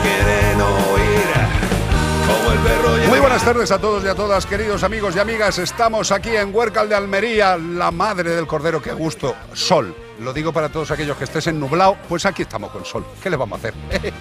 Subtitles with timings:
[0.00, 1.22] Quieren oír
[2.26, 5.14] como el perro y el Muy buenas tardes a todos y a todas, queridos amigos
[5.16, 5.58] y amigas.
[5.58, 8.80] Estamos aquí en Huércal de Almería, la madre del cordero.
[8.80, 9.34] Qué gusto.
[9.52, 9.94] Sol.
[10.20, 13.04] Lo digo para todos aquellos que estés en nublado, pues aquí estamos con sol.
[13.22, 13.74] ¿Qué le vamos a hacer?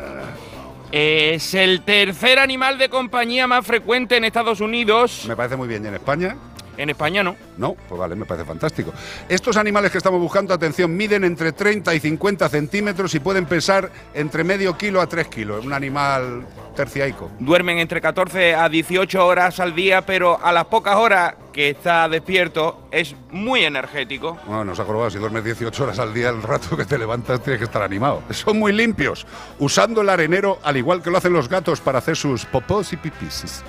[0.90, 5.24] Es el tercer animal de compañía más frecuente en Estados Unidos.
[5.26, 6.36] Me parece muy bien, ¿y en España?
[6.76, 7.36] En España no.
[7.58, 8.92] No, pues vale, me parece fantástico.
[9.28, 13.90] Estos animales que estamos buscando, atención, miden entre 30 y 50 centímetros y pueden pesar
[14.14, 15.64] entre medio kilo a 3 kilos.
[15.64, 17.30] Un animal terciaico.
[17.38, 22.08] Duermen entre 14 a 18 horas al día, pero a las pocas horas que está
[22.08, 24.38] despierto es muy energético.
[24.46, 27.58] Bueno, nos acordado, si duermes 18 horas al día, el rato que te levantas tienes
[27.58, 28.22] que estar animado.
[28.30, 29.26] Son muy limpios,
[29.58, 32.96] usando el arenero al igual que lo hacen los gatos para hacer sus popós y
[32.96, 33.62] pipisis.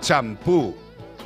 [0.01, 0.75] champú,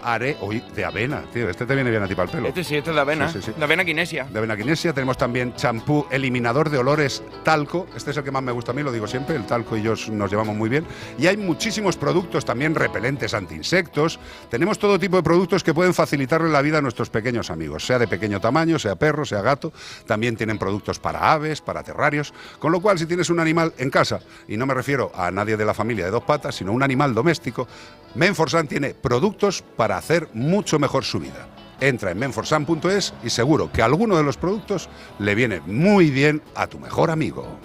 [0.04, 1.50] are, uy, de avena, tío.
[1.50, 2.48] Este te viene bien a ti para el pelo.
[2.48, 3.32] Este sí, este es de avena.
[3.32, 3.54] Sí, sí, sí.
[3.58, 4.26] De avena kinesia.
[4.26, 4.94] De avena kinesia.
[4.94, 7.88] Tenemos también champú eliminador de olores talco.
[7.96, 9.36] Este es el que más me gusta a mí, lo digo siempre.
[9.36, 10.86] El talco y yo nos llevamos muy bien.
[11.18, 14.20] Y hay muchísimos productos también repelentes anti-insectos.
[14.50, 18.00] Tenemos todo tipo de productos que pueden facilitarle la vida a nuestros pequeños amigos, sea
[18.00, 19.72] de pequeño tamaño, sea perro, sea gato.
[20.06, 22.34] También tienen productos para aves, para terrarios.
[22.60, 25.58] Con lo cual, si tienes un animal en casa, y no me refiero a nadie
[25.58, 27.68] de la familia de dos patas, sino un animal doméstico,
[28.16, 31.48] Menforsan tiene productos para hacer mucho mejor su vida.
[31.80, 34.90] Entra en menforsan.es y seguro que alguno de los productos
[35.20, 37.60] le viene muy bien a tu mejor amigo.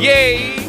[0.00, 0.68] ¡Yay!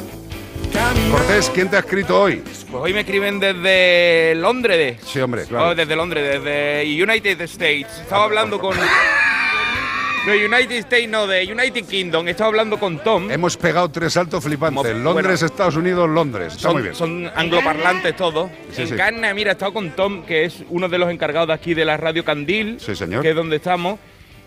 [1.12, 2.38] Cortés, ¿quién te ha escrito hoy?
[2.38, 5.02] Pues hoy me escriben desde Londres.
[5.06, 5.70] Sí, hombre, claro.
[5.70, 8.00] Oh, desde Londres, desde United States.
[8.02, 8.78] Estaba hablando con.
[10.28, 12.28] No, United States no, de United Kingdom.
[12.28, 13.32] Estaba hablando con Tom.
[13.32, 14.92] Hemos pegado tres saltos flipantes.
[14.92, 15.46] Como- Londres, bueno.
[15.46, 16.48] Estados Unidos, Londres.
[16.54, 16.96] Está son, muy bien.
[16.96, 18.50] son angloparlantes todos.
[18.74, 18.94] Sí, en sí.
[19.34, 21.98] Mira, he estado con Tom, que es uno de los encargados de aquí de la
[21.98, 23.22] radio Candil, Sí, señor.
[23.24, 24.00] que es donde estamos.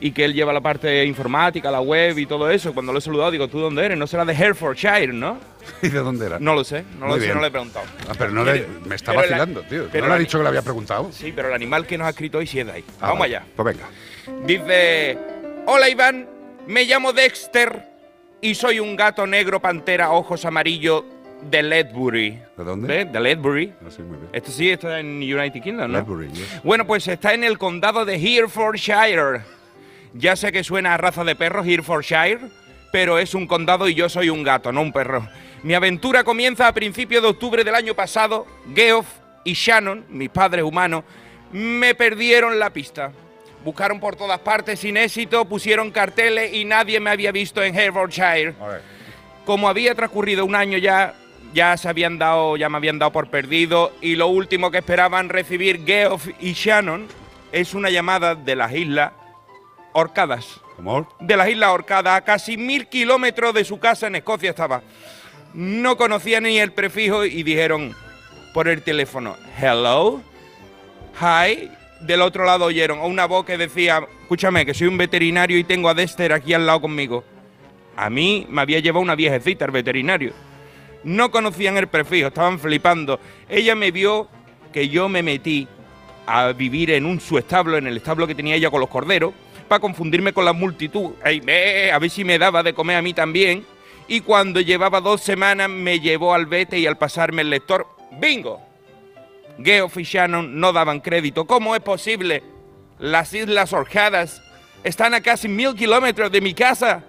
[0.04, 2.74] y que él lleva la parte informática, la web y todo eso.
[2.74, 3.96] Cuando lo he saludado, digo, ¿tú dónde eres?
[3.96, 5.38] No será de Herefordshire, ¿no?
[5.80, 6.40] ¿Y de dónde era?
[6.40, 7.86] No lo sé, no Muy lo sé, no le he preguntado.
[8.08, 9.84] Ah, pero no le, me está Pero la- vacilando, tío.
[9.92, 11.08] pero ¿No le ha dicho que le había preguntado?
[11.12, 12.84] Sí, pero el animal que nos ha escrito hoy sí es de ahí.
[13.00, 13.44] Ah, Vamos allá.
[13.54, 13.88] Pues venga.
[14.44, 15.18] Dice,
[15.66, 16.28] hola Iván,
[16.66, 17.88] me llamo Dexter
[18.40, 21.04] y soy un gato negro pantera ojos amarillos
[21.50, 22.40] de Ledbury.
[22.56, 22.88] ¿De dónde?
[22.88, 23.12] ¿Ves?
[23.12, 23.72] De Ledbury.
[23.84, 24.30] Ah, sí, muy bien.
[24.32, 25.98] Esto sí, está en United Kingdom, ¿no?
[25.98, 26.62] Ledbury, yes.
[26.62, 29.42] Bueno, pues está en el condado de Herefordshire.
[30.14, 32.40] Ya sé que suena a raza de perros, Herefordshire,
[32.92, 35.28] pero es un condado y yo soy un gato, no un perro.
[35.62, 38.46] Mi aventura comienza a principios de octubre del año pasado.
[38.74, 39.06] Geoff
[39.44, 41.04] y Shannon, mis padres humanos,
[41.52, 43.12] me perdieron la pista.
[43.64, 48.54] Buscaron por todas partes sin éxito, pusieron carteles y nadie me había visto en Herefordshire.
[49.44, 51.14] Como había transcurrido un año ya,
[51.54, 55.28] ya se habían dado, ya me habían dado por perdido y lo último que esperaban
[55.28, 57.06] recibir Geoff y Shannon
[57.52, 59.12] es una llamada de las islas
[59.92, 60.60] Orcadas.
[60.76, 61.06] ¿Cómo?
[61.20, 64.82] De las islas Orcadas, a casi mil kilómetros de su casa en Escocia estaba.
[65.54, 67.94] No conocía ni el prefijo y dijeron
[68.54, 70.22] por el teléfono, hello,
[71.20, 71.70] hi.
[72.02, 75.88] Del otro lado oyeron una voz que decía, escúchame, que soy un veterinario y tengo
[75.88, 77.22] a Dexter aquí al lado conmigo.
[77.96, 80.32] A mí me había llevado una viejecita el veterinario.
[81.04, 83.20] No conocían el prefijo, estaban flipando.
[83.48, 84.28] Ella me vio
[84.72, 85.68] que yo me metí
[86.26, 89.32] a vivir en un su establo, en el establo que tenía ella con los corderos,
[89.68, 91.12] para confundirme con la multitud.
[91.22, 93.64] Ve, a ver si me daba de comer a mí también.
[94.08, 97.86] Y cuando llevaba dos semanas me llevó al vete y al pasarme el lector,
[98.20, 98.71] ¡bingo!
[99.62, 101.46] Geoff y Shannon no daban crédito.
[101.46, 102.42] ¿Cómo es posible?
[102.98, 104.42] Las Islas Orcadas
[104.84, 107.04] están a casi mil kilómetros de mi casa.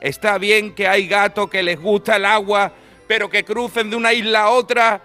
[0.00, 2.72] Está bien que hay gatos que les gusta el agua,
[3.06, 5.00] pero que crucen de una isla a otra,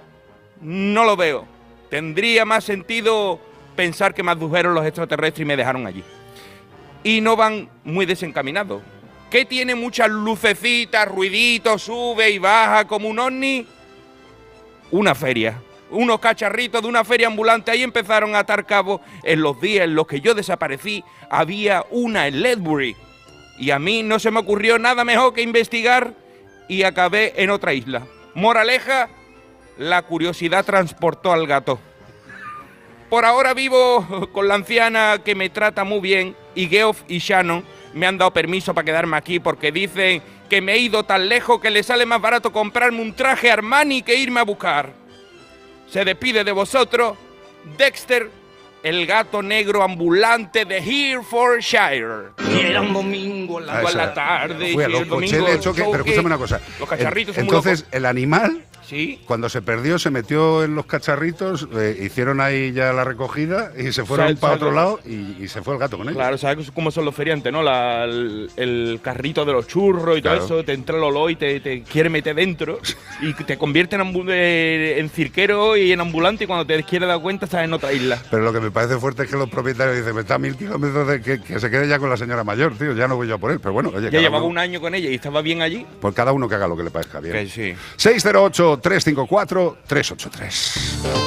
[0.62, 1.46] no lo veo.
[1.90, 3.40] Tendría más sentido
[3.76, 6.04] pensar que me abdujeron los extraterrestres y me dejaron allí.
[7.04, 8.82] Y no van muy desencaminados.
[9.30, 13.66] ¿Qué tiene muchas lucecitas, ruiditos, sube y baja como un ovni?
[14.92, 15.62] Una feria.
[15.92, 17.72] Unos cacharritos de una feria ambulante.
[17.72, 19.02] Ahí empezaron a atar cabo.
[19.24, 22.96] En los días en los que yo desaparecí, había una en Ledbury.
[23.58, 26.14] Y a mí no se me ocurrió nada mejor que investigar
[26.68, 28.04] y acabé en otra isla.
[28.36, 29.10] Moraleja,
[29.78, 31.80] la curiosidad transportó al gato.
[33.10, 37.66] Por ahora vivo con la anciana que me trata muy bien y Geoff y Shannon
[37.94, 41.60] me han dado permiso para quedarme aquí porque dicen que me he ido tan lejos
[41.60, 44.99] que le sale más barato comprarme un traje Armani que irme a buscar.
[45.92, 47.18] Se despide de vosotros
[47.78, 48.30] Dexter,
[48.84, 52.30] el gato negro ambulante de Herefordshire.
[52.52, 54.74] Y era un domingo en la, tarde.
[54.74, 56.62] Fue a los el domingo el choque, pero escúchame una cosa.
[56.80, 59.20] Los cacharritos muy Entonces, el animal, Sí.
[59.26, 63.92] cuando se perdió, se metió en los cacharritos, eh, hicieron ahí ya la recogida y
[63.92, 66.18] se fueron para otro lado y, y se fue el gato con ellos.
[66.18, 67.62] Claro, ¿sabes cómo son los feriantes, no?
[67.64, 70.38] La- el, el carrito de los churros y Claro.
[70.46, 72.80] todo eso, te entra el olor y te, te quiere meter dentro
[73.22, 77.46] y te convierte en, en cirquero y en ambulante y cuando te quieres dar cuenta
[77.46, 78.22] estás en otra isla.
[78.32, 80.56] Pero lo que me parece fuerte es que los propietarios dicen, me está a mil
[80.56, 83.28] kilómetros de que, que se quede ya con la señora mayor, tío, ya no voy
[83.28, 83.60] yo a por él.
[83.60, 85.86] Pero bueno, oye, Ya llevaba uno- un año con ella y estaba bien allí.
[86.02, 87.34] Pues cada uno que haga lo que le parezca bien.
[87.34, 87.74] Que sí.
[88.82, 91.20] 608-354-383.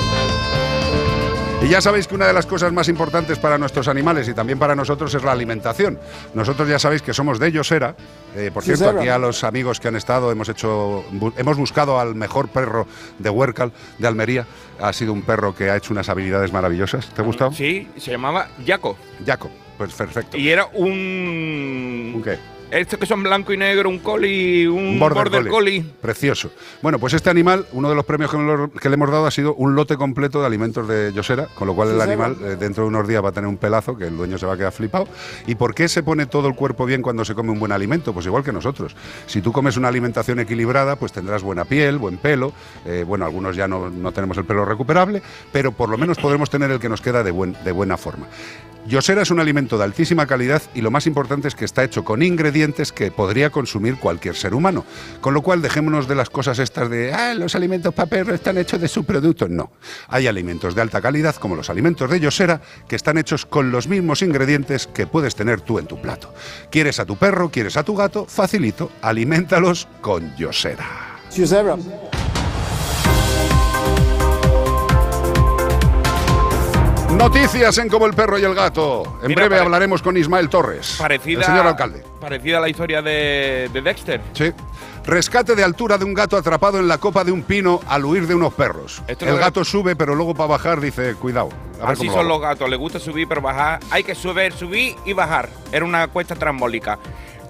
[1.65, 4.59] Y ya sabéis que una de las cosas más importantes para nuestros animales y también
[4.59, 5.97] para nosotros es la alimentación.
[6.35, 7.95] Nosotros ya sabéis que somos de Yosera.
[8.35, 12.01] Eh, por cierto, aquí a los amigos que han estado hemos hecho, bu- hemos buscado
[12.01, 12.89] al mejor perro
[13.21, 14.45] de Huércal, de Almería.
[14.81, 17.07] Ha sido un perro que ha hecho unas habilidades maravillosas.
[17.11, 17.53] ¿Te ha gustado?
[17.53, 18.97] Sí, se llamaba Jaco.
[19.25, 20.37] Jaco, pues perfecto.
[20.37, 22.13] Y era un.
[22.17, 22.39] ¿Un qué?
[22.73, 25.85] Estos que son blanco y negro, un collie, un, Un border, collie.
[26.01, 26.51] Precioso.
[26.81, 29.31] Bueno, pues este animal, uno de los premios que, lo- que le hemos dado ha
[29.31, 32.85] sido un lote completo de alimentos de Yosera, con lo cual el animal eh, dentro
[32.85, 34.73] de unos días va a tener un pelazo que el dueño se va a quedar
[34.73, 35.07] flipado.
[35.47, 38.15] ¿Y por qué se pone todo el cuerpo bien cuando se come un buen alimento?
[38.15, 38.97] Pues igual que nosotros.
[39.27, 42.55] Si tú comes una alimentación equilibrada, pues tendrás buena piel, buen pelo.
[42.87, 45.21] eh, bueno, algunos ya no, no tenemos el pelo recuperable,
[45.53, 48.29] pero por lo menos podremos tener el que nos queda de, buen, de buena forma.
[48.85, 52.03] Yosera es un alimento de altísima calidad y lo más importante es que está hecho
[52.03, 52.62] con ingredientes
[52.93, 54.85] que podría consumir cualquier ser humano.
[55.21, 58.57] Con lo cual dejémonos de las cosas estas de, ah, los alimentos para perros están
[58.57, 59.51] hechos de subproductos.
[59.51, 59.73] No,
[60.09, 63.89] hay alimentos de alta calidad como los alimentos de Yosera que están hechos con los
[63.89, 66.33] mismos ingredientes que puedes tener tú en tu plato.
[66.71, 67.51] ¿Quieres a tu perro?
[67.51, 68.27] ¿Quieres a tu gato?
[68.27, 71.19] Facilito, alimentalos con Yosera.
[71.35, 71.77] Yosera.
[77.17, 79.19] Noticias en Como el perro y el gato.
[79.23, 82.03] En Mira, breve hablaremos con Ismael Torres, Parecida, el señor alcalde.
[82.21, 84.21] parecida a la historia de, de Dexter.
[84.33, 84.53] Sí.
[85.05, 88.27] Rescate de altura de un gato atrapado en la copa de un pino al huir
[88.27, 89.03] de unos perros.
[89.07, 91.51] Esto el gato sube, pero luego para bajar dice, cuidado.
[91.81, 93.81] A ver Así cómo son lo los gatos, les gusta subir pero bajar.
[93.91, 95.49] Hay que subir, subir y bajar.
[95.71, 96.99] Era una cuesta trambólica.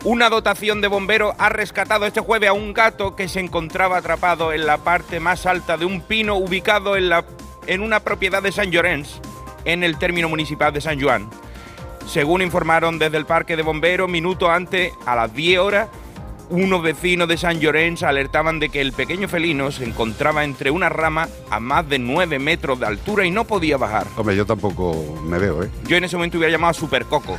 [0.05, 4.53] Una dotación de bomberos ha rescatado este jueves a un gato que se encontraba atrapado
[4.53, 7.25] en la parte más alta de un pino ubicado en, la,
[7.69, 9.21] en una propiedad de San Llorenç,
[9.65, 11.29] en el término municipal de San Juan.
[12.07, 15.89] Según informaron desde el parque de bomberos, minutos antes, a las 10 horas,
[16.51, 20.89] unos vecinos de San Llorenç alertaban de que el pequeño felino se encontraba entre una
[20.89, 24.07] rama a más de 9 metros de altura y no podía bajar.
[24.17, 25.71] Hombre, yo tampoco me veo, ¿eh?
[25.87, 27.39] Yo en ese momento hubiera llamado a Super Coco,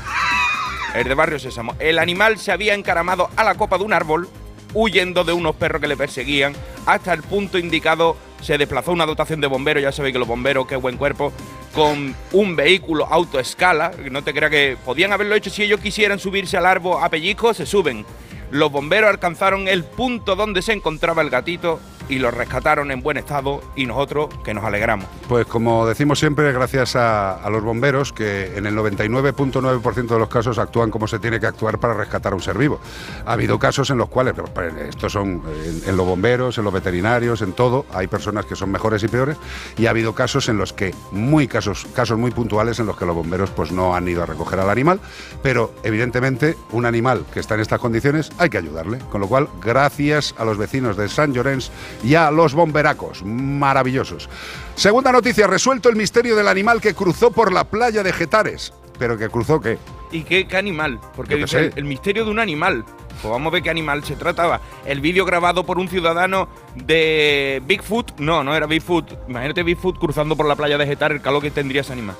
[0.96, 1.76] el de Barrio Sésamo.
[1.80, 4.28] El animal se había encaramado a la copa de un árbol,
[4.74, 6.54] huyendo de unos perros que le perseguían.
[6.88, 10.66] Hasta el punto indicado se desplazó una dotación de bomberos, ya sabéis que los bomberos,
[10.66, 11.32] qué buen cuerpo,
[11.74, 13.92] con un vehículo autoescala.
[14.12, 17.54] No te creas que podían haberlo hecho si ellos quisieran subirse al árbol a pellizco,
[17.54, 18.06] se suben.
[18.52, 23.18] Los bomberos alcanzaron el punto donde se encontraba el gatito y lo rescataron en buen
[23.18, 25.08] estado y nosotros que nos alegramos.
[25.28, 30.58] Pues como decimos siempre, gracias a, los bomberos, que en el 99.9% de los casos
[30.58, 32.80] actúan como se tiene que actuar para rescatar a un ser vivo.
[33.26, 36.74] Ha habido casos en los cuales, pero estos son en, en los bomberos, en los
[36.74, 39.38] veterinarios, en todo, hay personas que son mejores y peores,
[39.78, 43.06] y ha habido casos en los que, muy casos, casos muy puntuales en los que
[43.06, 45.00] los bomberos pues no han ido a recoger al animal,
[45.42, 49.00] pero evidentemente un animal que está en estas condiciones hay que ayudarle.
[49.12, 51.70] Con lo cual, gracias a los vecinos de San Llorenç
[52.04, 54.30] y a los bomberacos, maravillosos.
[54.76, 58.74] Segunda noticia, resuelto el misterio del animal que cruzó por la playa de Getares.
[58.98, 59.78] ¿Pero que cruzó qué?
[60.12, 61.00] ¿Y qué, qué animal?
[61.16, 62.86] Porque dice, el, el misterio de un animal.
[63.22, 64.62] Pues vamos a ver qué animal se trataba.
[64.86, 68.20] El vídeo grabado por un ciudadano de Bigfoot.
[68.20, 69.30] No, no era Bigfoot.
[69.30, 72.16] Imagínate Bigfoot cruzando por la playa de Getar, el calor que tendría ese animal.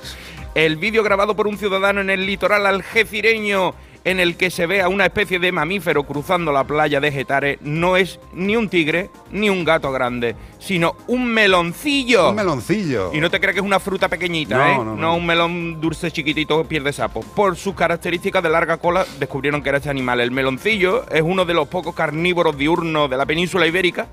[0.54, 4.82] El vídeo grabado por un ciudadano en el litoral algecireño en el que se ve
[4.82, 9.10] a una especie de mamífero cruzando la playa de Getare no es ni un tigre
[9.30, 12.28] ni un gato grande, sino un meloncillo.
[12.30, 13.12] Un meloncillo.
[13.14, 14.76] Y no te creas que es una fruta pequeñita, No, ¿eh?
[14.76, 15.16] no, No, no.
[15.16, 17.20] un melón dulce chiquitito piel de sapo.
[17.20, 20.20] Por sus características de larga cola descubrieron que era este animal.
[20.20, 24.06] El meloncillo es uno de los pocos carnívoros diurnos de la península ibérica.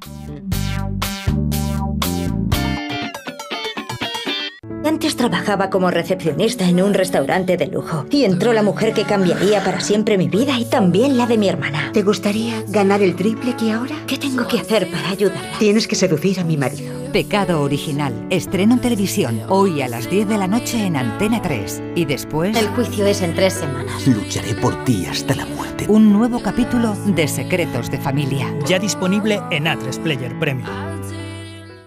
[4.83, 9.63] Antes trabajaba como recepcionista en un restaurante de lujo y entró la mujer que cambiaría
[9.63, 11.91] para siempre mi vida y también la de mi hermana.
[11.93, 13.95] ¿Te gustaría ganar el triple que ahora?
[14.07, 15.57] ¿Qué tengo que hacer para ayudarla?
[15.59, 16.99] Tienes que seducir a mi marido.
[17.11, 18.13] Pecado Original.
[18.29, 21.81] Estreno en televisión hoy a las 10 de la noche en Antena 3.
[21.95, 24.07] Y después, El juicio es en tres semanas.
[24.07, 25.85] Lucharé por ti hasta la muerte.
[25.89, 28.47] un nuevo capítulo de Secretos de Familia.
[28.65, 30.67] Ya disponible en A3 Player Premium.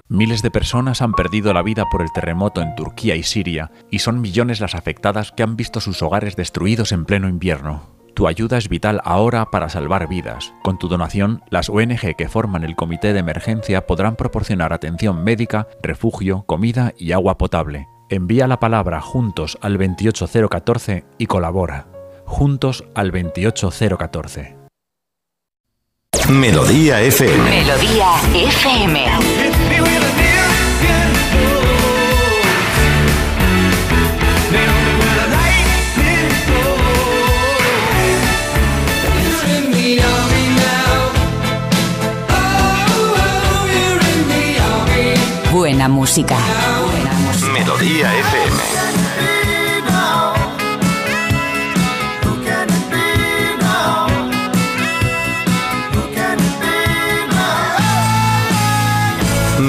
[0.08, 4.00] Miles de personas han perdido la vida por el terremoto en Turquía y Siria, y
[4.00, 7.94] son millones las afectadas que han visto sus hogares destruidos en pleno invierno.
[8.12, 10.52] Tu ayuda es vital ahora para salvar vidas.
[10.62, 15.68] Con tu donación, las ONG que forman el comité de emergencia podrán proporcionar atención médica,
[15.82, 17.88] refugio, comida y agua potable.
[18.10, 21.86] Envía la palabra juntos al 28014 y colabora.
[22.26, 24.64] Juntos al 28014.
[26.28, 27.50] Melodía FM.
[27.50, 29.53] Melodía FM.
[45.52, 46.36] Buena música.
[47.52, 48.43] Melodía FM.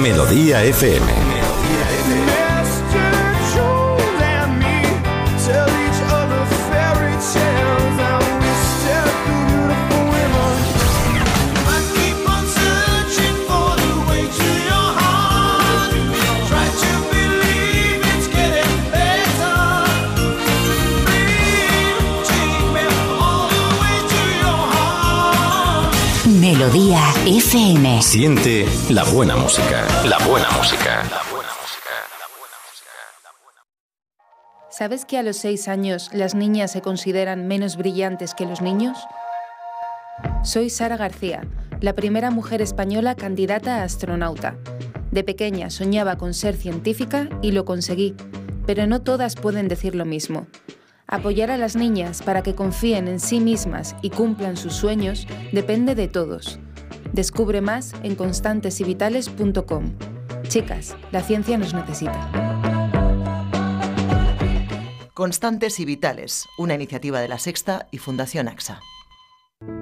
[0.06, 1.25] Melodía FM.
[26.56, 28.00] Melodía FM.
[28.00, 29.86] Siente la buena música.
[30.08, 31.02] La buena música.
[34.70, 38.96] ¿Sabes que a los seis años las niñas se consideran menos brillantes que los niños?
[40.44, 41.42] Soy Sara García,
[41.82, 44.56] la primera mujer española candidata a astronauta.
[45.10, 48.14] De pequeña soñaba con ser científica y lo conseguí,
[48.64, 50.46] pero no todas pueden decir lo mismo.
[51.08, 55.94] Apoyar a las niñas para que confíen en sí mismas y cumplan sus sueños depende
[55.94, 56.58] de todos.
[57.12, 59.92] Descubre más en constantesyvitales.com.
[60.48, 62.28] Chicas, la ciencia nos necesita.
[65.14, 68.80] Constantes y Vitales, una iniciativa de la Sexta y Fundación AXA.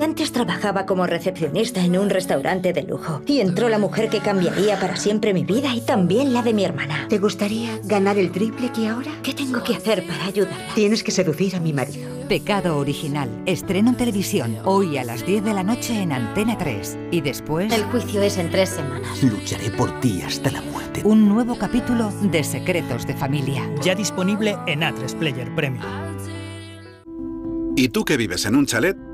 [0.00, 4.78] Antes trabajaba como recepcionista en un restaurante de lujo y entró la mujer que cambiaría
[4.78, 7.09] para siempre mi vida y también la de mi hermana.
[7.09, 9.11] ¿Te gustaría ganar el triple que ahora?
[9.25, 10.75] ¿Qué tengo que hacer para ayudarla?
[10.76, 12.09] Tienes que seducir a mi marido.
[12.28, 13.28] Pecado original.
[13.47, 16.99] Estreno en televisión hoy a las 10 de la noche en Antena 3.
[17.11, 17.73] Y después...
[17.73, 19.23] El juicio es en tres semanas.
[19.25, 21.02] Lucharé por ti hasta la muerte.
[21.04, 23.69] Un nuevo capítulo de Secretos de Familia.
[23.83, 25.85] Ya disponible en A3 Player Premium.
[27.76, 29.13] ¿Y tú que vives en un chalet?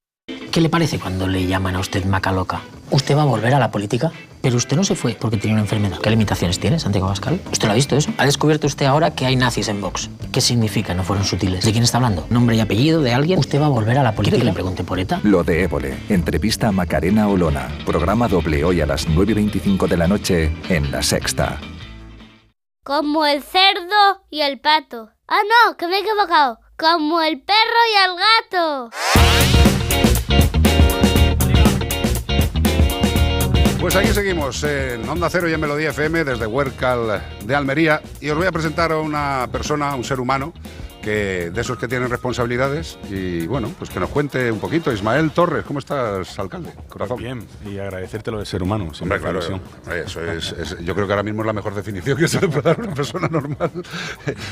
[0.51, 2.59] ¿Qué le parece cuando le llaman a usted maca loca?
[2.89, 4.11] ¿Usted va a volver a la política?
[4.41, 5.99] Pero usted no se fue porque tenía una enfermedad.
[5.99, 7.39] ¿Qué limitaciones tiene, Santiago Pascal?
[7.49, 8.11] ¿Usted lo ha visto eso?
[8.17, 10.09] Ha descubierto usted ahora que hay nazis en Vox.
[10.33, 10.93] ¿Qué significa?
[10.93, 11.63] No fueron sutiles.
[11.63, 12.27] ¿De quién está hablando?
[12.29, 13.39] ¿Nombre y apellido de alguien?
[13.39, 14.35] ¿Usted va a volver a la política?
[14.35, 15.21] ¿Quiere que le pregunte por ETA?
[15.23, 15.97] Lo de Évole.
[16.09, 17.69] Entrevista a Macarena Olona.
[17.85, 21.61] Programa doble hoy a las 9.25 de la noche en La Sexta.
[22.83, 25.11] Como el cerdo y el pato.
[25.29, 26.59] Ah, no, que me he equivocado.
[26.77, 28.89] Como el perro y el gato.
[33.81, 37.99] Pues aquí seguimos en Onda Cero y en Melodía FM desde Huercal de Almería.
[38.19, 40.53] Y os voy a presentar a una persona, un ser humano,
[41.01, 44.91] que de esos que tienen responsabilidades y bueno, pues que nos cuente un poquito.
[44.91, 46.71] Ismael Torres, ¿cómo estás, alcalde?
[46.89, 47.17] Corazón.
[47.17, 48.91] Bien, y agradecerte lo de ser humano.
[49.01, 52.27] Hombre, claro, eso es, es- yo creo que ahora mismo es la mejor definición que
[52.27, 53.71] se le puede dar a una persona normal.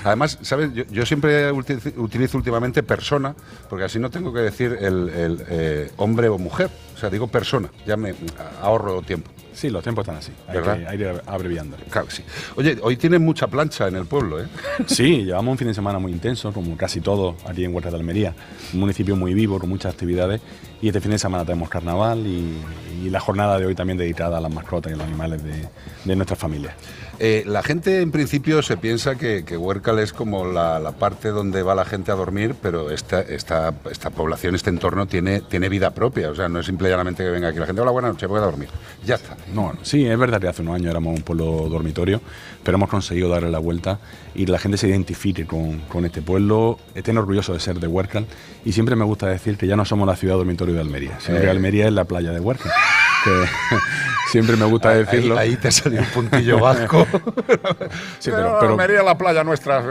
[0.04, 0.74] Además, ¿sabes?
[0.74, 3.36] Yo, yo siempre uti- utilizo últimamente persona,
[3.70, 6.70] porque así no tengo que decir el, el, eh, hombre o mujer.
[6.96, 8.14] O sea, digo persona, ya me
[8.62, 9.30] ahorro tiempo.
[9.60, 10.32] Sí, los tiempos están así.
[10.48, 11.76] Hay que, hay que ir abreviando.
[11.90, 12.24] Claro que sí.
[12.56, 14.48] Oye, hoy tienes mucha plancha en el pueblo, ¿eh?
[14.88, 17.98] Sí, llevamos un fin de semana muy intenso, como casi todo aquí en Huerta de
[17.98, 18.34] Almería.
[18.74, 20.40] Un municipio muy vivo, con muchas actividades.
[20.82, 22.58] Y este fin de semana tenemos carnaval y,
[23.04, 25.68] y la jornada de hoy también dedicada a las mascotas y a los animales de,
[26.06, 26.74] de nuestras familias.
[27.22, 31.64] Eh, la gente en principio se piensa que, que Huércal es como la, parte donde
[31.64, 33.74] va la gente a dormir, pero esta, esta,
[34.16, 36.32] población, este entorno tiene, tiene vida propia.
[36.32, 38.30] O sea, no es simple y llanamente que venga aquí la gente, hola, buenas noches,
[38.30, 38.70] voy a dormir.
[39.06, 39.36] Ya está.
[39.54, 42.22] No, sí, es verdad que hace unos años éramos un pueblo dormitorio,
[42.64, 44.00] pero hemos conseguido darle la vuelta
[44.34, 48.28] y la gente se identifique con, con este pueblo, estén orgullosos de ser de Huércal
[48.66, 51.38] y siempre me gusta decir que ya no somos la ciudad dormitorio de Almería, sino
[51.38, 51.42] Eh.
[51.42, 52.72] que Almería es la playa de Huércal.
[53.24, 53.32] Que
[54.32, 55.38] siempre me gusta Ahí- decirlo.
[55.38, 57.06] Ahí, te salió un puntillo vasco.
[58.20, 59.84] Sí, pero, pero, Almería, la playa nuestra.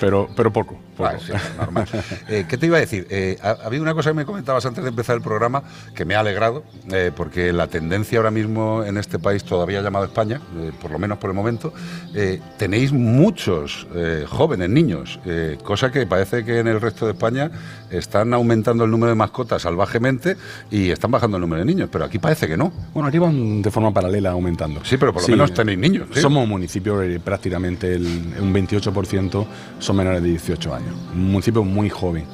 [0.00, 0.76] pero, pero poco.
[0.96, 1.08] poco.
[1.08, 1.86] Ah, sí, normal.
[2.28, 3.06] Eh, ¿Qué te iba a decir?
[3.10, 5.62] Eh, ha, ha habido una cosa que me comentabas antes de empezar el programa
[5.94, 10.04] que me ha alegrado, eh, porque la tendencia ahora mismo en este país, todavía llamado
[10.04, 11.72] España, eh, por lo menos por el momento,
[12.14, 17.12] eh, tenéis muchos eh, jóvenes, niños, eh, cosa que parece que en el resto de
[17.12, 17.50] España
[17.90, 20.36] están aumentando el número de mascotas salvajemente
[20.70, 22.72] y están bajando el número de niños, pero aquí parece que no.
[22.94, 24.80] Bueno, aquí van de forma paralela aumentando.
[24.84, 26.08] Sí, pero por lo menos tenéis niños.
[26.12, 26.20] ¿sí?
[26.20, 28.06] Somos un municipio eh, prácticamente el,
[28.40, 29.46] un 28%
[29.78, 30.94] son menores de 18 años.
[31.14, 32.24] Un municipio muy joven.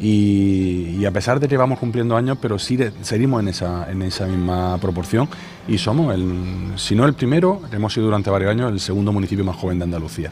[0.00, 3.90] Y, y a pesar de que vamos cumpliendo años, pero sí de- seguimos en esa,
[3.90, 5.28] en esa misma proporción
[5.66, 9.44] y somos, el, si no el primero, hemos sido durante varios años el segundo municipio
[9.44, 10.30] más joven de Andalucía.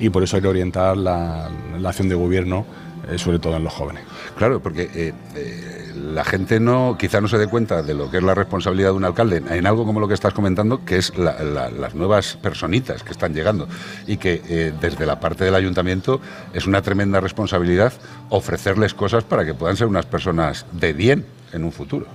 [0.00, 2.64] Y por eso hay que orientar la, la acción de gobierno
[3.08, 4.02] eh, sobre todo en los jóvenes.
[4.36, 8.18] Claro, porque eh, eh, la gente no, quizá no se dé cuenta de lo que
[8.18, 11.16] es la responsabilidad de un alcalde en algo como lo que estás comentando, que es
[11.18, 13.68] la- la- las nuevas personitas que están llegando
[14.06, 16.20] y que desde la parte del ayuntamiento
[16.54, 17.92] es una tremenda responsabilidad
[18.30, 22.06] ofrecerles cosas para que puedan ser unas personas de bien en un futuro.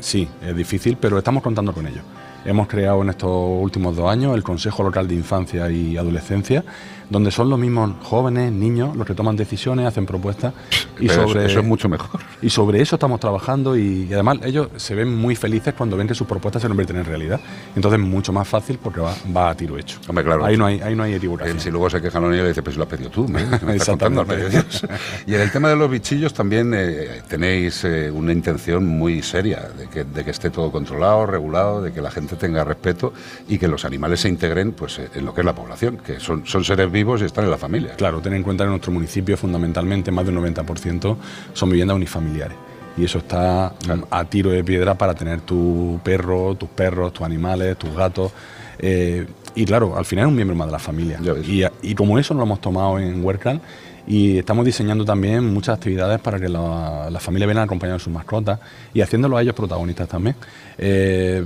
[0.00, 2.02] Sí, es difícil, pero estamos contando con ello.
[2.44, 6.64] Hemos creado en estos últimos dos años el Consejo Local de Infancia y Adolescencia,
[7.10, 10.54] donde son los mismos jóvenes, niños, los que toman decisiones, hacen propuestas
[10.98, 12.20] y Pero sobre eso es mucho mejor.
[12.40, 16.08] Y sobre eso estamos trabajando y, y además ellos se ven muy felices cuando ven
[16.08, 17.40] que sus propuestas se convierten en realidad.
[17.74, 19.98] Entonces es mucho más fácil porque va, va a tiro hecho.
[20.08, 20.44] Hombre, claro.
[20.44, 21.14] Ahí no hay, ahí no hay.
[21.14, 23.28] Eh, Si luego se quejan los niños y le dice, pues lo has pedido tú,
[23.28, 24.86] ¿me, me estás contando al medio de Dios.
[25.26, 29.68] Y en el tema de los bichillos también eh, tenéis eh, una intención muy seria
[29.76, 33.12] de que, de que esté todo controlado, regulado, de que la gente tenga respeto
[33.48, 36.46] y que los animales se integren pues, en lo que es la población, que son,
[36.46, 37.94] son seres vivos y están en la familia.
[37.96, 41.16] Claro, ten en cuenta que en nuestro municipio fundamentalmente más del 90%
[41.52, 42.56] son viviendas unifamiliares.
[42.96, 43.72] Y eso está
[44.10, 48.32] a tiro de piedra para tener tu perro, tus perros, tus animales, tus gatos.
[48.78, 51.18] eh, y claro, al final es un miembro más de la familia.
[51.46, 53.60] Y, y como eso nos lo hemos tomado en WordClan
[54.06, 58.12] y estamos diseñando también muchas actividades para que la, la familia venga acompañada de sus
[58.12, 58.58] mascotas
[58.94, 60.34] y haciéndolo a ellos protagonistas también.
[60.78, 61.44] Eh,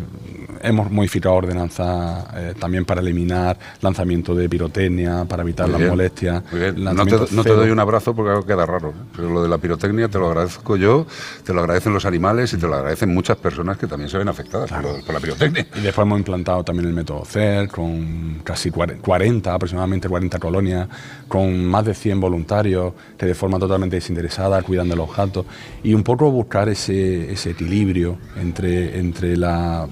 [0.62, 6.43] hemos modificado ordenanzas eh, también para eliminar lanzamiento de pirotecnia, para evitar las molestias.
[6.77, 8.91] No te, no doy un abrazo porque algo queda raro.
[8.91, 9.05] ¿eh?
[9.15, 11.07] Pero lo de la pirotecnia te lo agradezco yo,
[11.45, 14.29] te lo agradecen los animales y te lo agradecen muchas personas que también se ven
[14.29, 15.67] afectadas por, la pirotecnia.
[15.77, 20.89] Y después hemos implantado también el método CER con casi 40, aproximadamente 40 colonias,
[21.29, 25.47] con más de 100 voluntarios que de forma totalmente desinteresada cuidan de los gatos
[25.83, 29.87] y un poco buscar ese, ese equilibrio entre, entre la,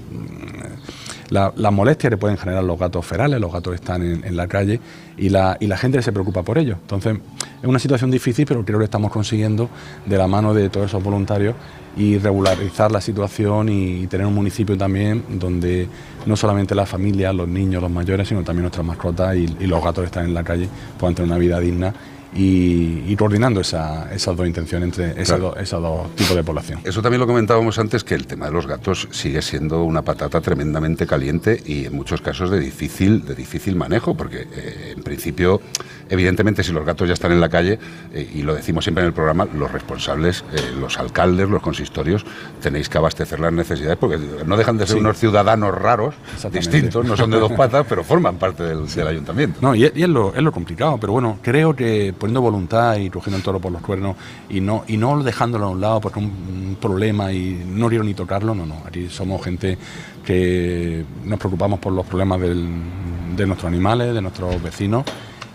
[1.29, 4.79] la, las molestias que pueden generar los gatos ferales, los gatos están en, la calle
[5.17, 6.77] y la, y la gente se preocupa por ellos.
[6.81, 7.17] Entonces
[7.61, 9.69] es una situación difícil, pero creo que estamos consiguiendo
[10.05, 11.55] de la mano de todos esos voluntarios
[11.97, 15.87] y regularizar la situación y tener un municipio también donde
[16.25, 19.81] no solamente las familias, los niños, los mayores, sino también nuestras mascotas y, y los
[19.81, 20.67] gatos que están en la calle
[20.99, 21.93] puedan tener una vida digna
[22.37, 25.53] y, coordinando esa- esas dos intenciones entre esas, Claro.
[25.55, 26.79] dos, esos dos tipos de población.
[26.83, 30.41] Eso también lo comentábamos antes, que el tema de los gatos sigue siendo una patata
[30.41, 35.61] tremendamente caliente y en muchos casos de difícil, de difícil manejo, porque eh, en principio,
[36.09, 37.79] evidentemente, si los gatos ya están en la calle,
[38.13, 42.25] eh, y lo decimos siempre en el programa, los responsables, eh, los alcaldes, los consistorios,
[42.61, 44.99] tenéis que abastecer las necesidades, porque no dejan de ser Sí.
[44.99, 46.15] unos ciudadanos raros,
[46.51, 49.59] distintos, no son de dos patas, pero forman parte del, del ayuntamiento.
[49.61, 53.37] No, y es lo, es lo complicado, pero bueno, creo que poniendo voluntad y cogiendo
[53.37, 54.15] el toro por los cuernos
[54.49, 58.03] y no, y no dejándolo a un lado es un, un problema y no quiero
[58.03, 58.81] ni tocarlo, no, no.
[58.83, 59.77] Aquí somos gente
[60.25, 65.05] que nos preocupamos por los problemas de nuestros animales, de nuestros vecinos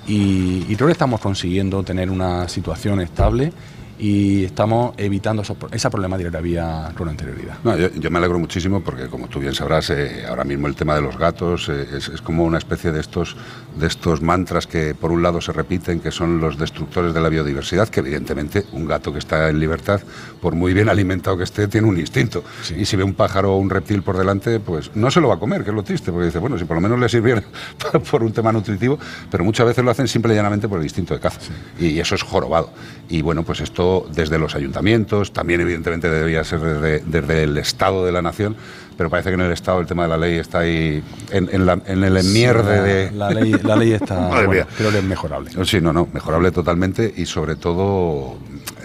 [0.07, 3.53] y, y creo que estamos consiguiendo tener una situación estable
[4.01, 7.59] y estamos evitando esos esa problemática que había con anterioridad.
[7.63, 10.75] No, yo, yo me alegro muchísimo porque, como tú bien sabrás, eh, ahora mismo el
[10.75, 13.37] tema de los gatos eh, es, es como una especie de estos,
[13.77, 17.29] de estos mantras que, por un lado, se repiten, que son los destructores de la
[17.29, 20.01] biodiversidad, que evidentemente un gato que está en libertad,
[20.41, 22.43] por muy bien alimentado que esté, tiene un instinto.
[22.75, 25.35] Y si ve un pájaro o un reptil por delante, pues no se lo va
[25.35, 27.43] a comer, que es lo triste, porque dice, bueno, si por lo menos le sirviera
[28.11, 28.99] por un tema nutritivo,
[29.31, 31.41] pero muchas veces lo hacen simple y llanamente por el instinto de caza.
[31.79, 32.71] Y eso es jorobado.
[33.11, 38.05] Y bueno, pues esto desde los ayuntamientos, también evidentemente debería ser desde, desde el Estado
[38.05, 38.57] de la Nación,
[39.01, 41.65] pero parece que en el Estado el tema de la ley está ahí en, en
[41.65, 43.11] la- en el enmierde de...
[43.13, 45.51] la ley, la ley está, bueno, creo que es mejorable.
[45.65, 48.37] Sí, no, no, mejorable totalmente y sobre todo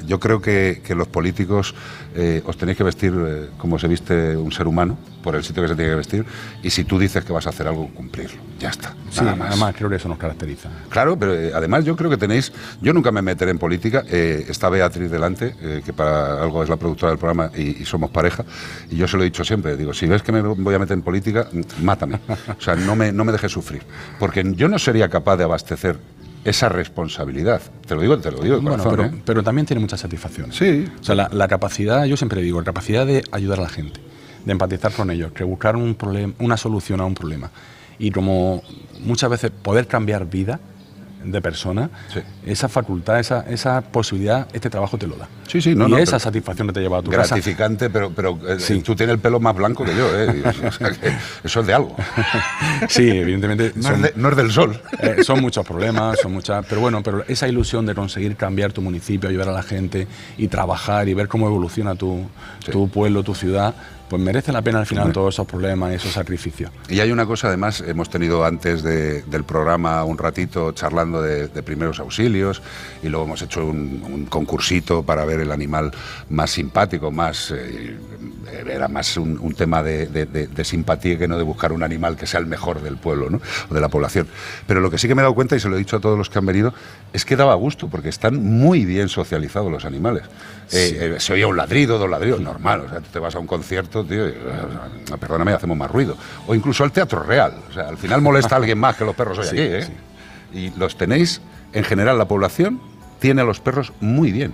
[0.07, 1.75] yo creo que, que los políticos
[2.15, 5.63] eh, os tenéis que vestir eh, como se viste un ser humano, por el sitio
[5.63, 6.25] que se tiene que vestir,
[6.61, 8.39] y si tú dices que vas a hacer algo, cumplirlo.
[8.59, 8.93] Ya está.
[9.09, 9.49] Sí, nada más.
[9.49, 10.69] además creo que eso nos caracteriza.
[10.89, 14.69] Claro, pero eh, además yo creo que tenéis, yo nunca me meteré en política, está
[14.69, 18.45] Beatriz delante, que para algo es la productora del programa y, y somos pareja,
[18.91, 20.95] y yo se lo he dicho siempre, digo, si ves que me voy a meter
[20.95, 21.47] en política,
[21.81, 22.19] mátame,
[22.57, 23.83] o sea, no me, no me dejes sufrir,
[24.19, 25.97] porque yo no sería capaz de abastecer
[26.43, 29.21] esa responsabilidad, te lo digo, te lo digo de Bueno, corazón, pero, ¿eh?
[29.25, 30.55] pero también tiene muchas satisfacciones.
[30.55, 30.87] Sí.
[31.01, 33.99] O sea, la, la capacidad, yo siempre digo, la capacidad de ayudar a la gente,
[34.45, 37.49] de empatizar con ellos, que buscar un problema, una solución a un problema.
[37.97, 38.61] Y como
[38.99, 40.59] muchas veces poder cambiar vida
[41.23, 41.89] de persona,
[42.45, 45.27] esa facultad, esa, esa posibilidad, este trabajo te lo da.
[45.47, 47.35] Sí, sí, no, y no, esa satisfacción que te lleva a tu casa.
[47.35, 50.43] Gratificante, pero, pero eh, tú tienes el pelo más blanco que yo, ¿eh?
[50.67, 51.95] O sea que eso es de algo.
[52.89, 53.71] Sí, evidentemente.
[53.75, 54.79] No es de- no es del sol.
[54.99, 56.65] Eh, son muchos problemas, son muchas.
[56.67, 60.47] Pero bueno, pero esa ilusión de conseguir cambiar tu municipio, ayudar a la gente y
[60.47, 62.25] trabajar y ver cómo evoluciona tu,
[62.71, 63.73] tu pueblo, tu ciudad,
[64.09, 66.69] pues merece la pena al final todos esos problemas y esos sacrificios.
[66.89, 71.47] Y hay una cosa, además, hemos tenido antes de- del programa un ratito charlando de,
[71.47, 72.61] de primeros auxilios
[73.01, 75.91] y luego hemos hecho un, un concursito para ver el animal
[76.29, 77.97] más simpático, más eh,
[78.69, 81.83] era más un, un tema de, de- de- de simpatía que no de buscar un
[81.83, 83.41] animal que sea el mejor del pueblo ¿no?
[83.69, 84.27] o de la población.
[84.67, 85.99] Pero lo que sí que me he dado cuenta, y se lo he dicho a
[85.99, 86.73] todos los que han venido,
[87.13, 90.23] es que daba gusto, porque están muy bien socializados los animales.
[90.71, 92.81] Eh, eh, se oía un ladrido, dos ladridos, normal.
[92.81, 96.17] O sea, tú te vas a un concierto, tío, y, eh, perdóname, hacemos más ruido.
[96.47, 97.53] O incluso al teatro real.
[97.69, 99.87] O sea, al final molesta a alguien más que los perros hoy Sí, aquí, ¿eh?
[100.53, 101.41] Y los tenéis,
[101.73, 102.79] en general, la población
[103.19, 104.53] tiene a los perros muy bien,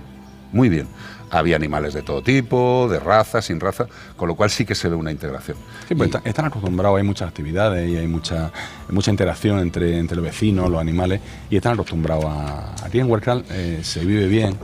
[0.52, 0.86] muy bien.
[1.30, 3.86] Había animales de todo tipo, de raza, sin raza,
[4.16, 5.56] con lo cual sí que se ve una integración.
[5.88, 8.52] Sí, pues está- están acostumbrados, hay muchas actividades y hay mucha,
[8.90, 12.74] mucha interacción entre, entre los vecinos, los animales, y están acostumbrados a...
[12.84, 14.56] Aquí en Huercal eh, se vive bien,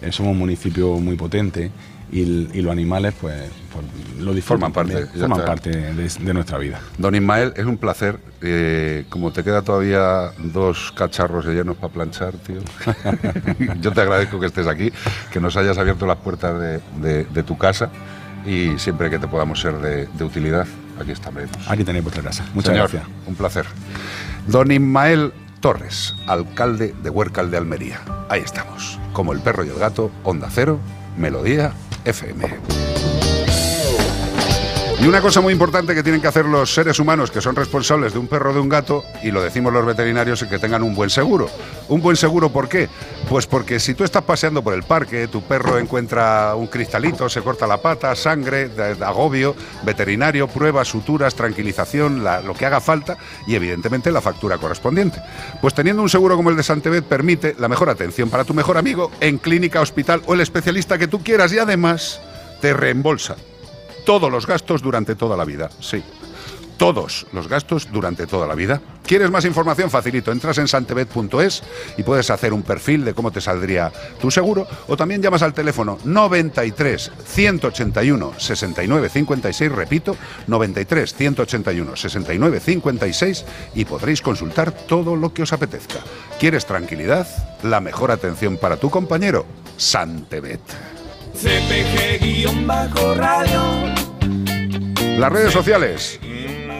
[0.00, 1.72] eh, somos un municipio muy potente
[2.12, 3.34] y, los animales pues,
[3.72, 3.84] pues,
[4.22, 6.78] lo disforman Forman parte, ya forman parte de, de nuestra vida.
[6.98, 8.18] Don Ismael, es un placer.
[8.42, 12.58] eh, como te queda todavía dos cacharros llenos para planchar, tío.
[13.80, 14.92] Yo te agradezco que estés aquí,
[15.32, 17.88] que nos hayas abierto las puertas de, de- de tu casa
[18.44, 20.66] y siempre que te podamos ser de, de utilidad,
[21.00, 21.50] aquí estaremos.
[21.68, 22.44] Aquí tenéis vuestra casa.
[22.54, 23.04] Muchas Señor, gracias.
[23.26, 23.64] Un placer.
[24.48, 28.00] Don Ismael Torres, alcalde de Huércal de Almería.
[28.28, 28.98] Ahí estamos.
[29.12, 30.78] Como el perro y el gato, Onda Cero,
[31.16, 31.72] Melodía
[32.04, 33.11] FM.
[35.02, 38.12] Y una cosa muy importante que tienen que hacer los seres humanos que son responsables
[38.12, 40.84] de un perro o de un gato, y lo decimos los veterinarios, es que tengan
[40.84, 41.48] un buen seguro.
[41.88, 42.88] ¿Un buen seguro por qué?
[43.28, 47.42] Pues porque si tú estás paseando por el parque, tu perro encuentra un cristalito, se
[47.42, 48.70] corta la pata, sangre,
[49.04, 55.20] agobio, veterinario, pruebas, suturas, tranquilización, lo que haga falta y evidentemente la factura correspondiente.
[55.60, 58.78] Pues teniendo un seguro como el de Santebet permite la mejor atención para tu mejor
[58.78, 62.20] amigo en clínica, hospital o el especialista que tú quieras y además
[62.60, 63.34] te reembolsa
[64.04, 65.70] todos los gastos durante toda la vida.
[65.80, 66.02] Sí.
[66.78, 68.80] Todos los gastos durante toda la vida.
[69.06, 69.88] ¿Quieres más información?
[69.88, 70.32] Facilito.
[70.32, 71.62] Entras en santebet.es
[71.96, 74.66] y puedes hacer un perfil de cómo te saldría tu seguro.
[74.88, 79.70] O también llamas al teléfono 93 181 69 56.
[79.70, 80.16] Repito,
[80.48, 83.44] 93 181 69 56
[83.76, 86.00] y podréis consultar todo lo que os apetezca.
[86.40, 87.28] ¿Quieres tranquilidad?
[87.62, 89.46] La mejor atención para tu compañero.
[89.76, 90.60] Santebet.
[91.34, 92.50] CPG-radio.
[95.18, 96.18] Las redes sociales.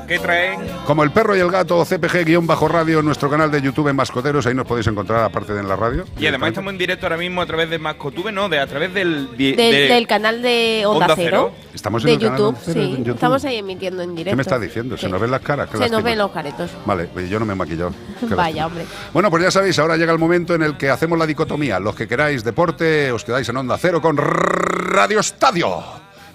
[0.08, 0.60] ¿Qué traen?
[0.86, 4.66] Como el perro y el gato, CPG-radio, nuestro canal de YouTube en Mascoteros, ahí nos
[4.66, 6.04] podéis encontrar aparte de en la radio.
[6.18, 8.92] Y además estamos en directo ahora mismo a través de Mascotube, no, de a través
[8.92, 11.52] del, di- Del, de- del canal de Onda, Onda Cero.
[11.54, 11.70] Cero.
[11.74, 12.90] Estamos en de el canal YouTube, Onda Cero sí.
[12.90, 13.14] en YouTube.
[13.14, 14.30] Estamos ahí emitiendo en directo.
[14.32, 14.96] ¿Qué me estás diciendo?
[14.96, 15.12] ¿Se Sí.
[15.12, 15.68] nos ven las caras?
[15.72, 16.70] Se nos ven los caretos.
[16.84, 17.92] Vale, pues yo no me he maquillado.
[18.20, 18.66] Qué Vaya, lástima.
[18.66, 18.84] hombre.
[19.12, 21.78] Bueno, pues ya sabéis, ahora llega el momento en el que hacemos la dicotomía.
[21.80, 25.82] Los que queráis deporte, os quedáis en Onda Cero con Radio Estadio.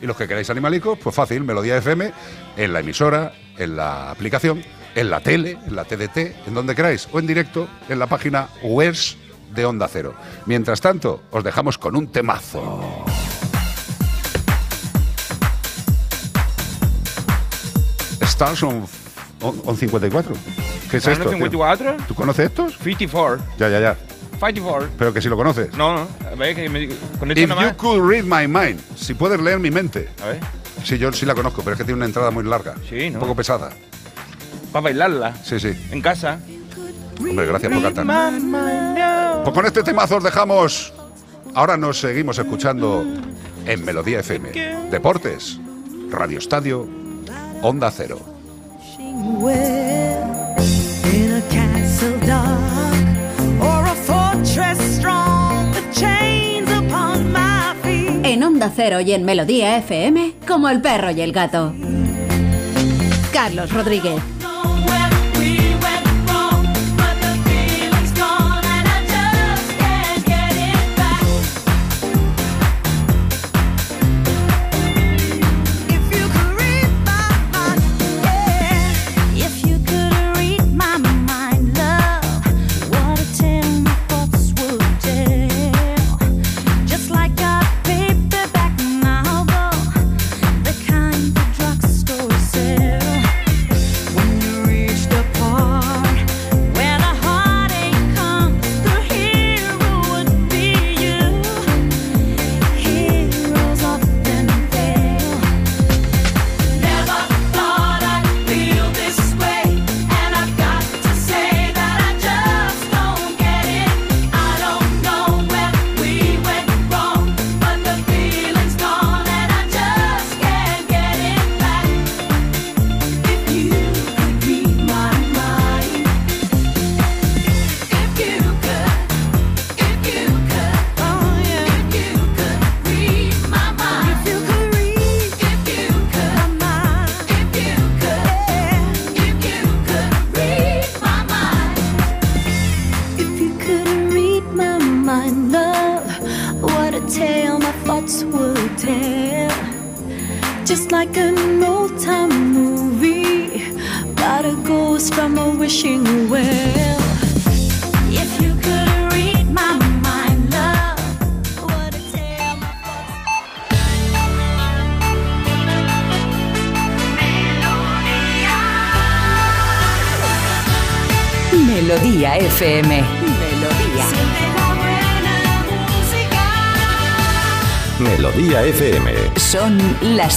[0.01, 2.12] Y los que queráis animalicos, pues fácil, Melodía FM,
[2.56, 4.63] en la emisora, en la aplicación,
[4.96, 8.48] en la tele, en la TDT, en donde queráis, o en directo, en la página
[8.63, 8.96] web
[9.54, 10.13] de Onda Cero.
[10.46, 13.06] Mientras tanto, os dejamos con un temazo.
[18.22, 18.86] Stars on,
[19.41, 20.34] on, on 54.
[20.89, 21.30] ¿Qué es ¿Stars on esto?
[21.30, 21.38] tío?
[21.38, 21.98] 54?
[22.08, 22.78] ¿Tú conoces estos?
[22.78, 23.43] 54.
[23.58, 23.96] Ya, ya, ya.
[24.39, 24.89] 54.
[24.98, 25.74] Pero que si lo conoces.
[25.76, 26.88] No, no, a ver, que me,
[27.20, 27.74] con esto If you más.
[27.74, 28.80] could read my mind.
[28.96, 30.10] Si puedes leer mi mente.
[30.22, 30.39] A ver.
[30.88, 32.76] Sí, yo sí la conozco, pero es que tiene una entrada muy larga.
[32.88, 33.15] Sí, ¿no?
[33.15, 33.71] Un poco pesada.
[34.71, 35.36] Para bailarla.
[35.43, 35.73] Sí, sí.
[35.91, 36.39] En casa.
[37.19, 39.43] Hombre, gracias por cantar.
[39.43, 40.93] Pues con este temazo os dejamos.
[41.56, 43.06] Ahora nos seguimos escuchando
[43.65, 44.89] en Melodía FM.
[44.89, 45.60] Deportes,
[46.10, 46.88] Radio Estadio,
[47.62, 48.21] Onda Cero.
[58.67, 61.73] Onda Cero y en Melodía FM, como el perro y el gato.
[63.32, 64.37] Carlos Rodríguez.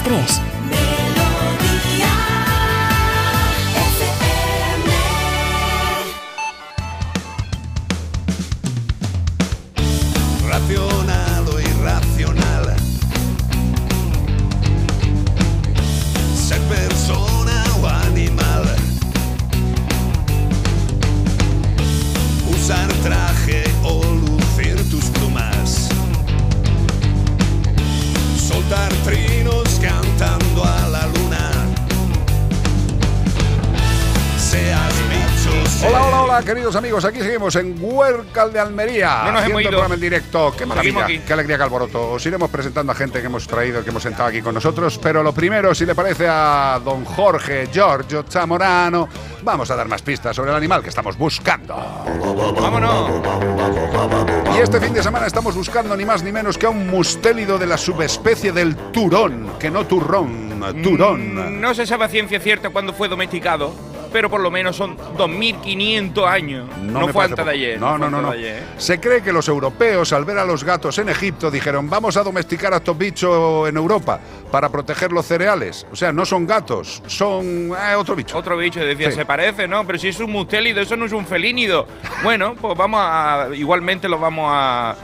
[0.09, 0.30] Las
[36.81, 37.05] amigos.
[37.05, 39.23] Aquí seguimos en Huércal de Almería.
[39.27, 39.71] No nos hemos ido.
[39.71, 40.55] programa en directo.
[40.57, 42.13] Qué maravilla, qué alegría, qué alboroto.
[42.13, 44.99] Os iremos presentando a gente que hemos traído, que hemos sentado aquí con nosotros.
[45.03, 49.09] Pero lo primero, si le parece a don Jorge Giorgio Chamorano,
[49.43, 51.75] vamos a dar más pistas sobre el animal que estamos buscando.
[52.61, 53.11] ¡Vámonos!
[54.57, 57.59] Y este fin de semana estamos buscando ni más ni menos que a un mustélido
[57.59, 61.35] de la subespecie del turón, que no turrón, turón.
[61.35, 63.75] Mm, No se sabe a ciencia cierta cuándo fue domesticado,
[64.13, 66.69] pero por lo menos son 2.500 años.
[66.83, 67.81] No, me fue antes de ayer.
[67.81, 68.31] No, no, no, no.
[68.31, 68.63] ayer, ¿eh?
[68.79, 72.23] Se cree que los europeos, al ver a los gatos en Egipto, dijeron, vamos a
[72.23, 74.21] domesticar a estos bichos en Europa
[74.51, 75.87] para proteger los cereales.
[75.93, 78.37] O sea, no son gatos, son eh, otro bicho.
[78.37, 79.17] Otro bicho, decía, Sí.
[79.17, 79.87] se parece, ¿no?
[79.87, 81.87] Pero si es un mustélido, eso no es un felínido.
[82.23, 83.49] bueno, pues vamos a.
[83.55, 84.95] Igualmente lo vamos a.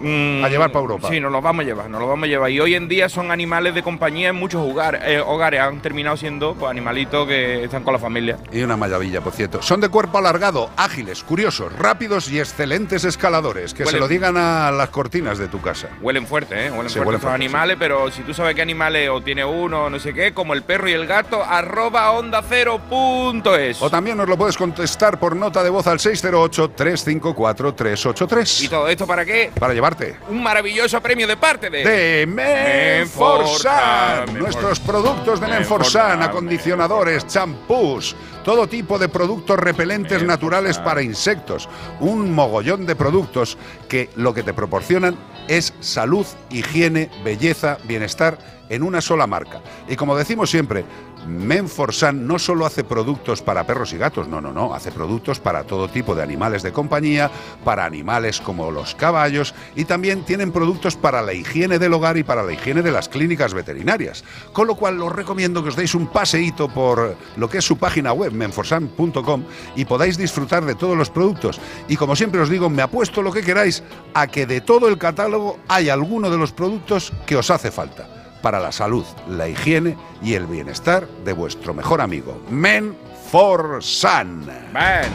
[0.00, 1.08] mm, A llevar pa' Europa.
[1.10, 2.50] Sí, nos los vamos a llevar, nos los vamos a llevar.
[2.50, 5.00] Y hoy en día son animales de compañía en muchos hogares.
[5.04, 8.38] eh, hogares han terminado siendo pues, animalitos que están con la familia.
[8.52, 9.62] Y una maravilla, por cierto.
[9.62, 13.74] Son de cuerpo alargado, ágiles, curiosos, rápidos y excelentes escaladores.
[13.74, 15.88] Que se lo digan a las cortinas de tu casa.
[16.00, 16.70] Huelen fuerte, ¿eh?
[16.70, 19.90] Huelen Sí, fuerte huelen fuerte, animales, pero si tú sabes qué animales o tiene uno
[19.90, 23.80] no sé qué, como el perro y el gato, arroba onda cero punto es.
[23.82, 28.64] O también nos lo puedes contestar por nota de voz al 608-354-383.
[28.64, 29.50] ¿Y todo esto para qué?
[29.58, 30.16] Para llevarte.
[30.28, 31.84] Un maravilloso premio de parte de...
[31.84, 34.26] de Menforsan.
[34.26, 34.38] Menforsan.
[34.38, 41.68] Nuestros productos de Menforsan, Menforsan, acondicionadores, champús, todo tipo de productos repelentes naturales para insectos.
[42.00, 45.16] Un mogollón de productos que lo que te proporcionan
[45.48, 49.60] es salud, higiene, belleza, bienestar en una sola marca.
[49.88, 50.84] Y como decimos siempre,
[51.26, 55.64] Menforsan no solo hace productos para perros y gatos, no, no, no, hace productos para
[55.64, 57.30] todo tipo de animales de compañía,
[57.64, 62.22] para animales como los caballos y también tienen productos para la higiene del hogar y
[62.22, 64.24] para la higiene de las clínicas veterinarias.
[64.52, 67.76] Con lo cual os recomiendo que os deis un paseíto por lo que es su
[67.76, 71.60] página web, menforsan.com, y podáis disfrutar de todos los productos.
[71.88, 73.82] Y como siempre os digo, me apuesto lo que queráis
[74.14, 78.25] a que de todo el catálogo hay alguno de los productos que os hace falta
[78.46, 84.46] para la salud, la higiene y el bienestar de vuestro mejor amigo, Menforsan.
[84.46, 85.10] Ven.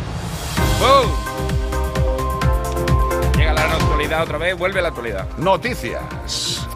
[0.82, 1.10] ¡Bum!
[3.38, 5.30] Llega la actualidad otra vez, vuelve la actualidad.
[5.38, 6.68] Noticias.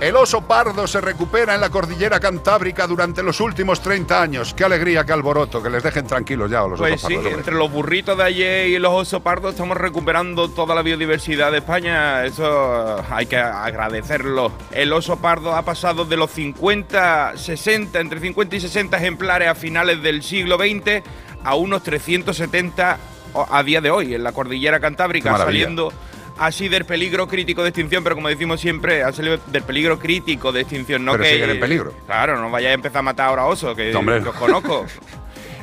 [0.00, 4.54] El oso pardo se recupera en la cordillera cantábrica durante los últimos 30 años.
[4.54, 7.32] Qué alegría, qué alboroto, que les dejen tranquilos ya a los Pues osos sí, pardos.
[7.34, 11.58] entre los burritos de ayer y los osos pardos estamos recuperando toda la biodiversidad de
[11.58, 12.24] España.
[12.24, 14.50] Eso hay que agradecerlo.
[14.72, 19.54] El oso pardo ha pasado de los 50, 60, entre 50 y 60 ejemplares a
[19.54, 21.02] finales del siglo XX
[21.44, 22.96] a unos 370
[23.34, 25.92] o- a día de hoy en la cordillera cantábrica, saliendo
[26.40, 30.52] así del peligro crítico de extinción, pero como decimos siempre, ha salido del peligro crítico
[30.52, 31.94] de extinción, no Pero que siguen en peligro.
[32.06, 34.22] Claro, no vayáis a empezar a matar ahora osos, que, No, hombre.
[34.22, 34.86] que os conozco.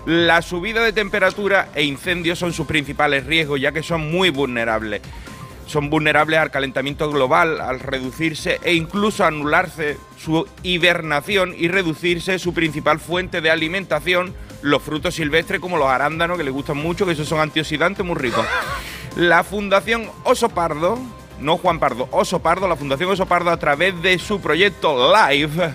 [0.05, 5.01] La subida de temperatura e incendios son sus principales riesgos, ya que son muy vulnerables.
[5.65, 12.53] Son vulnerables al calentamiento global, al reducirse e incluso anularse su hibernación y reducirse su
[12.53, 17.11] principal fuente de alimentación, los frutos silvestres como los arándanos, que les gustan mucho, que
[17.13, 18.45] esos son antioxidantes muy ricos.
[19.17, 20.99] La Fundación Oso Pardo,
[21.39, 25.73] no Juan Pardo, Oso Pardo, la Fundación Oso Pardo a través de su proyecto LIFE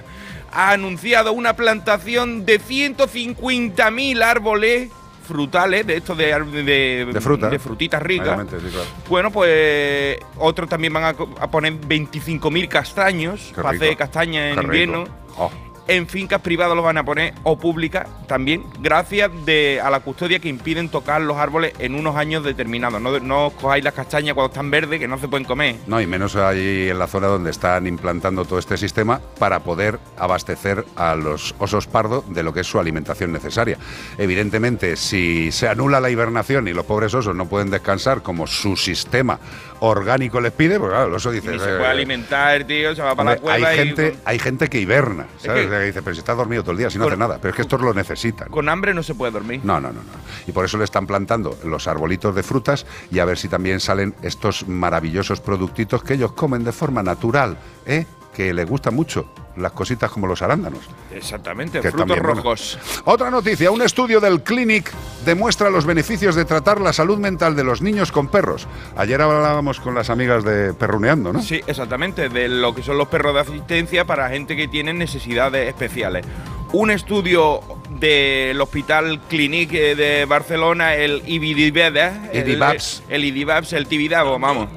[0.53, 4.91] ha anunciado una plantación de 150.000 árboles
[5.27, 6.27] frutales, de estos de,
[6.63, 7.49] de, De fruta.
[7.49, 8.39] de frutitas ricas.
[8.49, 8.87] Sí, claro.
[9.09, 13.85] Bueno, pues otros también van a, poner 25.000 castaños Qué para rico.
[13.85, 15.05] hacer castaña en Qué invierno.
[15.37, 15.51] Oh.
[15.89, 20.39] En fincas privadas los van a poner o públicas también, gracias de, a la custodia
[20.39, 23.01] que impiden tocar los árboles en unos años determinados.
[23.01, 25.77] No, no os cojáis las castañas cuando están verdes que no se pueden comer.
[25.87, 29.99] No, y menos ahí en la zona donde están implantando todo este sistema para poder
[30.19, 33.79] abastecer a los osos pardo de lo que es su alimentación necesaria.
[34.19, 38.77] Evidentemente, si se anula la hibernación y los pobres osos no pueden descansar como su
[38.77, 39.39] sistema
[39.85, 41.51] orgánico les pide, pues claro, el oso dice...
[41.51, 44.39] Ni se eh, puede alimentar, tío, se va para la cueva hay, y gente, hay
[44.39, 45.69] gente que hiberna, Es ¿sabes?
[45.69, 47.39] que- dice, pero si estás dormido todo el día, si no Con- hace nada.
[47.41, 48.49] Pero es que estos lo necesitan.
[48.49, 49.61] con hambre no se puede dormir.
[49.65, 50.09] No, no, no, no.
[50.47, 53.81] Y por eso le están plantando los arbolitos de frutas y a ver si también
[53.81, 58.07] salen estos maravillosos productitos que ellos comen de forma natural, ¿eh?
[58.35, 59.27] Que les gustan mucho
[59.57, 60.81] las cositas como los arándanos.
[61.15, 62.37] Exactamente, Que frutos buenos.
[62.37, 62.79] rojos.
[63.05, 64.91] Otra noticia, un estudio del Clinic
[65.27, 68.67] demuestra los beneficios de tratar la salud mental de los niños con perros.
[68.97, 71.43] Ayer hablábamos con las amigas de Perruneando, ¿no?
[71.43, 75.69] Sí, exactamente, de lo que son los perros de asistencia para gente que tiene necesidades
[75.69, 76.25] especiales.
[76.73, 77.61] Un estudio
[78.01, 82.63] del Hospital Clinic eh, de Barcelona, el IBIDIBEDA, el,
[83.11, 84.71] el IDIBABS, el Tibidabo, vamos.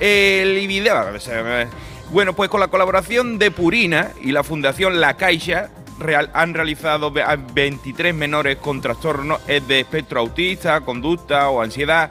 [0.00, 1.66] El IBIDIBABS, eh,
[2.12, 5.70] bueno, pues con la colaboración de Purina y la Fundación La Caixa
[6.34, 12.10] han realizado ve- a 23 menores con trastornos de espectro autista, conducta o ansiedad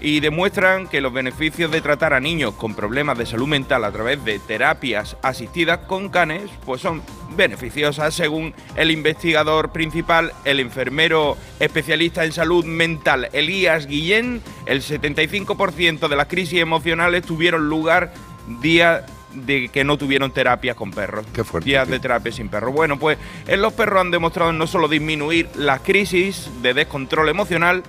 [0.00, 3.92] y demuestran que los beneficios de tratar a niños con problemas de salud mental a
[3.92, 7.02] través de terapias asistidas con canes pues son
[7.36, 16.08] beneficiosas según el investigador principal, el enfermero especialista en salud mental Elías Guillén, el 75%
[16.08, 18.12] de las crisis emocionales tuvieron lugar
[18.60, 21.26] día de que no tuvieron terapias con perros.
[21.32, 21.94] Qué fuerte, Días tío.
[21.94, 22.72] de terapia sin perros.
[22.72, 27.82] Bueno, pues en los perros han demostrado no solo disminuir las crisis de descontrol emocional,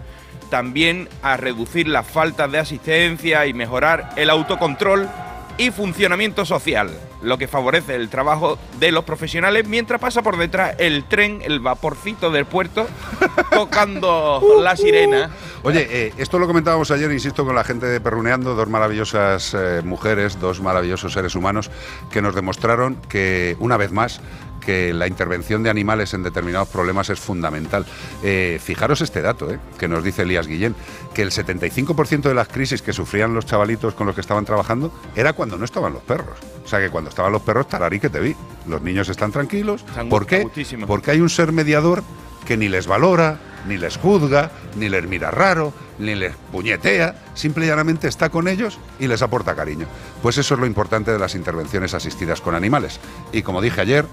[0.49, 5.09] también a reducir las faltas de asistencia y mejorar el autocontrol
[5.57, 6.89] y funcionamiento social,
[7.21, 11.59] lo que favorece el trabajo de los profesionales mientras pasa por detrás el tren, el
[11.59, 12.87] vaporcito del puerto,
[13.51, 15.29] tocando la sirena.
[15.63, 19.81] Oye, eh, esto lo comentábamos ayer, insisto, con la gente de Perruneando, dos maravillosas eh,
[19.83, 21.71] mujeres, dos maravillosos seres humanos,
[22.11, 24.19] que nos demostraron que, una vez más,
[24.63, 27.85] que la intervención de animales en determinados problemas es fundamental.
[28.23, 30.75] Eh, fijaros este dato eh, que nos dice Elías Guillén,
[31.13, 34.93] que el 75% de las crisis que sufrían los chavalitos con los que estaban trabajando
[35.15, 36.37] era cuando no estaban los perros.
[36.63, 38.35] O sea que cuando estaban los perros, tararí que te vi.
[38.67, 39.83] Los niños están tranquilos.
[39.87, 40.47] Están ¿Por qué?
[40.87, 42.03] Porque hay un ser mediador
[42.45, 47.65] que ni les valora, ni les juzga, ni les mira raro, ni les puñetea, simple
[47.65, 49.85] y llanamente está con ellos y les aporta cariño.
[50.21, 52.99] Pues eso es lo importante de las intervenciones asistidas con animales.
[53.31, 54.05] Y como dije ayer,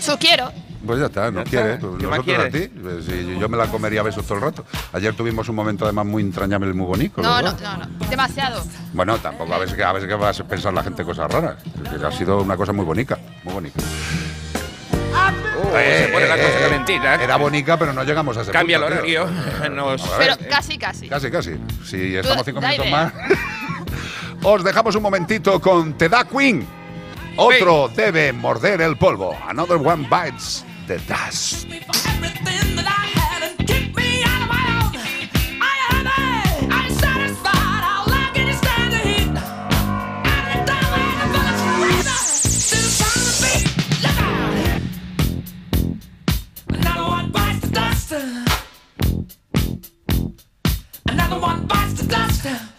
[0.00, 0.52] Sus quiero.
[0.86, 1.74] Pues ya está, no Ya quiere.
[1.74, 1.86] está.
[1.86, 2.68] pues ¿Qué más nosotros a ti.
[2.68, 3.06] Pues
[3.38, 4.64] yo me la comería a besos todo el rato.
[4.92, 7.22] Ayer tuvimos un momento además muy entrañable y muy bonito.
[7.22, 8.08] No, no, no, no.
[8.10, 8.62] Demasiado.
[8.92, 11.56] Bueno, tampoco a veces, que- a veces que va a pensar la gente cosas raras.
[12.04, 13.80] Ha sido una cosa muy bonita, muy bonita.
[15.56, 17.14] Oh, se pone la cosa calentita.
[17.14, 19.22] Era bonita, pero no llegamos a ese Cambia el punto, tío.
[19.24, 19.70] horario.
[19.74, 21.08] Nos- Pero casi, casi.
[21.08, 21.52] Casi, casi.
[21.84, 23.12] Si estamos cinco minutos más.
[24.42, 26.66] Os dejamos un momentito con Te da Queen.
[27.36, 29.36] Otro debe morder el polvo.
[29.48, 31.66] Another one bites the dust.
[51.06, 52.73] Another one bites the dust.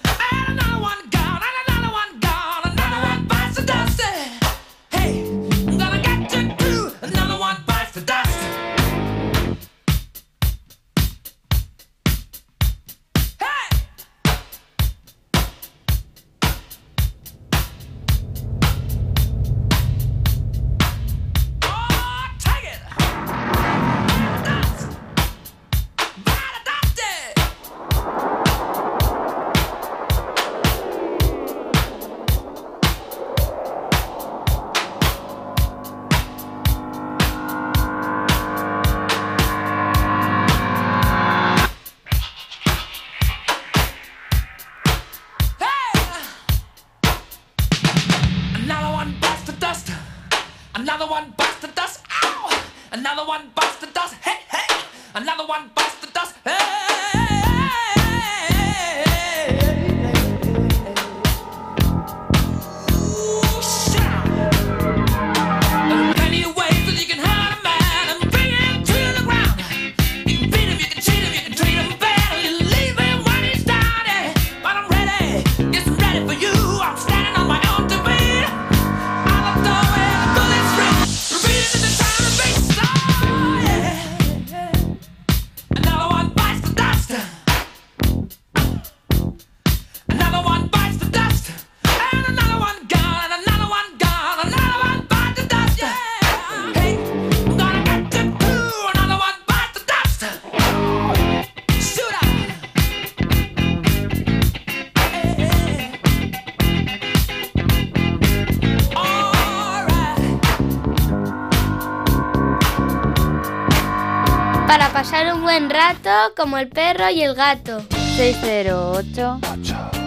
[115.46, 117.80] Buen rato como el perro y el gato.
[118.18, 119.40] 608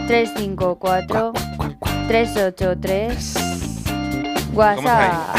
[0.08, 1.32] 354
[2.08, 3.34] 383
[4.52, 5.36] WhatsApp.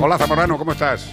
[0.00, 1.10] Hola Zamorano, ¿cómo estás?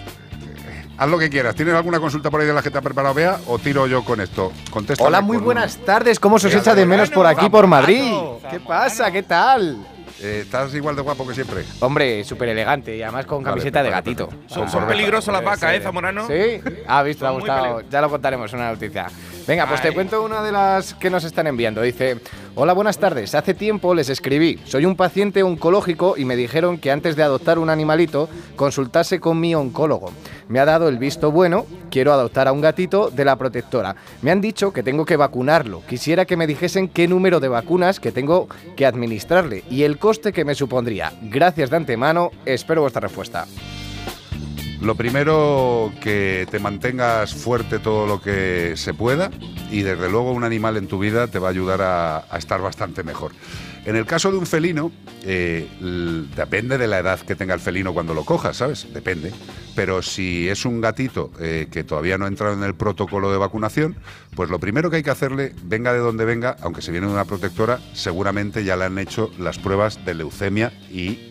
[0.96, 1.56] Haz lo que quieras.
[1.56, 4.06] ¿Tienes alguna consulta por ahí de la que te ha preparado Bea o tiro yo
[4.06, 4.52] con esto?
[4.70, 5.04] Contesta.
[5.04, 6.20] Hola, muy buenas tardes.
[6.20, 8.14] ¿Cómo se os echa de menos por aquí, por Madrid?
[8.52, 9.10] ¿Qué pasa?
[9.10, 9.88] ¿Qué tal?
[10.22, 11.64] Eh, estás igual de guapo que siempre.
[11.80, 14.30] Hombre, súper elegante y además con Vale, camiseta de gatito.
[14.48, 16.28] Son- son peligrosas las vacas, ¿eh, Zamorano?
[16.28, 17.82] Sí, ha visto, le ha gustado.
[17.90, 19.08] Ya lo contaremos, una noticia.
[19.50, 21.82] Venga, pues te cuento una de las que nos están enviando.
[21.82, 22.20] Dice,
[22.54, 23.34] hola, buenas tardes.
[23.34, 24.60] Hace tiempo les escribí.
[24.64, 29.40] Soy un paciente oncológico y me dijeron que antes de adoptar un animalito, consultase con
[29.40, 30.12] mi oncólogo.
[30.50, 33.96] Me ha dado el visto bueno, quiero adoptar a un gatito de la protectora.
[34.22, 35.82] Me han dicho que tengo que vacunarlo.
[35.90, 40.32] Quisiera que me dijesen qué número de vacunas que tengo que administrarle y el coste
[40.32, 41.12] que me supondría.
[41.24, 43.48] Gracias de antemano, espero vuestra respuesta.
[44.82, 49.30] Lo primero, que te mantengas fuerte todo lo que se pueda
[49.70, 53.04] y desde luego un animal en tu vida te va a ayudar a, estar bastante
[53.04, 53.34] mejor.
[53.86, 54.92] En el caso de un felino,
[55.24, 55.68] eh,
[56.34, 58.88] depende de la edad que tenga el felino cuando lo cojas, ¿sabes?
[58.94, 59.34] Depende.
[59.76, 63.38] Pero si es un gatito eh, que todavía no ha entrado en el protocolo de
[63.38, 63.98] vacunación,
[64.34, 67.14] pues lo primero que hay que hacerle, venga de donde venga, aunque se viene de
[67.14, 71.29] una protectora, seguramente ya le han hecho las pruebas de leucemia y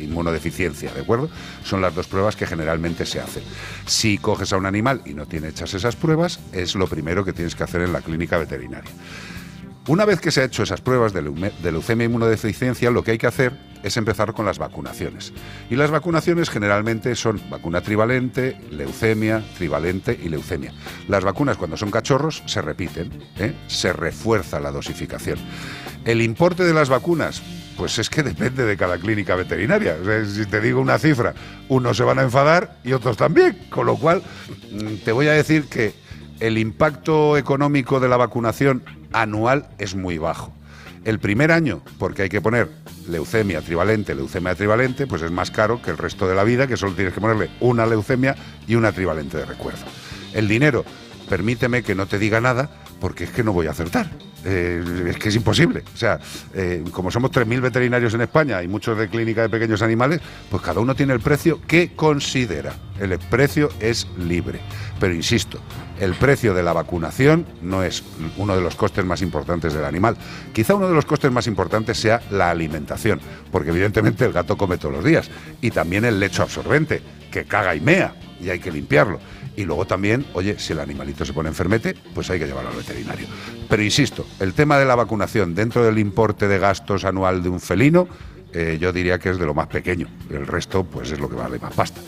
[0.00, 1.30] inmunodeficiencia, ¿de acuerdo?
[1.64, 3.42] Son las dos pruebas que generalmente se hacen.
[3.86, 7.32] Si coges a un animal y no tiene hechas esas pruebas, es lo primero que
[7.32, 8.90] tienes que hacer en la clínica veterinaria.
[9.88, 13.18] Una vez que se ha hecho esas pruebas de leucemia e inmunodeficiencia, lo que hay
[13.18, 15.32] que hacer es empezar con las vacunaciones.
[15.70, 20.74] Y las vacunaciones generalmente son vacuna trivalente, leucemia, trivalente y leucemia.
[21.08, 23.54] Las vacunas cuando son cachorros se repiten, ¿eh?
[23.66, 25.38] se refuerza la dosificación.
[26.04, 27.42] El importe de las vacunas,
[27.78, 29.96] pues es que depende de cada clínica veterinaria.
[30.26, 31.32] Si te digo una cifra,
[31.68, 33.56] unos se van a enfadar y otros también.
[33.70, 34.20] Con lo cual,
[34.72, 35.94] mm, te voy a decir que
[36.40, 40.52] el impacto económico de la vacunación anual es muy bajo.
[41.04, 42.68] El primer año, porque hay que poner
[43.08, 46.76] leucemia trivalente, leucemia trivalente, pues es más caro que el resto de la vida, que
[46.76, 48.34] solo tienes que ponerle una leucemia
[48.66, 49.84] y una trivalente de recuerdo.
[50.34, 50.84] El dinero,
[51.28, 52.70] permíteme que no te diga nada,
[53.00, 54.10] porque es que no voy a acertar.
[54.44, 55.82] Eh, es que es imposible.
[55.92, 56.18] O sea,
[56.54, 60.20] eh, como somos 3.000 veterinarios en España y muchos de clínica de pequeños animales,
[60.50, 62.74] pues cada uno tiene el precio que considera.
[63.00, 64.60] El precio es libre.
[65.00, 65.60] Pero insisto,
[66.00, 68.02] el precio de la vacunación no es
[68.36, 70.16] uno de los costes más importantes del animal.
[70.52, 73.20] Quizá uno de los costes más importantes sea la alimentación,
[73.52, 75.30] porque evidentemente el gato come todos los días.
[75.60, 79.20] Y también el lecho absorbente, que caga y mea, y hay que limpiarlo.
[79.58, 82.76] Y luego también, oye, si el animalito se pone enfermete, pues hay que llevarlo al
[82.76, 83.26] veterinario.
[83.68, 87.58] Pero insisto, el tema de la vacunación dentro del importe de gastos anual de un
[87.58, 88.06] felino,
[88.52, 90.06] eh, yo diría que es de lo más pequeño.
[90.30, 92.00] El resto, pues es lo que vale más pasta.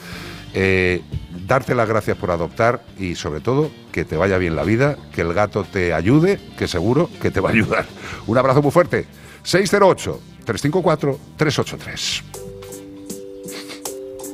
[0.54, 1.02] Eh,
[1.44, 5.22] darte las gracias por adoptar y sobre todo que te vaya bien la vida, que
[5.22, 7.84] el gato te ayude, que seguro que te va a ayudar.
[8.28, 9.06] Un abrazo muy fuerte.
[9.42, 12.22] 608-354-383.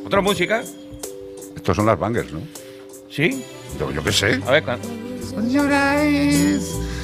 [0.05, 0.63] ¿Otra música?
[1.57, 2.66] Estos son las bangers, ¿no?
[3.11, 3.45] ¿Sí?
[3.79, 4.41] Yo, yo qué sé.
[4.47, 4.81] A ver, can-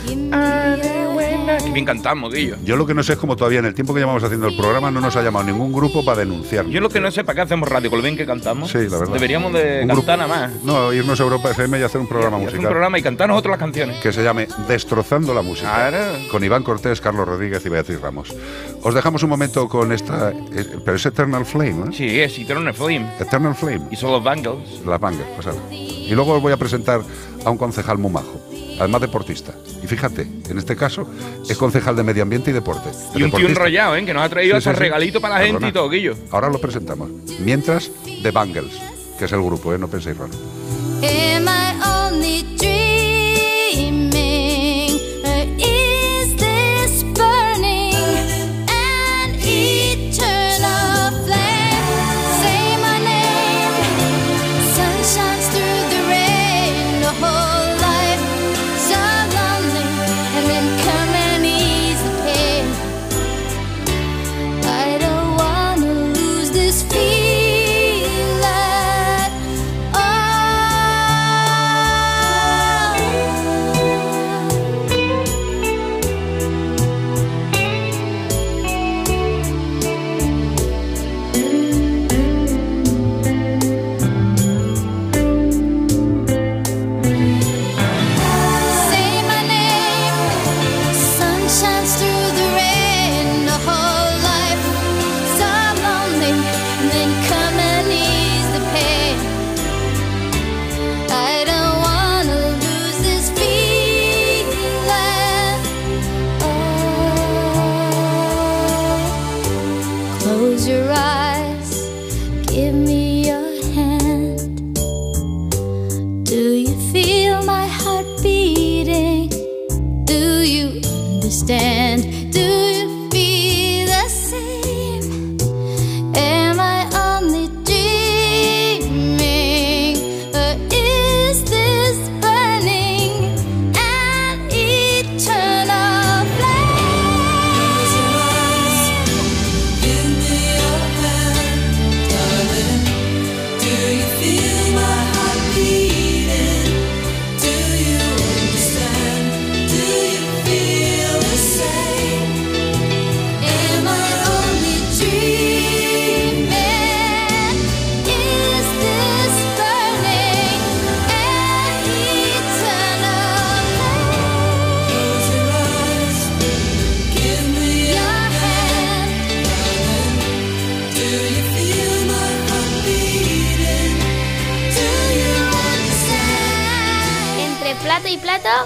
[0.07, 2.57] Qué bien cantamos, Guillo.
[2.65, 4.57] Yo lo que no sé es como todavía en el tiempo que llevamos haciendo el
[4.57, 6.67] programa no nos ha llamado ningún grupo para denunciar.
[6.67, 8.71] Yo lo que no sé para qué hacemos radio, con lo bien que cantamos.
[8.71, 9.15] Sí, la verdad.
[9.15, 10.53] Deberíamos de Un cantar grupo- nada más.
[10.65, 12.67] No, irnos a Europa FM y hacer un programa Y hacer musical.
[12.67, 14.01] un programa y cantar nosotros las canciones.
[14.03, 15.73] que se llame Destrozando la Música.
[15.91, 15.99] Claro.
[16.31, 18.35] Con Iván Cortés, Carlos Rodríguez y Beatriz Ramos.
[18.83, 20.31] Os dejamos un momento con esta.
[20.31, 21.93] eh, pero es Eternal Flame, ¿no?
[21.93, 23.07] Sí, es Eternal Flame.
[23.21, 23.83] Eternal Flame.
[23.91, 24.81] Y son los Bangles.
[24.87, 25.61] Las Bangers, pues ahora.
[25.71, 27.01] Y luego os voy a presentar
[27.45, 28.41] a un concejal muy majo.
[28.79, 29.53] Además deportista.
[29.83, 31.07] Y fíjate, en este caso
[31.49, 32.89] es concejal de Medio Ambiente y Deporte.
[32.91, 33.51] Y un tío Deportista.
[33.53, 34.05] enrollado, ¿eh?
[34.05, 34.81] Que nos ha traído Sí, hasta sí, sí.
[34.83, 36.15] regalito para la gente y todo, Guillo.
[36.31, 37.11] Ahora lo presentamos.
[37.41, 37.91] Mientras,
[38.23, 38.73] The Bangles,
[39.19, 39.79] que es el grupo, ¿eh?
[39.79, 40.33] no penséis raro.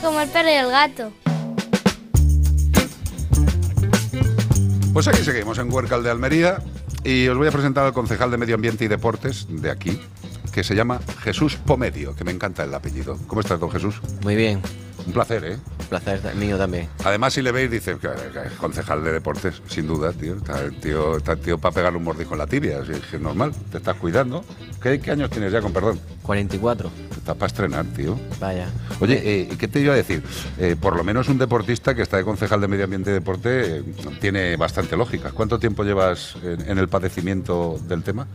[0.07, 1.12] Como el perro y el gato.
[4.92, 6.62] Pues aquí seguimos en Huércal de Almería
[7.02, 10.00] y os voy a presentar al concejal de Medio Ambiente y Deportes de aquí,
[10.52, 13.18] que se llama Jesús Pomedio, que me encanta el apellido.
[13.26, 14.00] ¿Cómo estás, don Jesús?
[14.22, 14.62] Muy bien.
[15.07, 15.59] Un placer, ¿eh?
[15.89, 16.89] Placer mío también.
[17.05, 20.37] Además, si le veis, dice que que es concejal de deportes, sin duda, tío.
[20.37, 23.16] Está el tío, está el tío para pegarle un mordisco en la tibia, así que
[23.16, 23.53] es normal.
[23.70, 24.45] Te estás cuidando.
[24.82, 25.99] ¿Qué, qué años tienes ya, con perdón?
[26.22, 26.91] 44.
[27.16, 28.18] Estás para estrenar, tío.
[28.41, 28.68] Vaya.
[29.01, 30.22] Oye, eh, ¿qué te iba a decir?
[30.59, 33.78] Eh, por lo menos un deportista que está de concejal de Medio Ambiente y Deporte
[33.78, 33.82] eh,
[34.20, 35.30] tiene bastante lógica.
[35.32, 38.26] ¿Cuánto tiempo llevas en, en el padecimiento del tema?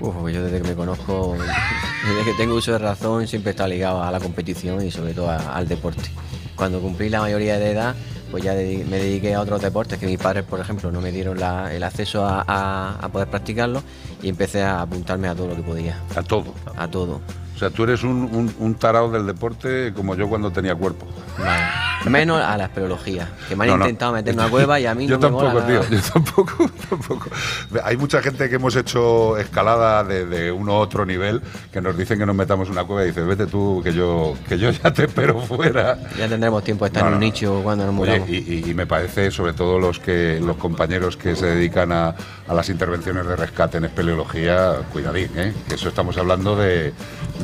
[0.00, 1.36] Uf, pues yo desde que me conozco,
[2.08, 5.30] desde que tengo uso de razón, siempre está ligado a la competición y sobre todo
[5.30, 6.10] a- al deporte.
[6.56, 7.94] Cuando cumplí la mayoría de edad,
[8.30, 11.38] pues ya me dediqué a otros deportes que mis padres, por ejemplo, no me dieron
[11.38, 13.82] la- el acceso a, a- a poder practicarlo
[14.22, 15.98] y empecé a apuntarme a todo lo que podía.
[16.16, 16.54] A todo.
[16.76, 17.20] A todo.
[17.54, 21.06] O sea, tú eres un, un, un tarao del deporte como yo cuando tenía cuerpo.
[21.38, 21.62] Vale.
[22.10, 23.84] Menos a la espeleología, que me han No, no.
[23.84, 25.76] intentado meter una cueva y a mí yo no me tampoco, mola tío.
[25.80, 25.88] nada.
[25.90, 27.30] Yo tampoco, tampoco.
[27.84, 31.40] Hay mucha gente que hemos hecho escalada de, de uno a otro nivel
[31.72, 34.58] que nos dicen que nos metamos una cueva y dices, vete tú, que yo, que
[34.58, 35.96] yo ya te espero fuera.
[36.18, 38.28] Ya tendremos tiempo de estar No, en un nicho cuando nos Oye, muramos.
[38.28, 38.36] y,
[38.66, 42.14] y- y me parece, sobre todo los que los compañeros que se dedican a,
[42.48, 45.54] a las intervenciones de rescate en espeleología, cuidadín, ¿eh?
[45.68, 46.92] que eso estamos hablando de,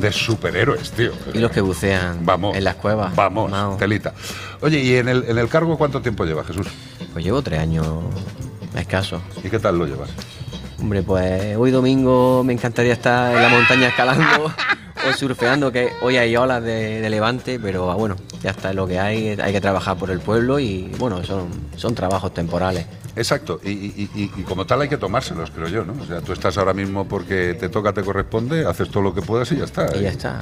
[0.01, 1.11] de superhéroes, tío.
[1.33, 3.15] Y los que bucean Vamos, en las cuevas.
[3.15, 4.13] Vamos, telita.
[4.61, 6.67] Oye, ¿y en el, en el cargo cuánto tiempo lleva Jesús?
[7.13, 7.87] Pues llevo tres años
[8.75, 9.21] escasos.
[9.43, 10.09] ¿Y qué tal lo llevas?
[10.79, 14.51] Hombre, pues hoy domingo me encantaría estar en la montaña escalando
[15.07, 18.75] o surfeando, que hoy hay olas de, de levante, pero ah, bueno, ya está es
[18.75, 22.85] lo que hay, hay que trabajar por el pueblo y bueno, son, son trabajos temporales.
[23.15, 25.93] Exacto, y, y- y- y como tal hay que tomárselos, creo yo, ¿no?
[26.01, 29.21] O sea, tú estás ahora mismo porque te toca, te corresponde, haces todo lo que
[29.21, 29.87] puedas y ya está.
[29.97, 30.39] Y ya está.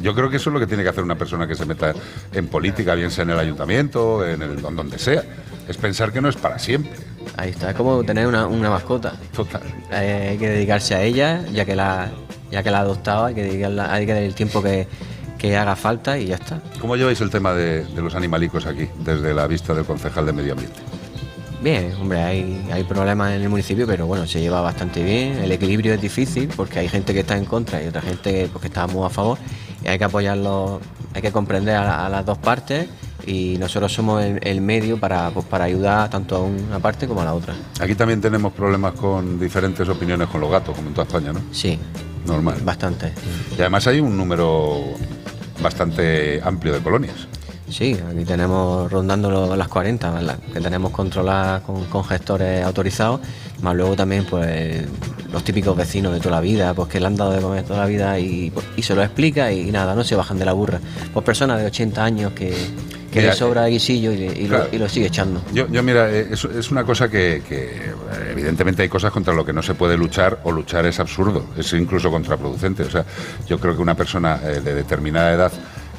[0.00, 1.92] Yo creo que eso es lo que tiene que hacer una persona que se meta
[2.32, 5.24] en política, bien sea en el ayuntamiento, en el donde sea.
[5.68, 6.92] Es pensar que no es para siempre.
[7.36, 9.14] Ahí está, es como tener una, una mascota.
[9.34, 9.62] Total.
[9.92, 12.10] Eh, hay que dedicarse a ella, ya que la,
[12.52, 14.86] ya que la ha adoptado, hay que, dedicarla- hay que dar el tiempo que,
[15.38, 16.60] que haga falta y ya está.
[16.80, 20.32] ¿Cómo lleváis el tema de, de los animalicos aquí, desde la vista del concejal de
[20.32, 20.78] Medio Ambiente?
[21.62, 25.38] Bien, hombre, hay, hay problemas en el municipio, pero bueno, se lleva bastante bien.
[25.38, 28.62] El equilibrio es difícil porque hay gente que está en contra y otra gente pues,
[28.62, 29.38] que está muy a favor.
[29.84, 30.80] Y hay que apoyarlos
[31.12, 32.88] hay que comprender a, a las dos partes
[33.26, 37.20] y nosotros somos el, el medio para, pues, para ayudar tanto a una parte como
[37.20, 37.54] a la otra.
[37.80, 41.40] Aquí también tenemos problemas con diferentes opiniones con los gatos, como en toda España, ¿no?
[41.52, 41.78] Sí.
[42.26, 42.56] Normal.
[42.62, 43.12] Bastante.
[43.56, 44.80] Y además hay un número
[45.62, 47.28] bastante amplio de colonias.
[47.70, 50.38] Sí, aquí tenemos rondando las 40, ¿verdad?
[50.52, 53.20] que tenemos controladas con, con gestores autorizados,
[53.62, 54.84] más luego también pues
[55.32, 57.80] los típicos vecinos de toda la vida, pues que le han dado de comer toda
[57.80, 60.52] la vida y, pues, y se lo explica y, nada, no se bajan de la
[60.52, 60.80] burra.
[61.12, 62.50] Pues personas de 80 años que,
[63.12, 64.64] que Mira, le sobra guisillo y, y claro.
[64.70, 65.42] lo, y lo sigue echando.
[65.52, 67.92] Yo, yo mira, eh, es, es una cosa que, que,
[68.30, 71.72] evidentemente hay cosas contra lo que no se puede luchar o luchar es absurdo, es
[71.72, 72.82] incluso contraproducente.
[72.82, 73.04] O sea,
[73.46, 75.52] yo creo que una persona eh, de determinada edad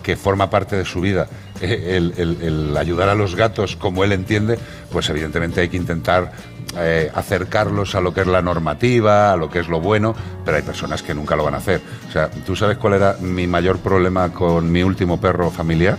[0.03, 1.27] que forma parte de su vida
[1.61, 4.57] eh, el, ayudar a los gatos como él entiende,
[4.91, 6.31] pues evidentemente hay que intentar
[6.77, 10.57] eh, acercarlos a lo que es la normativa, a lo que es lo bueno, pero
[10.57, 11.81] hay personas que nunca lo van a hacer.
[12.07, 15.97] O sea, ¿tú sabes cuál era mi mayor problema con mi último perro familiar?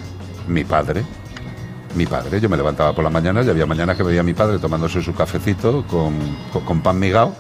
[0.48, 1.04] Mi padre.
[1.94, 4.32] Mi padre, yo me levantaba por la mañana y había mañanas que veía a mi
[4.32, 6.14] padre tomándose su cafecito con,
[6.50, 7.36] con- con pan migao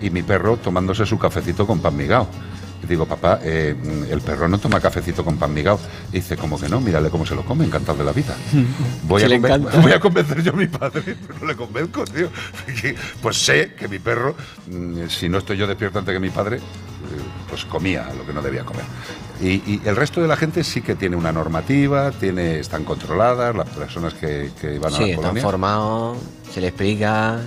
[0.00, 2.26] y mi perro tomándose su cafecito con pan migao.
[2.88, 3.74] Digo, papá, eh,
[4.10, 5.78] el perro no toma cafecito con pan migao.
[6.10, 6.80] Y dice, ¿cómo que no?
[6.80, 8.34] Mírale cómo se lo come, encantado de la vida.
[9.04, 9.80] Voy, a, le conven- encanta.
[9.80, 12.28] voy a convencer yo a mi padre, pero no le convenzco, tío.
[13.22, 14.34] Pues sé que mi perro,
[14.68, 16.60] mm, si no estoy yo despierto antes que mi padre, eh,
[17.48, 18.84] pues comía lo que no debía comer.
[19.42, 23.54] Y, y el resto de la gente sí que tiene una normativa, tiene, están controladas,
[23.56, 25.42] las personas que, que van a Sí, la están colonia.
[25.42, 26.18] formados,
[26.52, 27.40] se le explica.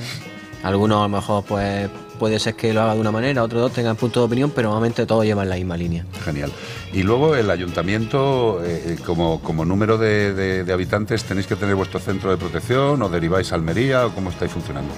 [0.64, 3.72] Algunos a lo mejor pues puede ser que lo haga de una manera, otros dos
[3.74, 6.06] tengan punto de opinión, pero normalmente todos llevan la misma línea.
[6.24, 6.52] Genial.
[6.94, 11.76] Y luego el ayuntamiento, eh, como, como número de, de- de habitantes, ¿tenéis que tener
[11.76, 14.94] vuestro centro de protección o deriváis a Almería o cómo estáis funcionando?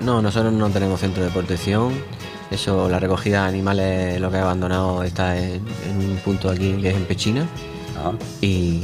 [0.00, 1.92] No, nosotros no tenemos centro de protección.
[2.50, 6.72] Eso, la recogida de animales, lo que he abandonado está en, en un punto aquí
[6.82, 7.46] que es en Pechina.
[8.40, 8.82] Y,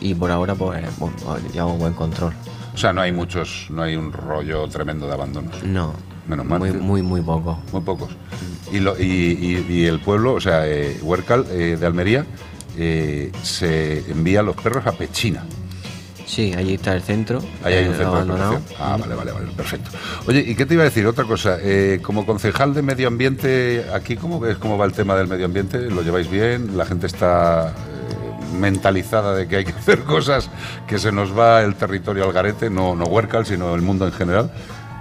[0.00, 1.16] y por ahora, pues, bueno,
[1.52, 2.32] llevamos buen control.
[2.74, 5.62] O sea, no hay muchos, no hay un rollo tremendo de abandonos.
[5.62, 5.92] No.
[6.28, 6.58] Menos mal.
[6.58, 7.58] Muy, muy, muy poco.
[7.72, 8.10] Muy pocos.
[8.70, 9.04] Y, lo- y-
[9.68, 12.26] y- y el pueblo, o sea, eh, Huércal eh, de Almería,
[12.76, 15.44] eh, se envía los perros a Pechina.
[16.26, 17.40] Sí, allí está el centro.
[17.64, 18.62] Ahí hay un eh, centro de protección.
[18.78, 19.90] Ah, vale, vale, vale, perfecto.
[20.26, 21.06] Oye, ¿y qué te iba a decir?
[21.06, 25.16] Otra cosa, eh, como concejal de medio ambiente, aquí, ¿cómo ves cómo va el tema
[25.16, 25.78] del medio ambiente?
[25.90, 26.76] ¿Lo lleváis bien?
[26.76, 30.50] ¿La gente está eh, mentalizada de que hay que hacer cosas
[30.86, 32.68] que se nos va el territorio al garete?
[32.68, 34.52] No, no Huércal, sino el mundo en general.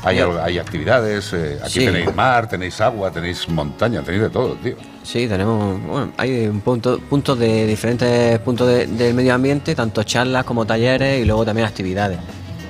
[0.04, 1.86] Hay, actividades, eh, aquí Sí.
[1.86, 4.76] tenéis mar, tenéis agua, tenéis montaña, tenéis de todo, tío.
[5.04, 10.04] Sí, tenemos, bueno, hay un punto, puntos de diferentes puntos de- del medio ambiente, tanto
[10.04, 12.20] charlas como talleres y luego también actividades.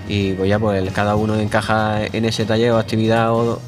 [0.07, 3.59] Y pues ya pues cada uno encaja en ese taller o actividad o,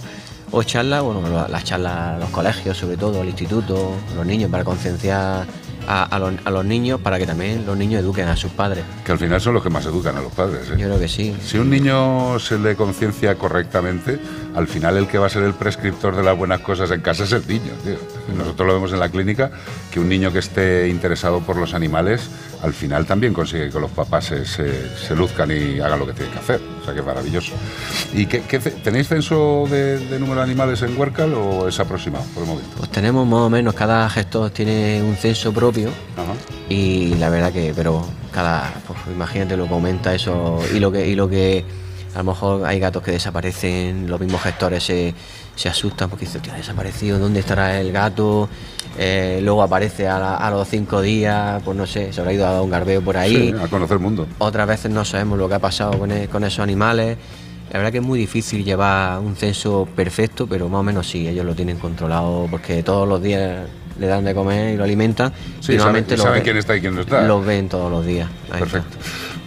[0.52, 5.46] o charla, bueno, las charlas, los colegios sobre todo, el instituto, los niños para concienciar
[5.90, 8.86] a, a los, a los niños para que también los niños eduquen a sus padres.
[9.04, 10.70] Que al final son los que más educan a los padres.
[10.70, 10.76] ¿eh?
[10.78, 11.36] Yo creo que sí.
[11.44, 14.20] Si un niño se le conciencia correctamente,
[14.60, 17.24] al final el que va a ser el prescriptor de las buenas cosas en casa
[17.24, 17.72] es el niño.
[17.84, 17.96] tío.
[18.38, 19.50] Nosotros lo vemos en la clínica,
[19.92, 22.30] que un niño que esté interesado por los animales,
[22.62, 26.14] al final también consigue que los papás se, se- se luzcan y hagan lo que
[26.14, 26.62] tienen que hacer.
[26.82, 27.54] O sea que es maravilloso.
[28.14, 28.40] ¿Y qué,
[28.84, 32.70] tenéis censo de, de número de animales en Huércal o es aproximado por el momento?
[32.78, 35.90] Pues tenemos más o menos, cada gestor tiene un censo propio
[36.68, 41.08] y la verdad que, pero cada, pues imagínate lo que aumenta eso y lo que,
[41.08, 41.64] y lo que
[42.16, 45.14] a lo mejor hay gatos que desaparecen, los mismos gestores se,
[45.56, 48.50] se asustan porque dicen, tío, ha desaparecido, ¿dónde estará el gato?
[48.98, 52.48] Eh, luego aparece a, la- a los cinco días, pues no sé, se habrá ido
[52.48, 53.52] a dar un garbeo por ahí.
[53.52, 54.28] Sí, a conocer el mundo.
[54.40, 57.18] Otras veces no sabemos lo que ha pasado con, e- con esos animales.
[57.72, 61.28] La verdad que es muy difícil llevar un censo perfecto, pero más o menos sí,
[61.28, 63.68] ellos lo tienen controlado porque todos los días
[64.00, 65.32] le dan de comer y lo alimentan.
[65.60, 66.04] Sí, y saben,
[66.42, 67.22] quién está y quién no está.
[67.22, 68.28] Los ven todos los días.
[68.52, 68.84] Ahí está.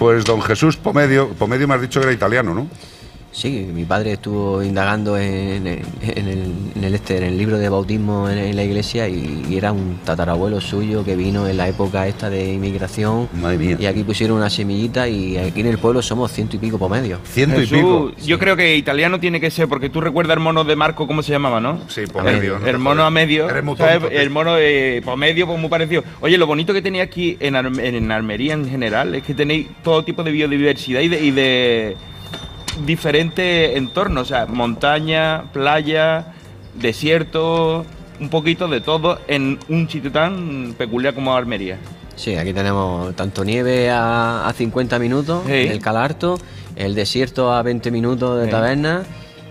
[0.03, 2.67] Pues don Jesús Pomedio, Pomedio me has dicho que era italiano, ¿no?
[3.35, 7.57] Sí, mi padre estuvo indagando en, en- en el, en el este, en el libro
[7.59, 11.57] de bautismo en, en la iglesia y, y era un tatarabuelo suyo que vino en
[11.57, 13.31] la época esta de inmigración.
[13.81, 17.21] Y aquí pusieron una semillita y aquí en el pueblo somos ciento y pico pomedios.
[17.63, 21.07] Jesús, Yo creo que italiano tiene que ser, porque tú recuerdas el mono de Marco,
[21.07, 21.81] ¿cómo se llamaba, no?
[21.89, 23.49] Sí, Pomedio, El mono a medio.
[24.21, 26.05] El mono de Pomedio, pues muy parecido.
[26.21, 29.69] Oye, lo bonito que tenéis aquí en, Arm- en Almería en general es que tenéis
[29.83, 31.97] todo tipo de biodiversidad y de, y de
[32.87, 36.27] diferentes entornos, o sea, montaña, playa,
[36.75, 37.85] desierto,
[38.21, 41.79] un poquito de todo en un sitio tan peculiar como Almería.
[42.15, 45.53] Sí, aquí tenemos tanto nieve a, a 50 minutos Sí.
[45.53, 46.39] el Calarto,
[46.77, 48.51] el desierto a 20 minutos de Sí.
[48.51, 49.03] taberna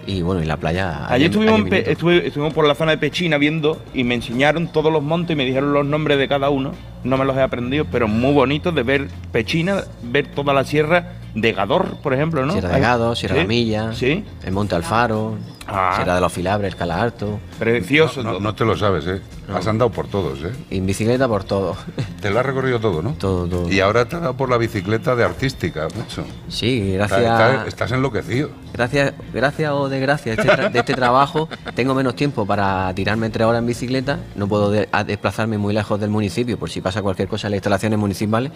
[0.07, 1.05] Y bueno, y la playa.
[1.09, 1.91] Ayer 10 estuvimos, a en 10 Pe- minutos.
[1.91, 5.37] estuve- estuvimos por la zona de Pechina viendo y me enseñaron todos los montes y
[5.37, 6.71] me dijeron los nombres de cada uno.
[7.03, 11.13] No me los he aprendido, pero muy bonitos de ver Pechina, ver toda la sierra
[11.33, 12.53] de Gador, por ejemplo, ¿no?
[12.53, 14.23] Sierra de Ahí- Gado, Sierra Sí, Milla, Sí.
[14.43, 15.35] el Monte Alfaro,
[15.67, 15.93] Ah.
[15.95, 17.39] Sierra de los Filabres, Cala Alto.
[17.59, 18.23] Precioso.
[18.23, 19.21] No, no te lo sabes, ¿eh?
[19.53, 20.51] Has andado por todos, ¿eh?
[20.69, 21.75] Y en bicicleta por todo.
[22.21, 23.11] Te lo has recorrido todo, ¿no?
[23.13, 23.71] Todo, todo.
[23.71, 26.23] Y ahora te ha dado por la bicicleta de artística, macho.
[26.49, 27.31] Sí, Está- gracias.
[27.51, 28.49] está- estás enloquecido.
[28.73, 33.45] Gracias, gracias o desgracias de este, de este trabajo, tengo menos tiempo para tirarme tres
[33.47, 34.19] horas en bicicleta.
[34.35, 37.57] No puedo de- desplazarme muy lejos del municipio por si pasa cualquier cosa en las
[37.57, 38.51] instalaciones municipales.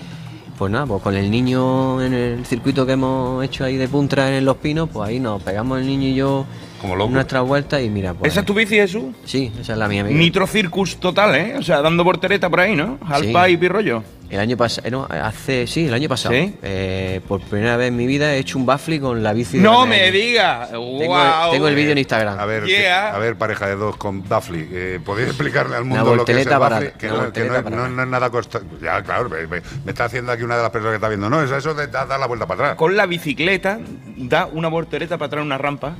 [0.57, 4.37] Pues nada, pues con el niño en el circuito que hemos hecho ahí de Puntra
[4.37, 6.45] en Los Pinos, pues ahí nos pegamos el niño y yo
[6.81, 7.13] Como locos.
[7.13, 8.31] nuestra vuelta y mira, pues.
[8.31, 9.05] ¿Esa es tu bici, Jesús?
[9.25, 10.01] Sí, esa es la mía.
[10.01, 10.17] amiga.
[10.17, 11.55] Nitro Circus total, ¿eh?
[11.57, 12.97] O sea, dando portereta por ahí, ¿no?
[13.07, 13.51] Alpa Sí.
[13.53, 14.03] y pirrollo.
[14.27, 16.33] El año pasado, no, hace, sí, el año pasado.
[16.33, 16.55] ¿Sí?
[16.63, 19.57] Eh, por primera vez en mi vida he hecho un baffle con la bici.
[19.57, 20.71] de ¡No me digas!
[20.71, 21.51] Tengo, ¡Guau!
[21.51, 22.39] tengo el vídeo en Instagram.
[22.39, 26.15] A ver, que- a ver, pareja de dos con Duffly, eh, ¿podéis explicarle al mundo
[26.15, 26.89] lo que es el Duffly?
[26.97, 28.75] Que, no, que no es- para- no- no es nada constante.
[28.81, 31.29] Ya, claro, me, me- me está haciendo aquí una de las personas que está viendo.
[31.29, 32.77] No, es eso de dar la vuelta para atrás.
[32.77, 33.77] Con la bicicleta
[34.17, 35.93] da una voltereta para traer una rampa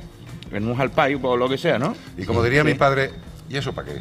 [0.52, 1.94] en un halpai o lo que sea, ¿no?
[2.16, 2.68] Y como diría Sí.
[2.68, 3.10] mi padre,
[3.48, 4.00] ¿y eso para qué?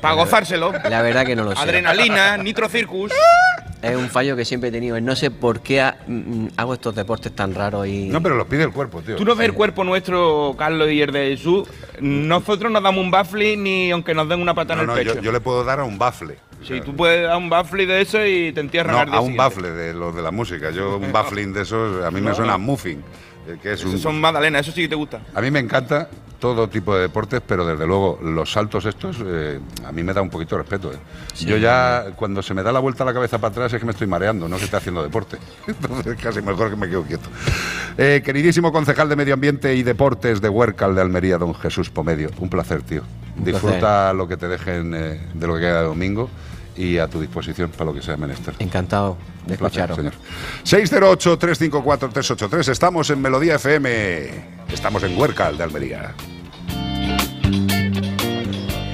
[0.00, 0.72] Para gozárselo.
[0.90, 1.62] La verdad que no lo sé.
[1.62, 3.12] Adrenalina, Nitro Circus.
[3.82, 5.00] Es un fallo que siempre he tenido.
[5.00, 8.08] No sé por qué ha- mm, hago estos deportes tan raros y.
[8.08, 9.16] No, pero los pide el cuerpo, tío.
[9.16, 11.68] Tú no ves el cuerpo nuestro, Carlos y el de Jesús.
[12.00, 15.20] Nosotros no damos un baffle ni aunque nos den una pata No, en el pecho.
[15.20, 16.36] yo le puedo dar a un bafle.
[16.66, 19.20] Sí, tú puedes dar un baffle de eso y te entierran No, al día a
[19.20, 19.72] un siguiente.
[19.72, 20.70] de los de la música.
[20.70, 23.02] Yo un baffling de esos, a mí me suena a muffin.
[23.48, 25.20] Eh, Que es un, son magdalenas, eso sí que te gusta.
[25.34, 29.60] A mí me encanta todo tipo de deportes, pero desde luego los saltos estos eh,
[29.86, 30.92] a mí me da un poquito de respeto.
[30.92, 30.96] eh.
[31.38, 33.92] Yo ya cuando se me da la vuelta la cabeza para atrás es que me
[33.92, 35.38] estoy mareando, no que esté haciendo deporte.
[35.68, 37.28] Entonces casi mejor que me quedo quieto.
[37.96, 42.30] Eh, queridísimo concejal de Medio Ambiente y Deportes de Huércal de Almería, don Jesús Pomedio.
[42.38, 43.02] Un placer, tío.
[43.36, 46.28] Disfruta lo que te dejen eh, de lo que queda de domingo
[46.76, 48.54] y a tu disposición para lo que sea menester.
[48.58, 49.16] Encantado
[49.46, 49.96] de escucharos.
[49.96, 50.12] señor.
[50.64, 52.68] 608-354-383.
[52.68, 54.30] Estamos en Melodía FM.
[54.72, 56.14] Estamos en Huércal de Almería.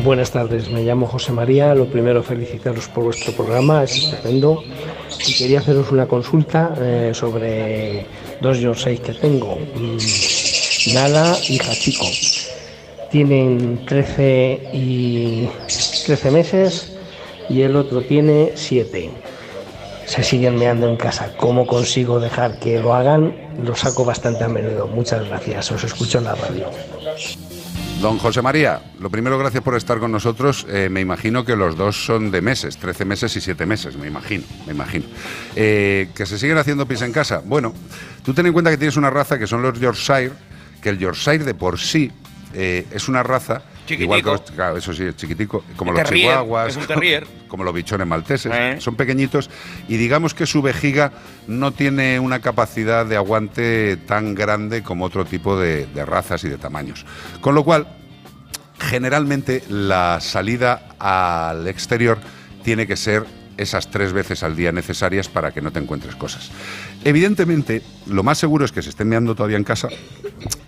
[0.05, 1.75] Buenas tardes, me llamo José María.
[1.75, 4.63] Lo primero, felicitaros por vuestro programa, es estupendo.
[5.27, 8.07] Y quería haceros una consulta eh, sobre
[8.41, 9.57] dos Yorkshire que tengo.
[9.57, 12.07] Mm, Nala y Hachiko.
[13.11, 15.49] Tienen 13 y
[16.07, 16.98] 13 meses
[17.49, 19.11] y el otro tiene 7.
[20.07, 21.35] Se siguen meando en casa.
[21.37, 23.35] ¿Cómo consigo dejar que lo hagan?
[23.63, 24.87] Lo saco bastante a menudo.
[24.87, 25.71] Muchas gracias.
[25.71, 26.71] Os escucho en la radio.
[28.01, 30.65] Don José María, lo primero, gracias por estar con nosotros.
[30.71, 34.07] Eh, me imagino que los dos son de meses, 13 meses y 7 meses, me
[34.07, 35.05] imagino, me imagino.
[35.57, 37.43] Eh, que se siguen haciendo pis en casa.
[37.45, 37.75] Bueno,
[38.25, 40.31] tú ten en cuenta que tienes una raza que son los Yorkshire,
[40.81, 42.13] que el Yorkshire de por sí
[42.55, 43.63] eh, es una raza.
[43.89, 44.17] Chiquitico.
[44.19, 47.27] Igual que los- claro, eso sí, es chiquitico, como los terrier, chihuahuas, es un terrier.
[47.49, 48.77] como los bichones malteses, Eh.
[48.81, 49.49] son pequeñitos
[49.89, 51.13] y digamos que su vejiga
[51.47, 56.49] no tiene una capacidad de aguante tan grande como otro tipo de, de razas y
[56.49, 57.07] de tamaños.
[57.41, 57.89] Con lo cual,
[58.79, 62.19] generalmente la salida al exterior
[62.63, 63.25] tiene que ser
[63.57, 66.51] esas tres veces al día necesarias para que no te encuentres cosas.
[67.05, 69.89] Evidentemente, lo más seguro es que se estén meando todavía en casa,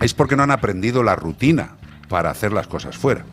[0.00, 1.76] es porque no han aprendido la rutina
[2.10, 3.24] para hacer las cosas fuera.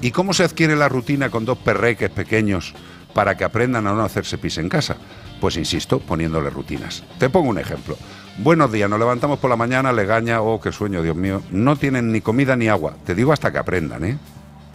[0.00, 2.74] ¿Y cómo se adquiere la rutina con dos perreques pequeños
[3.14, 4.96] para que aprendan a no hacerse pis en casa?
[5.40, 7.02] Pues insisto, poniéndole rutinas.
[7.18, 7.96] Te pongo un ejemplo.
[8.36, 11.42] Buenos días, nos levantamos por la mañana, legaña, oh, qué sueño, Dios mío.
[11.50, 12.94] No tienen ni comida ni agua.
[13.04, 14.18] Te digo hasta que aprendan, ¿eh?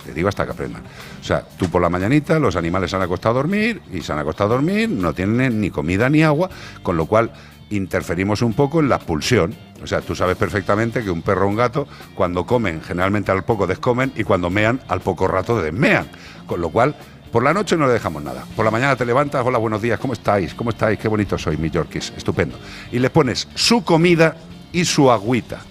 [0.03, 0.81] Te digo hasta que aprendan.
[1.21, 4.11] O sea, tú por la mañanita, los animales se han acostado a dormir y se
[4.11, 6.49] han acostado a dormir, no tienen ni comida ni agua,
[6.81, 7.31] con lo cual
[7.69, 9.55] interferimos un poco en la expulsión.
[9.81, 13.43] O sea, tú sabes perfectamente que un perro o un gato, cuando comen, generalmente al
[13.43, 16.07] poco descomen y cuando mean, al poco rato desmean.
[16.45, 16.95] Con lo cual,
[17.31, 18.45] por la noche no le dejamos nada.
[18.55, 20.53] Por la mañana te levantas, hola, buenos días, ¿cómo estáis?
[20.53, 20.99] ¿Cómo estáis?
[20.99, 22.57] Qué bonito soy, mi Yorkies, estupendo.
[22.91, 24.35] Y le pones su comida
[24.71, 25.61] y su agüita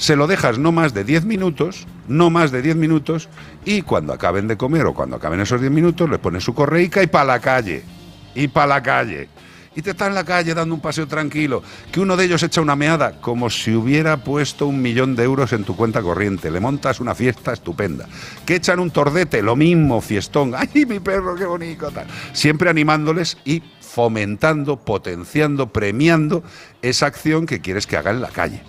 [0.00, 3.28] se lo dejas no más de 10 minutos, no más de 10 minutos,
[3.66, 7.02] y cuando acaben de comer o cuando acaben esos 10 minutos, le pones su correica
[7.02, 7.84] y para la calle.
[8.34, 9.28] Y para la calle.
[9.74, 11.62] Y te está en la calle dando un paseo tranquilo.
[11.92, 15.52] Que uno de ellos echa una meada, como si hubiera puesto un millón de euros
[15.52, 16.50] en tu cuenta corriente.
[16.50, 18.06] Le montas una fiesta estupenda.
[18.44, 20.54] Que echan un tordete, lo mismo, fiestón.
[20.56, 21.90] ¡Ay, mi perro, qué bonito!
[21.90, 22.06] Tal.
[22.32, 26.42] Siempre animándoles y fomentando, potenciando, premiando
[26.82, 28.62] esa acción que quieres que haga en la calle.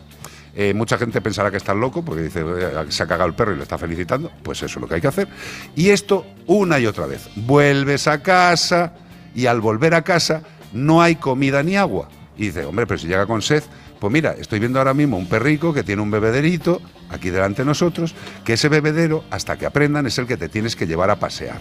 [0.53, 3.53] Eh, mucha gente pensará que estás loco porque dice "Eh, se ha cagado el perro
[3.53, 4.31] y le está felicitando.
[4.43, 5.27] Pues eso es lo que hay que hacer.
[5.75, 7.29] Y esto una y otra vez.
[7.35, 8.93] Vuelves a casa
[9.33, 10.43] y al volver a casa
[10.73, 12.09] no hay comida ni agua.
[12.37, 13.63] Y dice, hombre, pero si llega con sed,
[14.01, 17.67] Pues mira, estoy viendo ahora mismo un perrico que tiene un bebederito aquí delante de
[17.67, 21.17] nosotros, que ese bebedero, hasta que aprendan, es el que te tienes que llevar a
[21.17, 21.59] pasear.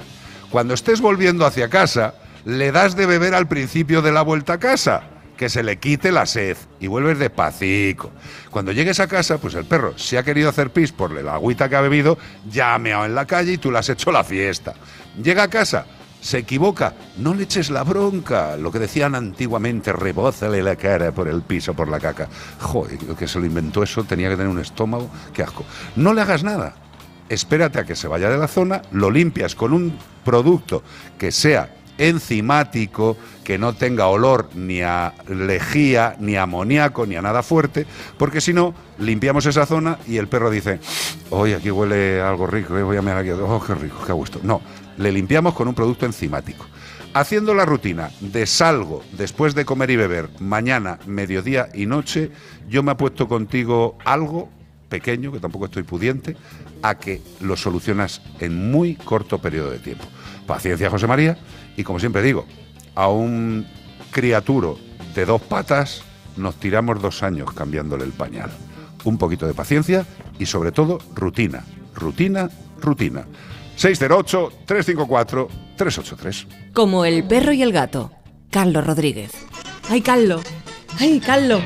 [0.48, 2.14] Cuando estés volviendo hacia casa,
[2.46, 5.02] le das de beber al principio de la vuelta a casa,
[5.36, 8.10] que se le quite la sed y vuelves despacito.
[8.50, 11.68] Cuando llegues a casa, pues el perro, si ha querido hacer pis por la agüita
[11.68, 12.16] que ha bebido,
[12.50, 14.72] ya ha meado en la calle y tú le has hecho la fiesta.
[15.22, 15.84] Llega a casa,
[16.20, 18.56] se equivoca, no le eches la bronca.
[18.56, 22.28] Lo que decían antiguamente, rebózale la cara por el piso, por la caca.
[22.60, 25.64] Joder, que se lo inventó eso tenía que tener un estómago, qué asco.
[25.96, 26.74] No le hagas nada.
[27.28, 30.82] Espérate a que se vaya de la zona, lo limpias con un producto
[31.16, 37.22] que sea enzimático, que no tenga olor ni a lejía, ni a amoníaco, ni a
[37.22, 40.80] nada fuerte, porque si no, limpiamos esa zona y el perro dice,
[41.28, 44.40] hoy aquí huele algo rico, eh, voy a mirar aquí, oh, qué rico, qué gusto.
[44.42, 44.62] No,
[44.96, 46.66] le limpiamos con un producto enzimático.
[47.12, 52.30] Haciendo la rutina de salgo después de comer y beber, mañana, mediodía y noche,
[52.68, 54.48] yo me apuesto contigo algo
[54.88, 56.36] pequeño, que tampoco estoy pudiente,
[56.82, 60.04] a que lo solucionas en muy corto periodo de tiempo.
[60.46, 61.38] Paciencia, José María,
[61.76, 62.46] y como siempre digo,
[62.94, 63.66] a un
[64.10, 64.78] criaturo
[65.14, 66.02] de dos patas
[66.36, 68.50] nos tiramos dos años cambiándole el pañal.
[69.04, 70.06] Un poquito de paciencia
[70.38, 71.64] y sobre todo rutina,
[71.94, 73.24] rutina, rutina.
[73.80, 76.72] 608-354-383.
[76.72, 78.12] Como el perro y el gato.
[78.50, 79.32] Carlos Rodríguez.
[79.88, 80.42] ¡Ay, Carlos!
[80.98, 81.62] ¡Ay, Carlos!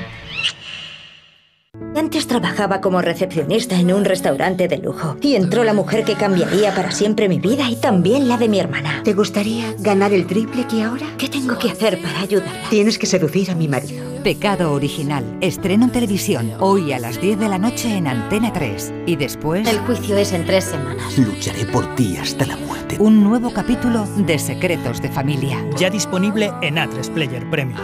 [1.95, 6.75] Antes trabajaba como recepcionista en un restaurante de lujo y entró la mujer que cambiaría
[6.75, 9.03] para siempre mi vida y también la de mi hermana.
[9.05, 11.07] ¿Te gustaría ganar el triple que ahora?
[11.19, 12.51] ¿Qué tengo que hacer para ayudar?
[12.69, 14.03] Tienes que seducir a mi marido.
[14.25, 15.25] Pecado original.
[15.41, 16.53] Estreno en televisión.
[16.59, 18.93] Hoy a las 10 de la noche en Antena 3.
[19.07, 19.69] Y después.
[19.69, 21.17] El juicio es en tres semanas.
[21.17, 22.97] Lucharé por ti hasta la muerte.
[22.99, 25.65] Un nuevo capítulo de Secretos de Familia.
[25.77, 27.79] Ya disponible en A3 Player Premium.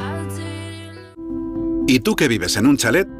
[1.86, 3.19] ¿Y tú que vives en un chalet?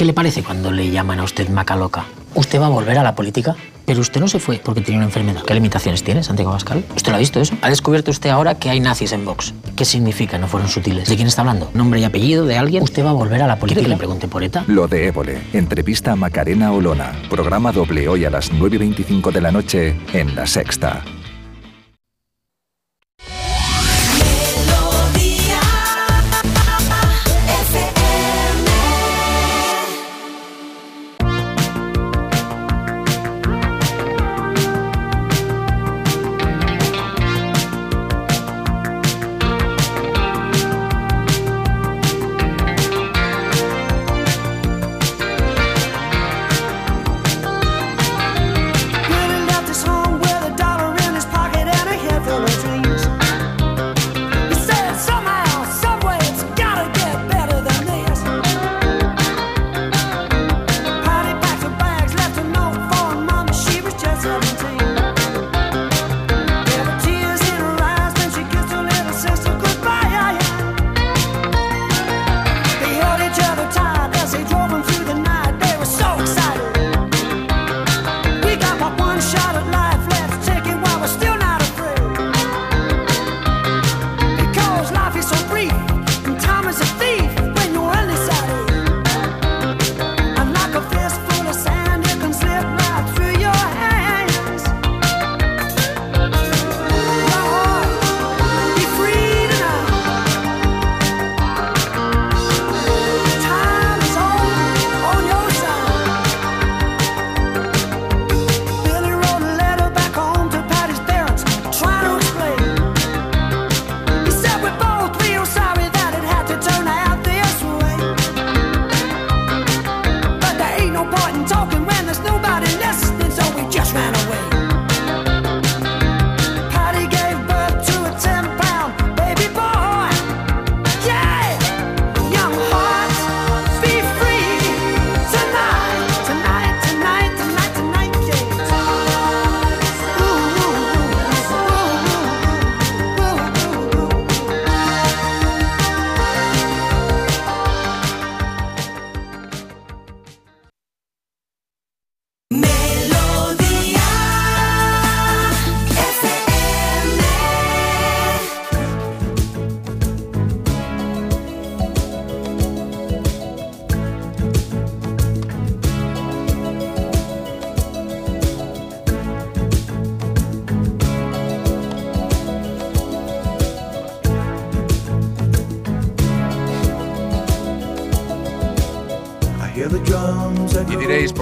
[0.00, 2.06] ¿Qué le parece cuando le llaman a usted maca loca?
[2.34, 3.54] ¿Usted va a volver a la política?
[3.84, 5.42] Pero usted no se fue porque tenía una enfermedad.
[5.42, 6.82] ¿Qué limitaciones tiene, Santiago Pascal?
[6.96, 7.54] ¿Usted lo ha visto eso?
[7.60, 9.52] ¿Ha descubierto usted ahora que hay nazis en Vox?
[9.76, 10.38] ¿Qué significa?
[10.38, 11.06] No fueron sutiles.
[11.06, 11.70] ¿De quién está hablando?
[11.74, 12.82] ¿Nombre y apellido de alguien?
[12.82, 13.80] ¿Usted va a volver a la política?
[13.80, 14.64] ¿Quiere que le pregunte por ETA?
[14.68, 15.38] Lo de Évole.
[15.52, 17.12] Entrevista a Macarena Olona.
[17.28, 21.04] Programa doble hoy a las 9 y 25 de la noche en La Sexta.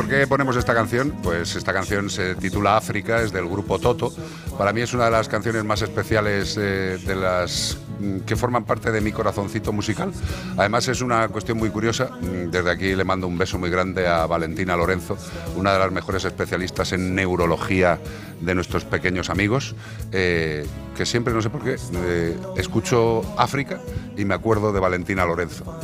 [0.08, 1.12] ¿Por qué ponemos esta canción?
[1.22, 4.10] Pues esta canción se titula África, es del grupo Toto.
[4.56, 8.64] Para mí es una de las canciones más especiales eh, de las mm, que forman
[8.64, 10.10] parte de mi corazoncito musical.
[10.56, 12.06] Además es una cuestión muy curiosa.
[12.06, 15.18] Mm, Desde aquí le mando un beso muy grande a Valentina Lorenzo,
[15.56, 17.98] una de las mejores especialistas en neurología
[18.40, 19.74] de nuestros pequeños amigos,
[20.12, 23.78] eh, que siempre, no sé por qué, eh, escucho África
[24.16, 25.78] y me acuerdo de Valentina Lorenzo.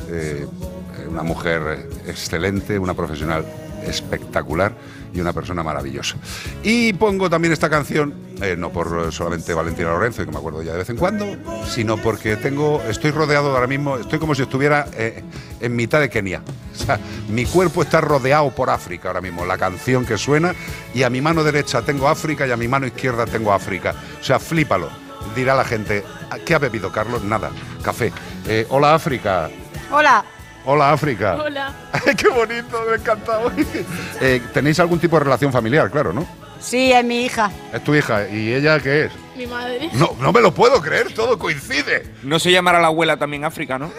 [1.10, 3.44] Una mujer excelente, una profesional
[3.86, 4.74] espectacular
[5.14, 6.16] y una persona maravillosa.
[6.62, 10.72] Y pongo también esta canción, eh, no por solamente Valentina Lorenzo, que me acuerdo ya
[10.72, 11.26] de vez en cuando,
[11.68, 15.22] sino porque tengo, estoy rodeado ahora mismo, estoy como si estuviera eh,
[15.60, 16.42] en mitad de Kenia.
[16.74, 20.54] O sea, mi cuerpo está rodeado por África ahora mismo, la canción que suena,
[20.92, 23.94] y a mi mano derecha tengo África y a mi mano izquierda tengo África.
[24.20, 24.88] O sea, flípalo.
[25.34, 26.04] Dirá la gente,
[26.44, 27.24] ¿qué ha bebido Carlos?
[27.24, 27.50] Nada,
[27.82, 28.12] café.
[28.46, 29.48] Eh, hola África.
[29.90, 30.33] Hola.
[30.64, 31.36] Hola África.
[31.36, 31.72] Hola.
[31.92, 33.50] Ay, qué bonito, me ha encantado.
[34.20, 36.26] Eh, Tenéis algún tipo de relación familiar, claro, ¿no?
[36.60, 37.50] Sí, es mi hija.
[37.72, 38.26] Es tu hija.
[38.28, 39.12] ¿Y ella qué es?
[39.36, 39.90] Mi madre.
[39.94, 42.06] No, no me lo puedo creer, todo coincide.
[42.22, 43.90] No se llamará la abuela también África, ¿no?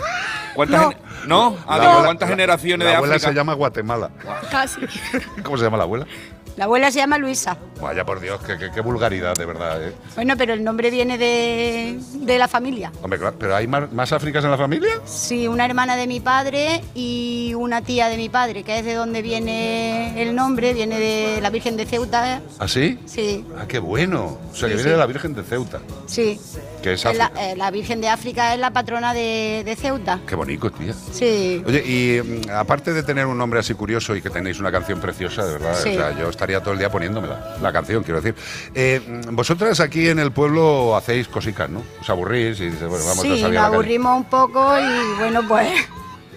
[0.56, 0.90] ¿Cuántas, No.
[0.90, 1.50] gen- ¿No?
[1.68, 3.30] La digo, abuela- ¿cuántas generaciones la de abuela África?
[3.30, 4.10] se llama Guatemala.
[4.50, 4.80] Casi.
[5.44, 6.08] ¿Cómo se llama la abuela?
[6.58, 7.58] La abuela se llama Luisa.
[7.82, 9.86] Vaya por Dios, qué, qué- qué vulgaridad, de verdad.
[9.90, 9.94] ¿eh?
[10.16, 12.92] Bueno, pero el nombre viene de, de la familia.
[13.02, 14.94] Hombre, claro, ¿pero hay más, más Áfricas en la familia?
[15.06, 18.94] Sí, una hermana de mi padre y una tía de mi padre, que es de
[18.94, 22.42] donde viene el nombre, viene de la Virgen de Ceuta.
[22.60, 23.00] ¿Ah, sí?
[23.06, 24.38] Sí, Ah, qué bueno.
[24.52, 24.90] O sea, que Sí, viene sí.
[24.90, 26.40] de la Virgen de Ceuta, sí.
[26.82, 27.52] que es la, África.
[27.52, 30.22] eh, la Virgen de África es la patrona de, de Ceuta.
[30.26, 30.94] Qué bonito, tía.
[31.12, 31.62] Sí.
[31.68, 35.02] Oye, y mm, aparte de tener un nombre así curioso y que tenéis una canción
[35.02, 35.90] preciosa, de verdad, Sí.
[35.90, 38.36] o sea, yo estaría todo el día poniéndomela, la canción, quiero decir.
[38.76, 41.82] Eh, vosotras aquí en el pueblo hacéis cositas, ¿no?
[42.00, 43.74] Os aburrís y dices, bueno, vamos sí, a salir nos calle.
[43.76, 45.68] aburrimos un poco y bueno, pues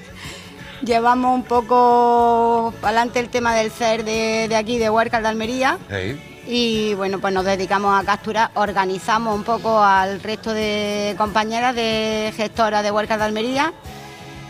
[0.82, 5.78] llevamos un poco adelante el tema del CER de, de aquí, de Huércal de Almería.
[6.46, 12.32] Y bueno, pues nos dedicamos a capturar, organizamos un poco al resto de compañeras de
[12.34, 13.74] gestoras de Huércal de Almería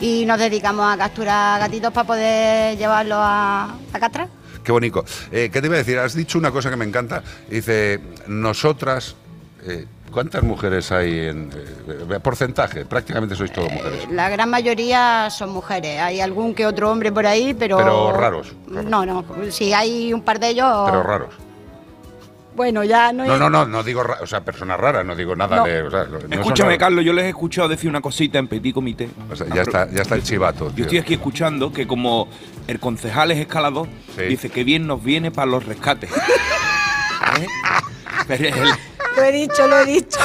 [0.00, 4.37] y nos dedicamos a capturar gatitos para poder llevarlos a, a castrar.
[4.68, 5.02] Qué bonito.
[5.32, 5.98] Eh, ¿Qué te iba a decir?
[5.98, 7.22] Has dicho una cosa que me encanta.
[7.48, 9.16] Dice, nosotras,
[9.66, 12.84] eh, ¿cuántas mujeres hay en eh, porcentaje?
[12.84, 14.06] Prácticamente sois todos mujeres.
[14.10, 17.78] La gran mayoría son mujeres, hay algún que otro hombre por ahí, pero...
[17.78, 20.70] Pero raros, No, no, sí hay un par de ellos...
[20.84, 21.47] Pero raros.
[22.58, 25.34] Bueno, ya no, No, es- no, no, no digo, o sea, personas raras, no digo
[25.36, 25.64] nada No.
[25.64, 25.80] de...
[25.82, 26.76] o sea, no son Escúchame.
[26.76, 29.08] Carlos, yo les he escuchado decir una cosita en Petit Comité.
[29.30, 30.72] O sea, ya está, ya está el chivato.
[30.74, 32.28] Yo estoy aquí escuchando que como
[32.66, 33.86] el concejal es escalador,
[34.28, 36.10] dice que bien nos viene para los rescates.
[37.40, 37.46] ¿Eh?
[38.26, 38.68] Pero el,
[39.18, 40.18] Lo he dicho, lo he dicho.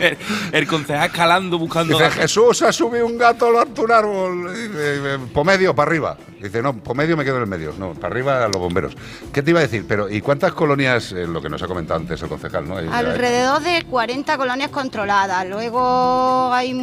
[0.00, 0.16] el-
[0.52, 1.96] el concejal escalando buscando...
[1.98, 4.52] Dice, Jesús ha subido un gato al alto un árbol.
[4.54, 6.16] Dice, eh, po medio, para arriba.
[6.40, 7.74] Dice, no, po medio me quedo en el medio.
[7.78, 8.96] No, para arriba a los bomberos.
[9.32, 9.84] ¿Qué te iba a decir?
[9.88, 12.76] Pero, ¿y cuántas colonias, eh, lo que nos ha comentado antes el concejal, ¿no?
[12.76, 15.46] Hay- hay- Alrededor de 40 colonias controladas.
[15.48, 16.74] Luego hay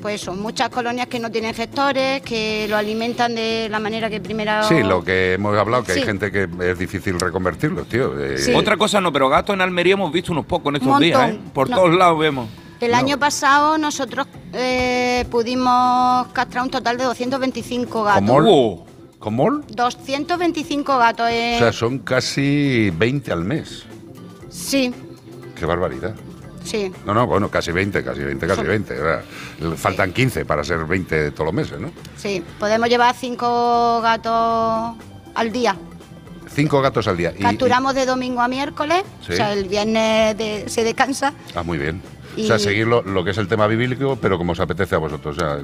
[0.00, 4.20] pues son muchas colonias que no tienen gestores, que lo alimentan de la manera que
[4.20, 4.62] primero...
[4.64, 8.18] Sí, lo que hemos hablado, que hay gente que es difícil reconvertirlos, tío.
[8.18, 8.54] Eh, Sí.
[8.54, 11.20] Otra cosa no, pero gatos en Almería hemos visto unos pocos en estos Un días,
[11.20, 11.46] montón.
[11.46, 11.50] ¿eh?
[11.52, 11.76] Por No.
[11.76, 12.48] todos lados vemos.
[12.80, 18.20] El año pasado nosotros eh, pudimos castrar un total de 225 gatos.
[18.26, 18.84] ¿Comol?
[19.18, 19.64] ¿Comol?
[19.68, 21.28] 225 gatos.
[21.30, 23.84] eh, O sea, son casi 20 al mes.
[24.48, 24.92] Sí,
[25.54, 26.14] Qué barbaridad.
[26.64, 26.92] Sí.
[27.04, 28.96] No, no, bueno, casi 20, casi 20, casi 20.
[28.98, 29.22] Ahora,
[29.76, 31.90] Faltan 15 para ser 20 todos los meses, ¿no?
[32.16, 34.96] Sí, podemos llevar cinco gatos
[35.34, 35.76] al día.
[36.52, 37.32] Cinco gatos al día.
[37.36, 39.32] Y- y- Capturamos de domingo a miércoles, Sí.
[39.32, 41.32] o sea, el viernes de- se descansa.
[41.54, 42.02] ah, muy bien.
[42.36, 44.94] Y- O sea, seguir lo, lo que es el tema bíblico, pero como os apetece
[44.94, 45.36] a vosotros.
[45.36, 45.58] O sea,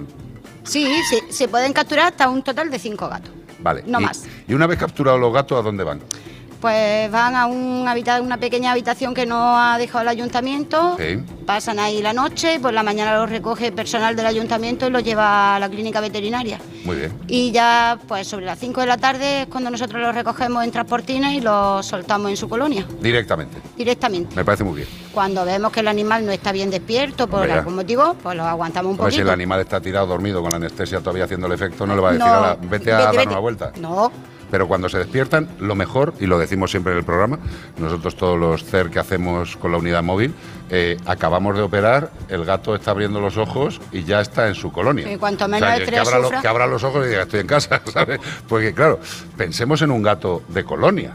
[0.64, 3.30] Sí, sí, se pueden capturar hasta un total de cinco gatos.
[3.60, 3.82] vale.
[3.86, 4.24] No más.
[4.46, 6.00] Y una vez capturados los gatos, ¿a dónde van?
[6.60, 10.96] Pues van a un habita- una pequeña habitación que nos ha dejado el ayuntamiento,
[11.44, 15.56] pasan ahí la noche por la mañana los recoge personal del ayuntamiento y los lleva
[15.56, 16.58] a la clínica veterinaria.
[16.84, 17.12] Muy bien.
[17.28, 20.70] Y ya, pues sobre las 5 de la tarde es cuando nosotros los recogemos en
[20.70, 23.58] transportines y los soltamos en su colonia, Directamente.
[23.76, 24.34] directamente.
[24.34, 24.88] Me parece muy bien.
[25.12, 28.92] Cuando vemos que el animal no está bien despierto por algún motivo, pues lo aguantamos
[28.94, 31.86] un Hombre, si el animal está tirado, dormido, con la anestesia todavía haciendo el efecto,
[31.86, 33.28] no le va a decir, No, "Ala, vete a vete, dar vete".
[33.28, 33.72] una vuelta.
[33.80, 34.12] No,
[34.50, 37.38] Pero cuando se despiertan, lo mejor, y lo decimos siempre en el programa,
[37.78, 40.34] nosotros todos los CER que hacemos con la unidad móvil,
[40.70, 44.70] eh, acabamos de operar, el gato está abriendo los ojos y ya está en su
[44.72, 45.10] colonia.
[45.12, 47.40] Y cuanto O menos sea, que, abra lo- que abra los ojos y diga, estoy
[47.40, 48.20] en casa, ¿sabes?
[48.48, 49.00] Porque claro,
[49.36, 51.12] pensemos en un gato de colonia.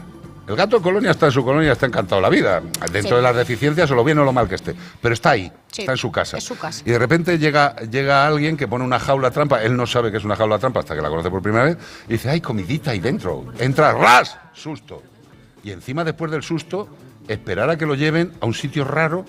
[0.48, 2.60] El gato de colonia está en su colonia, está encantado la vida.
[2.92, 3.14] Dentro Sí.
[3.16, 4.74] de las deficiencias o lo bien o lo mal que esté.
[5.00, 6.36] Pero está ahí, Sí, está en su casa.
[6.36, 6.82] es su casa.
[6.84, 9.62] Y de repente llega, llega alguien que pone una jaula trampa.
[9.62, 11.78] Él no sabe que es una jaula trampa hasta que la conoce por primera vez.
[12.08, 13.52] Y dice, hay comidita ahí dentro.
[13.60, 15.02] Entra, ras, susto.
[15.62, 16.88] Y encima, después del susto,
[17.28, 19.24] esperar a que lo lleven a un sitio raro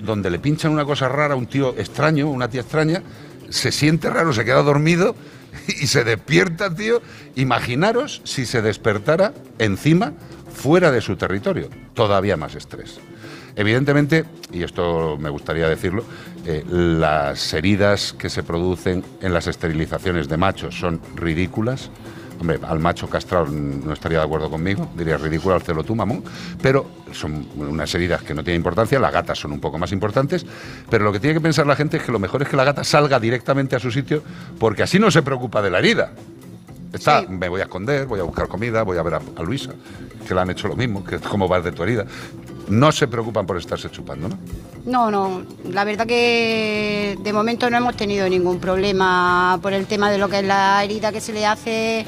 [0.00, 3.02] donde le pinchan una cosa rara a un tío extraño, una tía extraña.
[3.48, 5.16] Se siente raro, se queda dormido
[5.66, 7.00] y se despierta, tío.
[7.36, 10.12] Imaginaros si se despertara encima,
[10.58, 11.68] fuera de su territorio.
[11.94, 13.00] Todavía más estrés.
[13.54, 16.04] Evidentemente, y esto me gustaría decirlo,
[16.44, 21.90] eh, las heridas que se producen en las esterilizaciones de machos son ridículas.
[22.40, 26.22] Hombre, al macho castrado no estaría de acuerdo conmigo, diría ridículo al tú, mamón,
[26.62, 30.46] pero son unas heridas que no tienen importancia, las gatas son un poco más importantes,
[30.88, 32.62] pero lo que tiene que pensar la gente es que lo mejor es que la
[32.62, 34.22] gata salga directamente a su sitio,
[34.60, 36.12] porque así no se preocupa de la herida.
[36.92, 39.72] Está, me voy a esconder, voy a buscar comida, voy a ver a, a Luisa,
[40.26, 42.06] que le han hecho lo mismo, que es como vas de tu herida.
[42.68, 44.38] No se preocupan por estarse chupando, ¿no?
[44.84, 50.10] No, no, la verdad que de momento no hemos tenido ningún problema por el tema
[50.10, 52.06] de lo que es la herida que se le hace.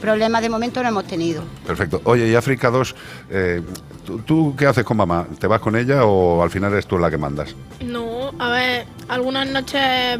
[0.00, 1.44] Problemas de momento no hemos tenido.
[1.64, 2.00] Perfecto.
[2.04, 2.94] Oye, y África 2,
[3.30, 3.62] eh,
[4.04, 5.26] ¿tú, tú qué haces con mamá?
[5.38, 7.54] ¿Te vas con ella o al final eres tú la que mandas?
[7.84, 10.18] No, a ver, algunas noches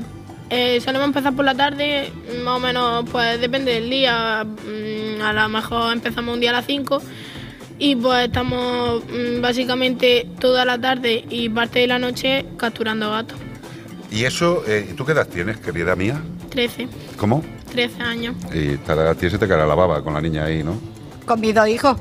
[0.54, 2.12] eh, solemos empezar por la tarde,
[2.44, 4.44] más o menos, pues depende del día.
[4.44, 7.00] mm, A lo mejor empezamos un día a las 5
[7.78, 13.38] y pues estamos mm, básicamente toda la tarde y parte de la noche capturando gatos.
[14.10, 16.20] ¿Y eso, eh, tú qué edad tienes, querida mía?
[16.50, 17.42] 13, ¿Cómo?
[17.70, 18.36] 13 años.
[18.52, 20.78] Y te, a ti se te caerá la baba con la niña ahí, ¿no?
[21.24, 21.96] Con mis dos hijos.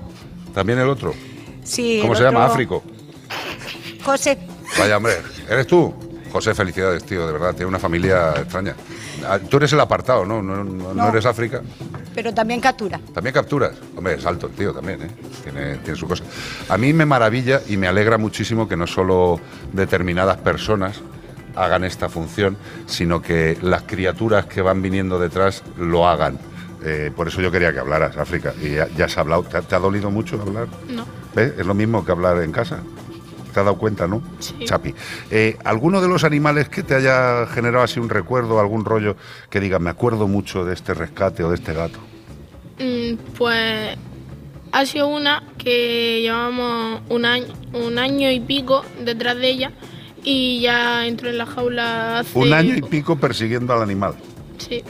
[0.53, 1.13] También el otro.
[1.63, 1.99] Sí.
[2.01, 2.45] ¿Cómo el se llama?
[2.45, 2.83] Áfrico.
[4.03, 4.37] José.
[4.77, 5.13] Vaya, hombre,
[5.49, 5.93] ¿eres tú?
[6.31, 8.75] José, felicidades, tío, de verdad, tiene una familia extraña.
[9.27, 10.41] Ah, Tú eres el apartado, ¿no?
[10.41, 11.09] No, no- no No.
[11.09, 11.61] eres África.
[12.15, 12.99] Pero también captura.
[13.13, 13.73] También capturas.
[13.95, 15.11] Hombre, es alto el tío también, ¿eh?
[15.43, 16.23] Tiene, tiene su cosa.
[16.69, 19.39] A mí me maravilla y me alegra muchísimo que no solo
[19.73, 20.99] determinadas personas
[21.55, 26.39] hagan esta función, sino que las criaturas que van viniendo detrás lo hagan.
[26.83, 28.53] Eh, por eso yo quería que hablaras, África.
[28.61, 29.43] Y ya, ya has hablado.
[29.43, 30.67] ¿Te, ha- te ha dolido mucho hablar?
[30.89, 31.05] No.
[31.35, 31.53] ¿Ves?
[31.59, 32.79] Es lo mismo que hablar en casa.
[33.53, 34.21] ¿Te has dado cuenta, no?
[34.39, 34.55] Sí.
[34.65, 34.93] Chapi.
[35.29, 39.15] Eh, ¿Alguno de los animales que te haya generado así un recuerdo, algún rollo
[39.49, 41.99] que diga, me acuerdo mucho de este rescate o de este gato?
[42.79, 43.97] Mm, Pues
[44.71, 49.71] ha sido una que llevamos un año, un año y pico detrás de ella
[50.23, 52.37] y ya entró en la jaula hace...
[52.39, 54.15] Un año y pico persiguiendo al animal.
[54.57, 54.81] Sí,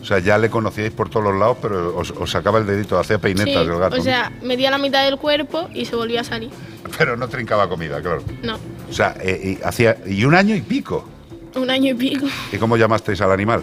[0.00, 2.98] O sea, ya le conocíais por todos los lados, pero os, os sacaba el dedito,
[2.98, 3.94] hacía sí, peinetas el gato.
[3.96, 4.02] o ¿no?
[4.04, 6.50] sea, metía la mitad del cuerpo y se volvía a salir.
[6.96, 8.22] Pero no trincaba comida, claro.
[8.42, 8.56] No,
[8.88, 11.04] O sea, eh, y, hacía, y un año y pico.
[11.54, 12.26] un año y pico.
[12.52, 13.62] ¿Y cómo llamasteis al animal?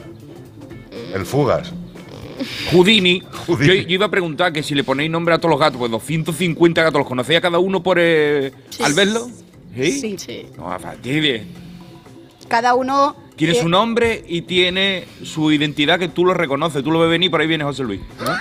[1.13, 1.73] El Fugas.
[2.71, 3.23] Houdini.
[3.47, 5.89] Yo, yo iba a preguntar que si le ponéis nombre a todos los gatos, pues
[5.91, 8.51] 250 gatos, ¿los conocéis a cada uno por eh,
[8.83, 9.27] al verlo?
[9.75, 10.17] ¿Sí?
[10.17, 10.45] Sí.
[10.57, 11.45] No, fastidie.
[12.47, 13.15] Cada uno.
[13.37, 16.83] Tiene eh, su nombre y tiene su identidad que tú lo reconoces.
[16.83, 18.01] Tú lo ves venir, por ahí viene José Luis.
[18.19, 18.31] ¿no?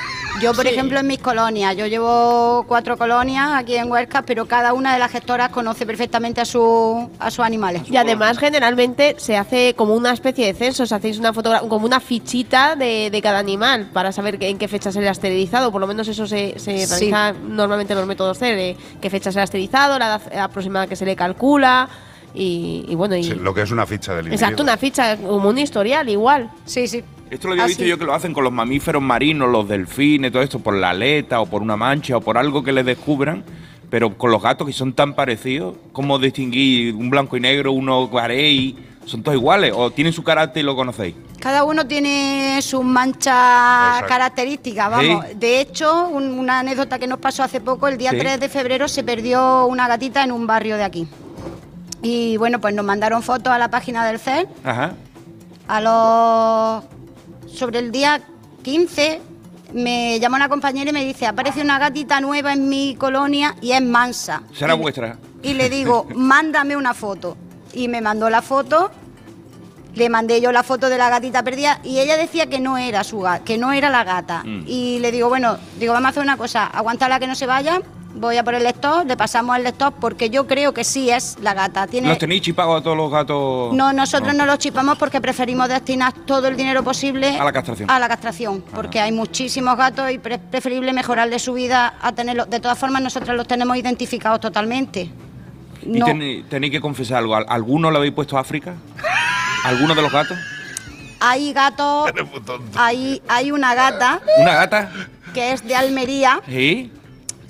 [0.41, 4.75] Yo, por ejemplo, en mis colonias, yo llevo cuatro colonias aquí en Huesca, pero cada
[4.75, 7.83] una de las gestoras conoce perfectamente a, su, a sus animales.
[7.91, 11.87] Y además, generalmente se hace como una especie de censo, os hacéis una fotogra- como
[11.87, 15.13] una fichita de, de cada animal para saber que- en qué fecha se le ha
[15.13, 15.73] esterilizado.
[15.73, 16.91] Por lo menos eso se, se Sí.
[17.11, 20.39] realiza normalmente en los métodos C, de qué fecha se le ha esterilizado, la edad
[20.39, 21.89] aproximada que se le calcula.
[22.37, 25.49] Y, y bueno, y, Sí, lo que es una ficha del exacto, una ficha, como
[25.49, 26.51] un historial igual.
[26.67, 27.03] Sí, sí.
[27.31, 27.89] Esto lo había Ah, visto sí.
[27.89, 31.41] yo que lo hacen con los mamíferos marinos, los delfines, todo esto, por la aleta
[31.41, 33.43] o por una mancha o por algo que les descubran.
[33.89, 38.07] Pero con los gatos que son tan parecidos, ¿cómo distinguir un blanco y negro, uno
[38.09, 38.77] guarey?
[39.07, 39.73] ¿Son todos iguales?
[39.75, 41.15] ¿O tienen su carácter y lo conocéis?
[41.41, 43.33] Cada uno tiene sus manchas
[43.95, 44.09] Exacto.
[44.09, 45.25] características, vamos.
[45.29, 45.35] Sí.
[45.39, 48.19] De hecho, un- una anécdota que nos pasó hace poco, el día Sí.
[48.19, 51.07] 3 de febrero se perdió una gatita en un barrio de aquí.
[52.07, 54.47] Y bueno, pues nos mandaron fotos a la página del CER.
[54.65, 54.95] Ajá.
[55.67, 57.53] A los.
[57.53, 58.21] Sobre el día
[58.63, 59.21] 15
[59.75, 63.73] me llama una compañera y me dice: aparece una gatita nueva en mi colonia y
[63.73, 64.43] es mansa.
[64.55, 65.17] Será Y- vuestra.
[65.43, 67.37] y le digo, mándame una foto.
[67.73, 68.91] Y me mandó la foto,
[69.97, 73.03] le mandé yo la foto de la gatita perdida y ella decía que no era
[73.05, 74.45] su ga- que no era la gata.
[74.45, 74.63] Mm.
[74.67, 77.83] Y le digo, bueno, digo, vamos a hacer una cosa, aguántala que no se vaya,
[78.17, 81.37] voy a por el lector, le pasamos el lector porque yo creo que sí es
[81.41, 81.87] la gata.
[81.87, 83.73] Tiene ¿Los tenéis chipados a todos los gatos?
[83.75, 84.47] no, nosotros no.
[84.47, 87.91] los chipamos porque preferimos destinar todo el dinero posible A la castración.
[87.91, 92.49] a la castración, porque hay muchísimos gatos y pre- preferible mejorarle su vida a tenerlos.
[92.51, 95.11] De todas formas, nosotros los tenemos identificados totalmente.
[95.83, 97.37] ¿Y No, tenéis, tenéis que confesar algo?
[97.37, 98.75] ¿Al- ¿Alguno lo habéis puesto a África?
[99.65, 100.37] ¿Alguno de los gatos?
[101.19, 102.11] hay gatos,
[102.77, 104.91] hay, hay una gata ¿Una gata?
[105.33, 106.93] que es de Almería, ¿Sí?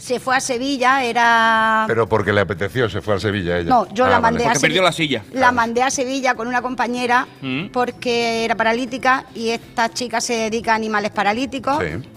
[0.06, 1.82] Se fue a Sevilla, era...
[1.88, 3.70] Pero porque le apeteció, se fue a Sevilla ella.
[3.70, 4.22] No, yo Ah, la vale.
[4.22, 5.20] mandé a Porque perdió Sevilla.
[5.20, 5.40] la silla.
[5.40, 7.70] La mandé a Sevilla con una compañera Mm.
[7.72, 12.08] porque era paralítica y esta chica se dedica a animales paralíticos Sí.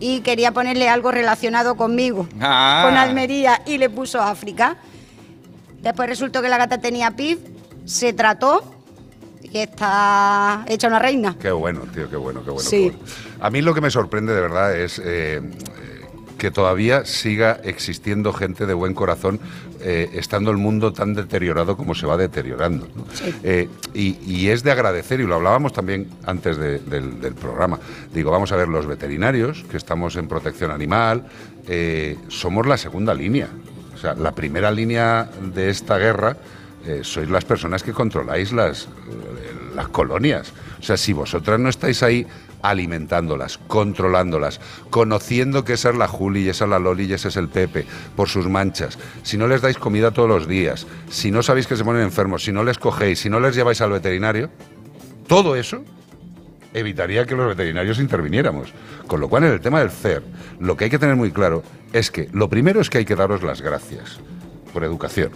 [0.00, 2.82] y quería ponerle algo relacionado conmigo, Ah.
[2.88, 4.78] con Almería y le puso África.
[5.82, 7.38] Después resultó que la gata tenía PIB,
[7.84, 8.64] se trató
[9.40, 11.36] y está hecha una reina.
[11.40, 12.68] Qué bueno, tío, qué bueno, qué bueno.
[12.68, 12.90] Sí.
[12.90, 13.12] qué bueno.
[13.40, 15.40] A mí lo que me sorprende de verdad es eh,
[16.40, 19.38] que todavía siga existiendo gente de buen corazón,
[19.82, 22.88] eh, estando el mundo tan deteriorado como se va deteriorando.
[22.96, 23.04] ¿no?
[23.44, 27.78] Eh, y, y es de agradecer, y lo hablábamos también antes de- del, del programa.
[28.14, 31.24] Digo, vamos a ver, los veterinarios, que estamos en protección animal,
[31.68, 33.48] eh, somos la segunda línea.
[33.94, 36.36] O sea, la primera línea de esta guerra
[37.02, 38.88] sois las personas que controláis las,
[39.76, 40.50] las colonias.
[40.80, 42.26] O sea, si vosotras no estáis ahí
[42.62, 44.60] alimentándolas, controlándolas,
[44.90, 47.48] conociendo que esa es la Juli, y esa es la Loli, y ese es el
[47.48, 51.66] Pepe, por sus manchas, si no les dais comida todos los días, si no sabéis
[51.66, 54.50] que se ponen enfermos, si no les cogéis, si no les lleváis al veterinario,
[55.26, 55.84] todo eso
[56.74, 58.72] evitaría que los veterinarios interviniéramos.
[59.06, 60.22] Con lo cual, en el tema del CER,
[60.58, 61.62] lo que hay que tener muy claro
[61.92, 64.18] es que lo primero es que hay que daros las gracias
[64.72, 65.32] por educación.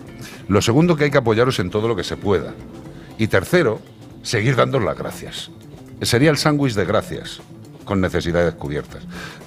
[0.49, 2.55] Lo segundo, que hay que apoyaros en todo lo que se pueda.
[3.19, 3.81] Y tercero,
[4.23, 5.51] seguir dando las gracias.
[6.03, 7.41] Sería el sándwich de gracias,
[7.85, 9.03] con necesidades cubiertas.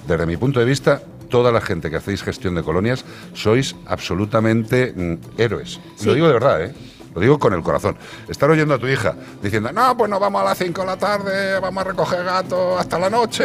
[0.06, 3.04] Desde mi punto de vista, toda la gente que hacéis gestión de colonias
[3.34, 5.80] sois absolutamente mm, héroes.
[6.04, 6.74] Lo digo de verdad, ¿eh?
[7.14, 7.96] Lo digo con el corazón.
[8.28, 10.96] Estar oyendo a tu hija diciendo, no, pues nos vamos a las 5 de la
[10.96, 13.44] tarde, vamos a recoger gatos hasta la noche.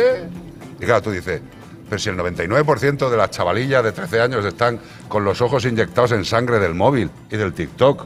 [0.80, 1.42] Y claro, tú dices,
[1.90, 6.12] pero si el 99% de las chavalillas de 13 años están con los ojos inyectados
[6.12, 8.06] en sangre del móvil y del TikTok,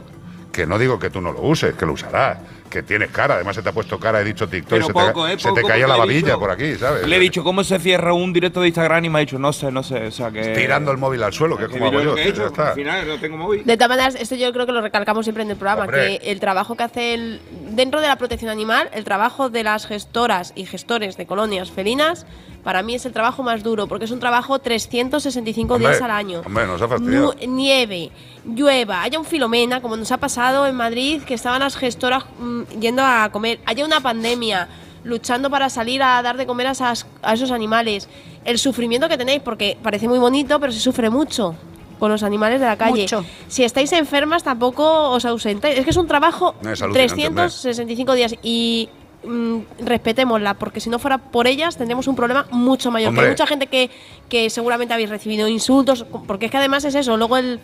[0.52, 2.38] que no digo que tú no lo uses, que lo usarás,
[2.68, 5.32] que tienes cara, además se te ha puesto cara, he dicho TikTok, se, poco, te,
[5.32, 5.38] ¿eh?
[5.38, 7.06] se te Poco, caía la babilla por aquí, ¿sabes?
[7.06, 9.52] Le he dicho cómo se cierra un directo de Instagram y me ha dicho, no
[9.52, 10.06] sé, no sé.
[10.06, 10.48] O sea que.
[10.54, 12.42] Tirando el móvil al suelo, que es como yo hago yo, que he tío, hecho,
[12.42, 12.68] ya está.
[12.68, 13.64] Al final no tengo móvil.
[13.64, 16.18] De todas maneras, esto yo creo que lo recalcamos siempre en el programa, Hombre.
[16.20, 17.40] que el trabajo que hace el,
[17.70, 22.26] dentro de la protección animal, el trabajo de las gestoras y gestores de colonias felinas,
[22.68, 26.10] para mí es el trabajo más duro, porque es un trabajo 365 Hombre, días al
[26.10, 26.42] año.
[26.44, 27.34] Hombre, nos ha fastidiado.
[27.46, 28.10] Nieve,
[28.44, 32.62] llueva, haya un filomena, como nos ha pasado en Madrid, que estaban las gestoras mm,
[32.78, 34.68] yendo a comer, haya una pandemia,
[35.02, 38.06] luchando para salir a dar de comer a, esas- a esos animales.
[38.44, 41.54] El sufrimiento que tenéis, porque parece muy bonito, pero se sufre mucho
[41.98, 43.00] con los animales de la calle.
[43.04, 43.24] Mucho.
[43.48, 45.78] Si estáis enfermas, tampoco os ausentáis.
[45.78, 48.90] Es que es un trabajo No, es alucinante, 365 días y
[49.24, 53.10] mm, respetémosla, porque si no fuera por ellas tendríamos un problema mucho mayor.
[53.10, 53.24] Hombre.
[53.24, 53.90] hay mucha gente que,
[54.28, 57.60] que seguramente habéis recibido insultos, porque es que además es eso, luego el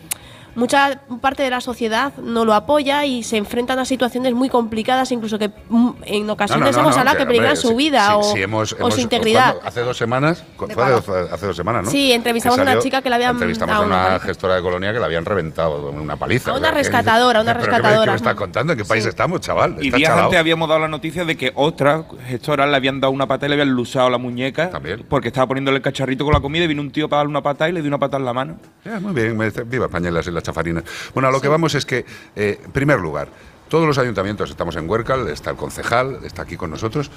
[0.55, 5.11] mucha parte de la sociedad no lo apoya y se enfrentan a situaciones muy complicadas,
[5.11, 8.17] incluso que mm, en ocasiones No, no, no, hemos no, hablado que, peligran su vida
[8.17, 9.55] o, sí, hemos- o hemos- su integridad.
[9.63, 11.33] Hace dos semanas, fue ¿De hace dos, cuándo?
[11.35, 11.91] hace dos semanas, ¿no?
[11.91, 14.99] Sí, entrevistamos a una chica que le habían Entrevistamos a una gestora de colonia que
[14.99, 16.51] le habían reventado con una paliza.
[16.51, 18.05] A una rescatadora, una ¿Pero qué me- rescatadora.
[18.05, 18.73] ¿Qué me estás contando?
[18.73, 19.75] ¿En qué país estamos, chaval?
[19.81, 20.25] Y días chalao.
[20.25, 23.49] antes habíamos dado la noticia de que otra gestora le habían dado una pata y
[23.49, 24.69] le habían lusado la muñeca.
[25.09, 27.41] Porque estaba poniéndole el cacharrito con la comida y vino un tío para darle una
[27.43, 28.57] pata y le dio una pata en la mano.
[28.83, 29.37] Ya, muy bien,
[29.67, 30.83] viva España y las, y las chafarinas.
[31.13, 32.05] Bueno, a lo que vamos es que,
[32.35, 33.27] eh, en primer lugar,
[33.67, 37.09] todos los ayuntamientos estamos en Huércal, está el concejal, está aquí con nosotros.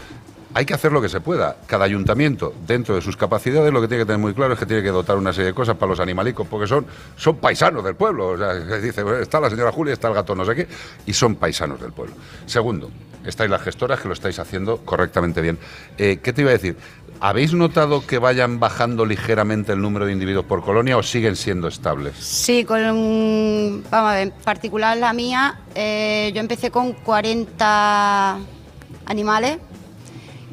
[0.54, 1.58] Hay que hacer lo que se pueda.
[1.66, 4.64] Cada ayuntamiento, dentro de sus capacidades, lo que tiene que tener muy claro es que
[4.64, 6.86] tiene que dotar una serie de cosas para los animalicos, porque son,
[7.16, 8.28] son paisanos del pueblo.
[8.28, 10.66] O sea, dice, "Bueno, está la señora Julia, está el gato no sé qué,
[11.04, 12.14] y son paisanos del pueblo.
[12.46, 12.90] Segundo,
[13.26, 15.58] estáis las gestoras que lo estáis haciendo correctamente bien.
[15.98, 16.76] Eh, ¿Qué te iba a decir?
[17.20, 21.66] ¿Habéis notado que vayan bajando ligeramente el número de individuos por colonia o siguen siendo
[21.66, 22.14] estables?
[22.16, 28.38] Sí, con, vamos a ver, en particular la mía, eh, yo empecé con 40
[29.06, 29.58] animales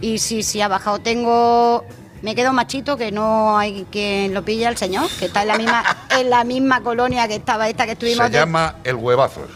[0.02, 0.98] y sí, sí, ha bajado.
[1.00, 1.86] Tengo,
[2.24, 5.58] me quedo machito que no hay quien lo pille al señor, que está en la
[5.58, 5.84] misma,
[6.18, 8.26] en la misma colonia que estaba esta que estuvimos.
[8.26, 9.50] Se de- llama el huevazos.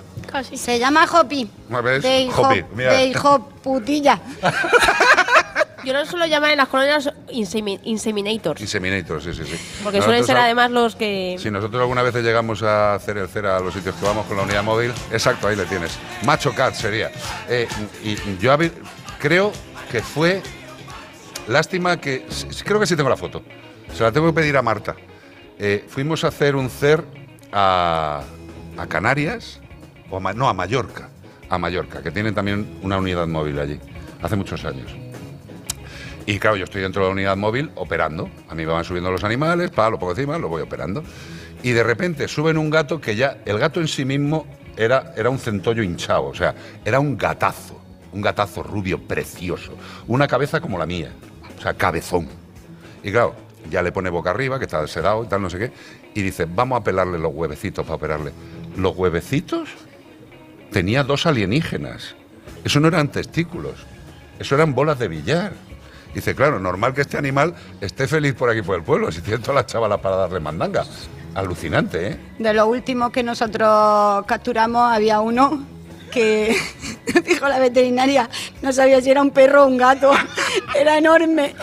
[0.54, 1.50] Se llama Hopi.
[1.70, 2.04] ¿No ves?
[2.04, 2.94] De hijo, Hopi, mira.
[2.94, 4.20] de hijo putilla.
[5.84, 9.60] Yo no suelo llamar en las colonias insemi- inseminators, Inseminator, sí, sí, sí.
[9.84, 11.36] porque suelen ser al- además los que...
[11.40, 14.38] Si nosotros alguna vez llegamos a hacer el cera a los sitios que vamos con
[14.38, 15.98] la unidad móvil, exacto, ahí le tienes.
[16.26, 17.12] Macho Cat sería.
[17.48, 17.68] Eh,
[18.04, 18.56] y yo
[19.20, 19.52] creo
[19.92, 20.42] que fue.
[21.48, 22.26] Lástima que.
[22.64, 23.42] Creo que sí tengo la foto.
[23.94, 24.96] Se la tengo que pedir a Marta.
[25.58, 27.04] Eh, fuimos a hacer un CER
[27.52, 28.22] a,
[28.78, 29.60] a Canarias,
[30.10, 31.10] o a no, a Mallorca.
[31.50, 33.80] A Mallorca, que tienen también una unidad móvil allí,
[34.22, 34.92] hace muchos años.
[36.30, 38.30] Y claro, yo estoy dentro de la unidad móvil operando.
[38.50, 41.04] A mí me van subiendo los animales, pa, lo pongo encima, lo voy operando.
[41.64, 44.46] Y de repente suben un gato que ya, el gato en sí mismo
[44.78, 46.54] era, era un centollo hinchado, o sea,
[46.86, 47.82] era un gatazo,
[48.14, 49.74] un gatazo rubio precioso,
[50.06, 51.10] una cabeza como la mía,
[51.58, 52.28] o sea, cabezón.
[53.04, 53.34] Y claro,
[53.72, 55.72] ya le pone boca arriba, que está sedado y tal, no sé qué,
[56.14, 58.34] y dice, vamos a pelarle los huevecitos para operarle.
[58.78, 59.70] ¿Los huevecitos?
[60.72, 62.14] Tenía dos alienígenas.
[62.64, 63.84] Eso no eran testículos,
[64.38, 65.69] eso eran bolas de billar.
[66.14, 69.40] Dice, claro, normal que este animal esté feliz por aquí por el pueblo, si tiene
[69.40, 70.86] todas las chavalas para darle mandanga.
[71.36, 72.20] Alucinante, ¿eh?
[72.40, 75.64] De los últimos que nosotros capturamos había uno
[76.10, 76.58] que
[77.26, 78.30] dijo la veterinaria,
[78.62, 80.12] no sabía si era un perro o un gato,
[80.76, 81.56] era enorme.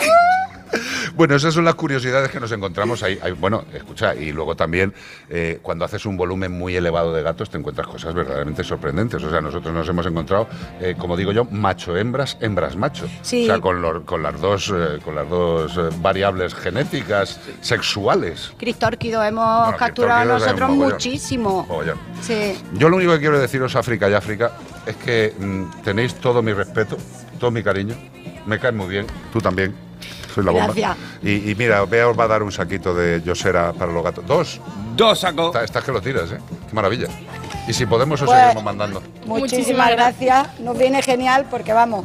[1.15, 3.19] Bueno, esas son las curiosidades que nos encontramos ahí.
[3.23, 3.33] ahí.
[3.33, 4.93] Bueno, escucha, y luego también
[5.31, 9.23] eh, cuando haces un volumen muy elevado de gatos te encuentras cosas verdaderamente sorprendentes.
[9.23, 10.49] O sea, nosotros nos hemos encontrado,
[10.81, 13.07] eh, como digo yo, macho-hembras, hembras-macho.
[13.23, 13.45] Sí.
[13.45, 18.53] O sea, con, las dos, eh, con las dos eh, variables genéticas sexuales.
[18.59, 20.93] Cristórquido hemos Bueno, capturado nosotros mogollón.
[20.93, 21.65] muchísimo.
[21.69, 21.99] Mogollón.
[22.21, 22.59] Sí.
[22.75, 24.53] Yo lo único que quiero deciros, África y África,
[24.85, 26.97] es que mm, tenéis todo mi respeto,
[27.39, 27.95] todo mi cariño.
[28.47, 29.86] Me caes muy bien, tú también.
[30.37, 30.67] Soy la bomba.
[30.67, 30.97] Gracias.
[31.23, 34.27] Y, y mira, Bea os va a dar un saquito de Yosera para los gatos.
[34.27, 34.61] Dos.
[34.95, 35.47] Dos sacos.
[35.47, 36.39] Está- Estás que lo tiras, ¿eh?
[36.69, 37.09] Qué maravilla.
[37.67, 39.03] Y si podemos, os Pues- seguiremos mandando.
[39.25, 40.61] Muchísimas gracias.
[40.61, 42.05] Nos viene genial porque vamos.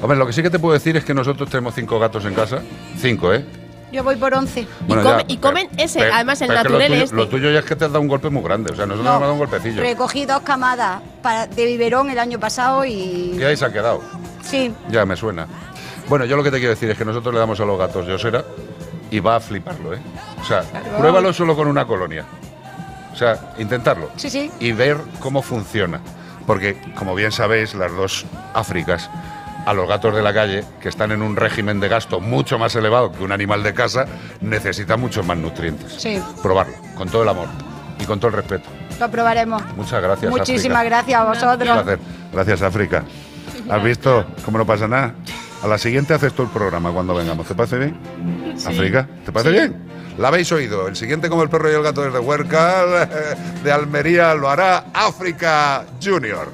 [0.00, 2.34] Hombre, lo que sí que te puedo decir es que nosotros tenemos cinco gatos en
[2.34, 2.60] casa.
[2.98, 3.44] Cinco, ¿eh?
[3.92, 4.66] Yo voy por 11.
[4.88, 7.16] Bueno, come- y comen pero- ese, pero- además el naturel lo tuyo, este.
[7.16, 8.72] Lo tuyo ya es que te has dado un golpe muy grande.
[8.72, 9.82] O sea, nosotros nos hemos dado un golpecillo.
[9.82, 13.36] Recogí dos camadas para- de biberón el año pasado y.
[13.38, 14.00] Y ahí se ha quedado.
[14.42, 14.72] Sí.
[14.90, 15.46] Ya me suena.
[16.12, 18.06] Bueno, yo lo que te quiero decir es que nosotros le damos a los gatos
[18.06, 18.44] Yosera
[19.10, 19.98] y va a fliparlo, ¿eh?
[20.42, 20.60] O sea,
[20.98, 22.26] pruébalo solo con una colonia.
[23.14, 24.10] O sea, intentarlo.
[24.16, 24.50] Sí, sí.
[24.60, 26.02] Y ver cómo funciona.
[26.46, 29.08] Porque, como bien sabéis, las dos Áfricas,
[29.64, 32.76] a los gatos de la calle, que están en un régimen de gasto mucho más
[32.76, 34.04] elevado que un animal de casa,
[34.42, 35.94] necesitan muchos más nutrientes.
[35.94, 36.22] Sí.
[36.42, 37.48] Probarlo, con todo el amor
[37.98, 38.68] y con todo el respeto.
[39.00, 39.62] Lo probaremos.
[39.76, 40.30] Muchas gracias.
[40.30, 40.96] Muchísimas África.
[40.96, 41.82] gracias a Un vosotros.
[41.82, 41.98] placer.
[42.34, 43.02] Gracias, África.
[43.70, 45.14] ¿Has visto cómo no pasa nada?
[45.62, 47.46] A la siguiente haces tú el programa cuando vengamos.
[47.46, 47.96] ¿Te parece bien?
[48.56, 48.66] Sí.
[48.68, 49.08] ¿África?
[49.24, 49.76] ¿Te parece bien?
[50.18, 50.88] La habéis oído.
[50.88, 53.08] El siguiente, como el perro y el gato desde Huercal,
[53.64, 56.52] de Almería, lo hará África Junior.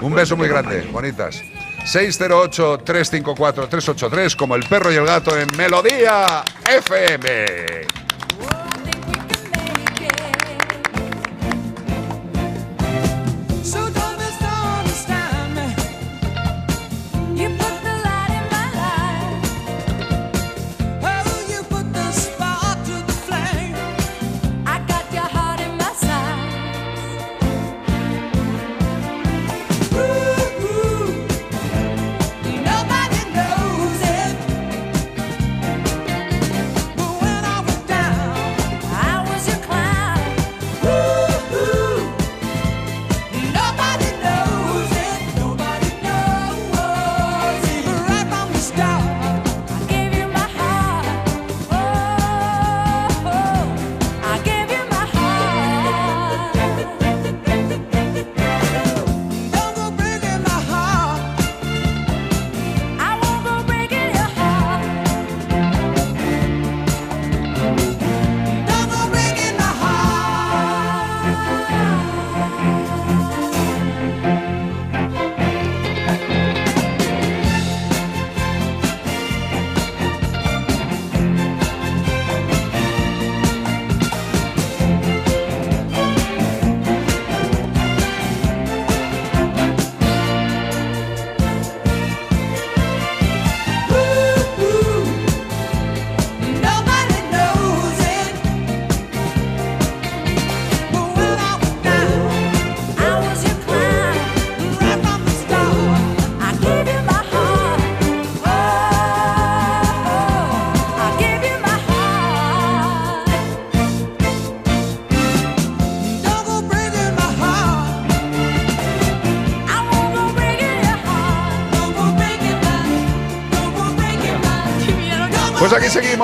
[0.00, 1.42] Un beso muy grande, bonitas.
[1.84, 8.03] 608-354-383, como el perro y el gato en Melodía FM.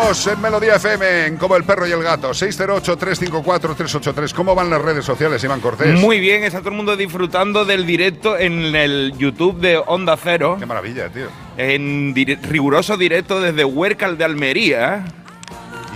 [0.03, 2.31] En Melodía FM, en Como el perro y el gato.
[2.31, 4.33] 608-354-383.
[4.33, 6.01] ¿Cómo van las redes sociales, Iván Cortés?
[6.01, 10.57] Muy bien, está todo el mundo disfrutando del directo en el YouTube de Onda Cero.
[10.59, 11.27] Qué maravilla, tío.
[11.59, 15.05] En dire- riguroso directo desde Huércal de Almería.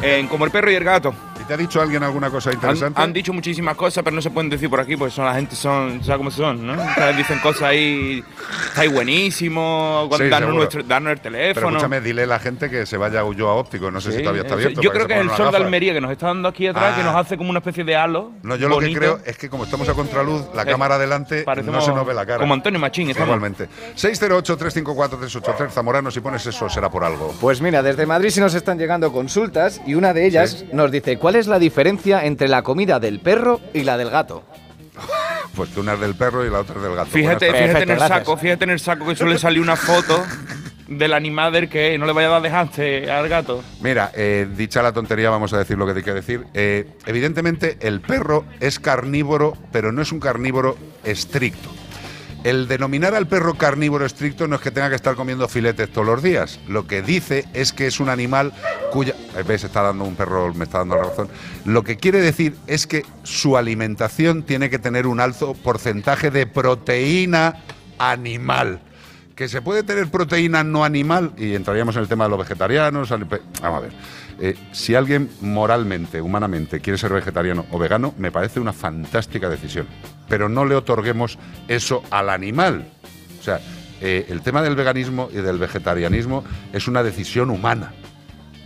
[0.03, 1.15] En Como el perro y el gato.
[1.45, 3.01] ¿Y te ha dicho alguien alguna cosa Han, interesante?
[3.03, 5.55] han dicho muchísimas cosas, pero no se pueden decir por aquí, porque son la gente
[5.55, 6.67] son, ¿sabes cómo son?
[6.67, 6.73] ¿no?
[6.73, 8.25] O sea, dicen cosas ahí,
[8.69, 11.69] estáis buenísimo, Sí, darnos, nuestro, darnos el Pero teléfono.
[11.69, 13.91] escúchame, dile a la gente que se vaya a Ulloa Óptico.
[13.91, 14.81] No sé si Sí, todavía está abierto.
[14.81, 15.57] Yo creo que es el sol de.
[15.59, 16.97] Almería que nos está dando aquí atrás, Ah.
[16.97, 18.33] que nos hace como una especie de halo.
[18.43, 19.01] No, yo lo que bonito.
[19.01, 22.15] creo es que como estamos a contraluz, la Eh, cámara adelante no se nos ve
[22.15, 22.39] la cara.
[22.41, 23.29] como Antonio Machín, estamos.
[23.29, 23.69] Igualmente.
[23.97, 27.35] 608-354-383, Zamorano, si pones eso será por algo.
[27.41, 31.19] Pues mira, desde Madrid sí nos están llegando consultas y una de ellas nos dice
[31.19, 34.45] ¿cuál es la diferencia entre la comida del perro y la del gato?
[35.55, 37.11] Pues que una es del perro y la otra es del gato.
[37.11, 40.25] Fíjate, fíjate en el saco, fíjate en el saco que suele salir una foto
[40.89, 43.63] del animal del que no le vaya a dar dejante al gato.
[43.81, 46.45] Mira, eh, dicha la tontería, vamos a decir lo que hay que decir.
[46.55, 51.71] Eh, evidentemente, el perro es carnívoro, pero no es un carnívoro estricto.
[52.45, 56.07] El denominar al perro carnívoro estricto no es que tenga que estar comiendo filetes todos
[56.07, 56.61] los días.
[56.69, 58.53] Lo que dice es que es un animal
[58.93, 59.15] cuya.
[59.49, 59.65] ¿Ves?
[59.65, 61.31] Está dando un perro, me está dando la razón.
[61.65, 66.47] Lo que quiere decir es que su alimentación tiene que tener un alto porcentaje de
[66.47, 67.63] proteína
[67.99, 68.81] animal.
[69.35, 73.09] Que se puede tener proteína no animal, y entraríamos en el tema de los vegetarianos.
[73.09, 73.93] Vamos a ver.
[74.41, 79.87] Eh, si alguien moralmente, humanamente, quiere ser vegetariano o vegano, me parece una fantástica decisión.
[80.29, 81.39] Pero no le otorguemos
[81.69, 82.87] eso al animal.
[83.39, 83.61] O sea,
[84.01, 87.93] eh, el tema del veganismo y del vegetarianismo es una decisión humana.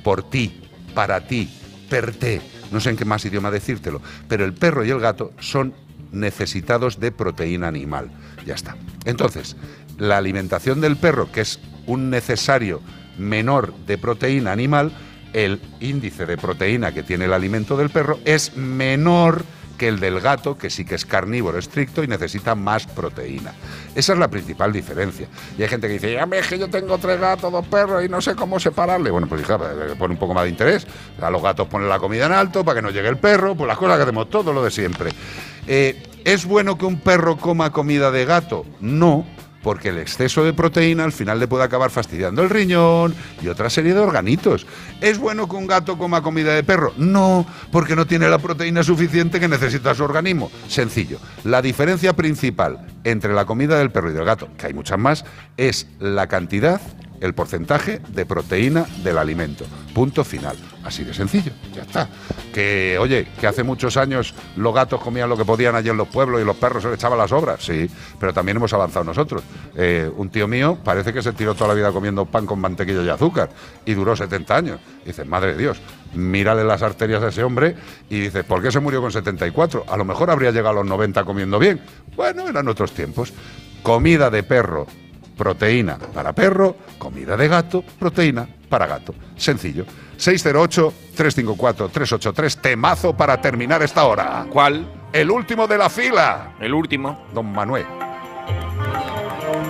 [0.02, 0.62] Por ti,
[0.94, 1.50] para ti,
[1.88, 2.40] per te.
[2.70, 4.00] No sé en qué más idioma decírtelo.
[4.28, 5.74] Pero el perro y el gato son
[6.12, 8.10] necesitados de proteína animal.
[8.46, 8.76] Ya está.
[9.04, 9.56] Entonces,
[9.98, 12.80] la alimentación del perro, que es un necesario
[13.18, 14.92] menor de proteína animal,
[15.32, 19.44] el índice de proteína que tiene el alimento del perro es menor
[19.78, 23.54] que el del gato, que sí que es carnívoro estricto y necesita más proteína.
[23.94, 25.28] Esa es la principal diferencia.
[25.56, 28.08] Y hay gente que dice, ya ves que yo tengo tres gatos, dos perros y
[28.08, 29.10] no sé cómo separarle.
[29.10, 30.86] Bueno, pues hija, eh, pon un poco más de interés.
[31.22, 33.68] A los gatos ponen la comida en alto para que no llegue el perro, pues
[33.68, 35.10] las cosas que hacemos, todo lo de siempre.
[35.66, 38.66] Eh, ¿Es bueno que un perro coma comida de gato?
[38.80, 39.24] No,
[39.62, 43.70] porque el exceso de proteína al final le puede acabar fastidiando el riñón y otra
[43.70, 44.66] serie de organitos.
[45.00, 46.92] ¿Es bueno que un gato coma comida de perro?
[46.96, 50.50] No, porque no tiene la proteína suficiente que necesita su organismo.
[50.68, 51.18] Sencillo.
[51.44, 55.24] La diferencia principal entre la comida del perro y del gato, que hay muchas más,
[55.56, 56.80] es la cantidad,
[57.20, 59.64] el porcentaje de proteína del alimento.
[59.94, 60.56] Punto final.
[60.84, 61.52] Así de sencillo.
[61.74, 62.08] Ya está.
[62.52, 66.08] Que, oye, que hace muchos años los gatos comían lo que podían allí en los
[66.08, 67.62] pueblos y los perros se les echaban las obras.
[67.62, 69.42] Sí, pero también hemos avanzado nosotros.
[69.74, 73.02] Eh, un tío mío parece que se tiró toda la vida comiendo pan con mantequilla
[73.02, 73.50] y azúcar
[73.84, 74.80] y duró 70 años.
[75.04, 75.78] Dices, madre de Dios,
[76.14, 77.74] mírale las arterias a ese hombre
[78.08, 79.84] y dices, ¿por qué se murió con 74?
[79.88, 81.80] A lo mejor habría llegado a los 90 comiendo bien.
[82.16, 83.32] Bueno, eran otros tiempos.
[83.82, 84.86] Comida de perro,
[85.38, 89.14] proteína para perro, comida de gato, proteína para gato.
[89.36, 89.86] Sencillo.
[90.18, 94.44] 608-354-383, temazo para terminar esta hora.
[94.50, 94.86] ¿Cuál?
[95.12, 96.52] El último de la fila.
[96.60, 97.24] El último.
[97.32, 97.86] Don Manuel.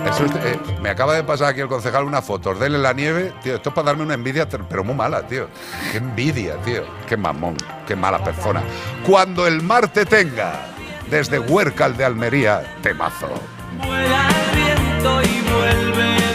[0.05, 2.03] Eso es- eh, me acaba de pasar aquí el concejal
[2.59, 3.31] de él en la nieve.
[3.43, 5.47] Tío, esto es para darme una envidia, pero muy mala, tío.
[5.91, 6.83] Qué envidia, tío.
[7.07, 7.55] Qué mamón,
[7.87, 8.61] qué mala persona.
[9.05, 10.65] Cuando el mar te tenga,
[11.09, 13.29] desde Huércal de Almería, temazo.
[15.01, 16.28] Y vuélvelo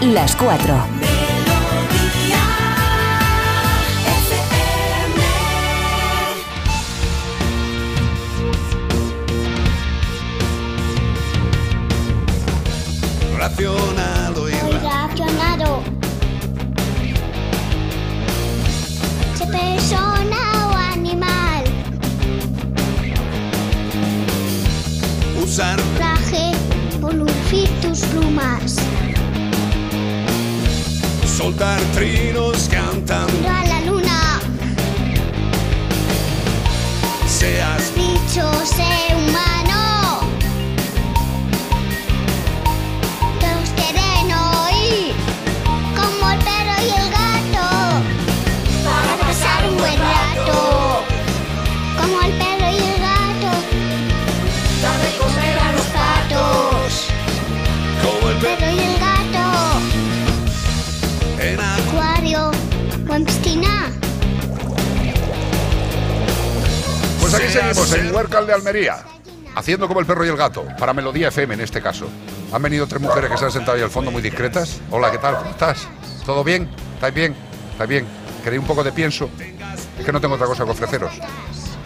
[0.00, 0.97] las 4.
[69.68, 72.08] Haciendo como el perro y el gato, para Melodía FM en este caso.
[72.54, 74.80] Han venido tres mujeres que se han sentado ahí al fondo muy discretas.
[74.90, 75.36] Hola, ¿qué tal?
[75.36, 75.86] ¿Cómo estás?
[76.24, 76.66] ¿Todo bien?
[76.94, 77.36] ¿Estáis bien?
[77.72, 78.06] ¿Estáis bien?
[78.42, 79.28] ¿Queréis un poco de pienso?
[79.98, 81.12] Es que no tengo otra cosa que ofreceros.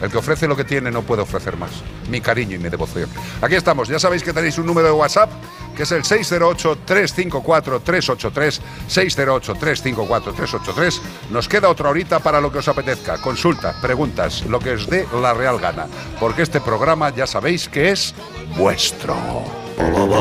[0.00, 1.72] El que ofrece lo que tiene no puede ofrecer más.
[2.08, 3.10] Mi cariño y mi devoción.
[3.40, 3.88] Aquí estamos.
[3.88, 5.30] Ya sabéis que tenéis un número de WhatsApp
[5.76, 8.60] que es el 608-354-383.
[8.88, 11.00] 608-354-383.
[11.32, 13.16] Nos queda otra horita para lo que os apetezca.
[13.16, 15.86] Consulta, preguntas, lo que os dé la real gana.
[16.20, 18.14] Porque este programa ya sabéis que es
[18.58, 19.16] vuestro.
[19.78, 20.18] ¿Vamos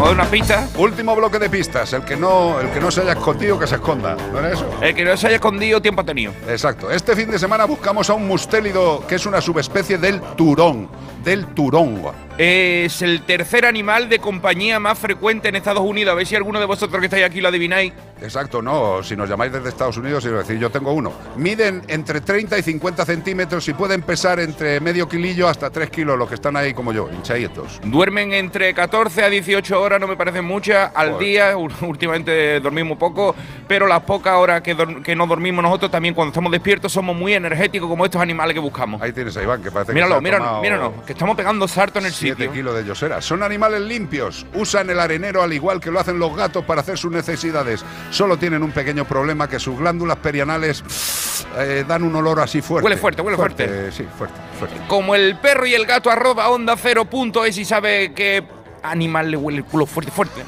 [0.00, 0.68] a dar una pista?
[0.78, 1.92] Último bloque de pistas.
[1.92, 4.16] El que no, el que no se haya escondido, que se esconda.
[4.32, 4.68] ¿No era eso?
[4.80, 6.32] El que no se haya escondido, tiempo ha tenido.
[6.48, 6.90] Exacto.
[6.90, 10.88] Este fin de semana buscamos a un mustélido que es una subespecie del turón.
[11.26, 12.02] Del turón.
[12.38, 16.12] Es el tercer animal de compañía más frecuente en Estados Unidos.
[16.12, 17.92] A ver si alguno de vosotros que estáis aquí lo adivináis.
[18.22, 19.02] Exacto, no.
[19.02, 21.12] Si nos llamáis desde Estados Unidos, a decir, yo tengo uno.
[21.36, 26.16] Miden entre 30 y 50 centímetros y pueden pesar entre medio kilillo hasta 3 kilos,
[26.16, 27.80] los que están ahí como yo, hinchaditos.
[27.82, 31.26] Duermen entre 14 a 18 horas, no me parecen muchas, al Joder.
[31.26, 31.56] día.
[31.56, 33.34] Últimamente dormimos poco,
[33.66, 34.74] pero las pocas horas que,
[35.16, 39.02] no dormimos nosotros también cuando estamos despiertos somos muy energéticos como estos animales que buscamos.
[39.02, 41.34] Ahí tienes a Iván, que parece Míralo, que se ha míralo, tomado míralo, que estamos
[41.34, 42.52] pegando sarto en el 7 sitio.
[42.52, 43.22] kilos de yosera.
[43.22, 44.44] Son animales limpios.
[44.54, 47.84] Usan el arenero al igual que lo hacen los gatos para hacer sus necesidades.
[48.10, 50.84] Solo tienen un pequeño problema que sus glándulas perianales
[51.56, 52.84] eh, dan un olor así fuerte.
[52.84, 53.90] Huele fuerte, huele fuerte.
[53.92, 54.76] Sí, fuerte, fuerte.
[54.88, 58.44] Como el perro y el gato arroba onda cero punto es y sabe qué
[58.82, 60.42] animal le huele el culo fuerte, fuerte.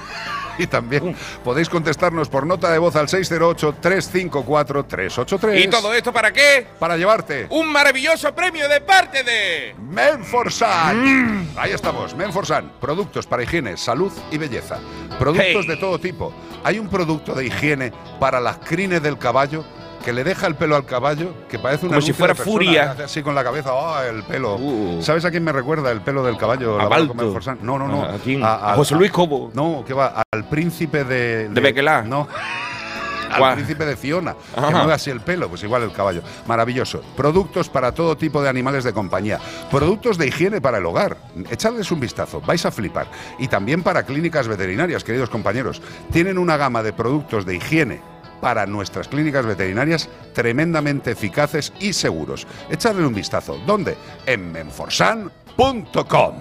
[0.62, 1.14] Y también
[1.44, 5.64] podéis contestarnos por nota de voz al 608-354-383.
[5.64, 6.66] ¿Y todo esto para qué?
[6.78, 9.74] Para llevarte Un maravilloso premio de parte de...
[9.78, 11.44] Menforsan.
[11.44, 11.48] Mm.
[11.56, 12.72] Ahí estamos, Menforsan.
[12.80, 14.78] Productos para higiene, salud y belleza.
[15.18, 15.66] Productos Hey.
[15.68, 16.32] de todo tipo.
[16.64, 19.64] Hay un producto de higiene para las crines del caballo
[20.08, 22.96] que le deja el pelo al caballo, que parece una Como si fuera furia.
[23.04, 24.56] Así con la cabeza, ¡ah, el pelo!
[24.56, 25.02] Uh.
[25.02, 26.80] ¿Sabes a quién me recuerda el pelo del caballo?
[26.80, 27.12] A Balto.
[27.60, 28.04] No, no, no.
[28.04, 28.40] ¿A quién?
[28.42, 29.50] ¿A José Luis Cobo?
[29.52, 31.50] No, que va al príncipe de...
[31.50, 32.00] ¿De Bequelá?
[32.00, 32.26] No.
[33.30, 36.22] Al príncipe de Fiona, que mueve así el pelo, pues igual el caballo.
[36.46, 37.02] Maravilloso.
[37.14, 39.38] Productos para todo tipo de animales de compañía.
[39.70, 41.18] Productos de higiene para el hogar.
[41.50, 43.06] Echadles un vistazo, vais a flipar.
[43.38, 45.82] Y también para clínicas veterinarias, queridos compañeros.
[46.10, 48.00] Tienen una gama de productos de higiene
[48.40, 52.46] para nuestras clínicas veterinarias tremendamente eficaces y seguros.
[52.70, 53.58] Echadle un vistazo.
[53.66, 53.96] ¿Dónde?
[54.26, 56.34] En menforsan.com.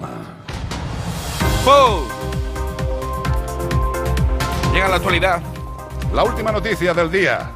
[4.74, 5.42] Llega la actualidad.
[6.14, 7.52] La última noticia del día.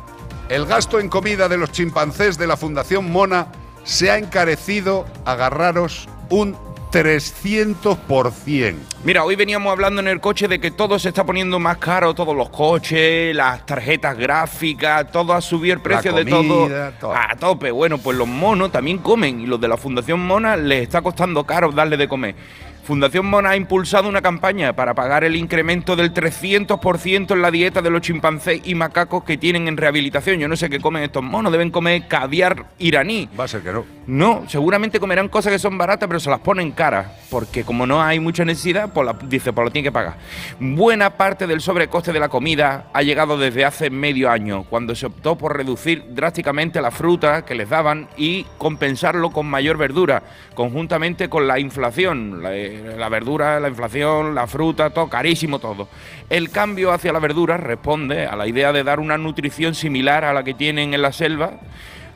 [0.49, 3.47] El gasto en comida de los chimpancés de la Fundación Mona
[3.83, 6.57] se ha encarecido, agarraros, un
[6.91, 8.75] 300%.
[9.03, 12.13] Mira, hoy veníamos hablando en el coche de que todo se está poniendo más caro,
[12.13, 16.69] todos los coches, las tarjetas gráficas, todo ha subido el precio de todo
[16.99, 17.15] todo.
[17.15, 17.71] a tope.
[17.71, 21.43] Bueno, pues los monos también comen y los de la Fundación Mona les está costando
[21.45, 22.35] caro darle de comer.
[22.83, 27.81] Fundación Mona ha impulsado una campaña para pagar el incremento del 300% en la dieta
[27.81, 30.39] de los chimpancés y macacos que tienen en rehabilitación.
[30.39, 33.29] Yo no sé qué comen estos monos, deben comer caviar iraní.
[33.39, 33.85] Va a ser que no.
[34.07, 37.07] No, seguramente comerán cosas que son baratas, pero se las ponen caras.
[37.29, 40.15] Porque como no hay mucha necesidad, pues la, dice, pues lo tiene que pagar.
[40.59, 45.05] Buena parte del sobrecoste de la comida ha llegado desde hace medio año, cuando se
[45.05, 50.23] optó por reducir drásticamente la fruta que les daban y compensarlo con mayor verdura,
[50.55, 52.41] conjuntamente con la inflación.
[52.41, 55.87] La, eh, la verdura, la inflación, la fruta, todo carísimo todo.
[56.29, 60.33] El cambio hacia la verdura responde a la idea de dar una nutrición similar a
[60.33, 61.59] la que tienen en la selva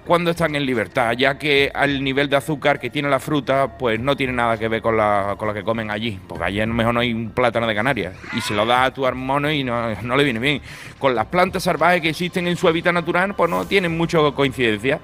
[0.05, 3.99] cuando están en libertad, ya que al nivel de azúcar que tiene la fruta, pues
[3.99, 6.65] no tiene nada que ver con la, con la que comen allí, porque allí a
[6.65, 9.51] lo mejor no hay un plátano de Canarias, y se lo da a tu mono
[9.51, 10.61] y no, no le viene bien.
[10.99, 14.99] Con las plantas salvajes que existen en su hábitat natural, pues no tienen mucho coincidencia.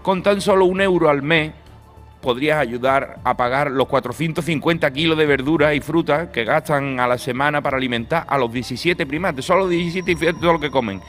[0.00, 1.52] Con tan solo un euro al mes,
[2.26, 7.18] podrías ayudar a pagar los 450 kilos de verduras y frutas que gastan a la
[7.18, 11.00] semana para alimentar a los 17 primates, solo 17 y todo lo que comen.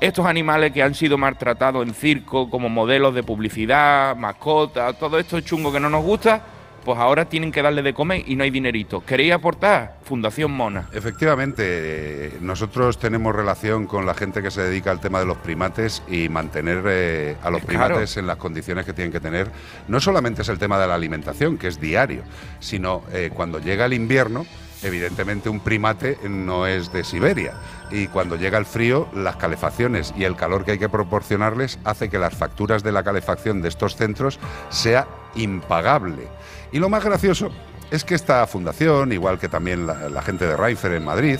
[0.00, 5.40] Estos animales que han sido maltratados en circo como modelos de publicidad, mascotas, todo esto
[5.40, 6.40] chungo que no nos gusta,
[6.84, 9.04] pues ahora tienen que darle de comer y no hay dinerito.
[9.04, 9.98] ¿Queréis aportar?
[10.04, 10.88] Fundación Mona.
[10.92, 15.38] Efectivamente, eh, nosotros tenemos relación con la gente que se dedica al tema de los
[15.38, 17.86] primates y mantener eh, a los claro.
[17.86, 19.50] primates en las condiciones que tienen que tener.
[19.88, 22.22] No solamente es el tema de la alimentación, que es diario,
[22.60, 24.46] sino eh, cuando llega el invierno,
[24.82, 27.54] evidentemente un primate no es de Siberia.
[27.90, 32.08] Y cuando llega el frío, las calefacciones y el calor que hay que proporcionarles hace
[32.08, 34.40] que las facturas de la calefacción de estos centros
[34.70, 36.28] sea impagable.
[36.72, 37.50] Y lo más gracioso
[37.90, 41.38] es que esta fundación, igual que también la, la gente de Raifer en Madrid,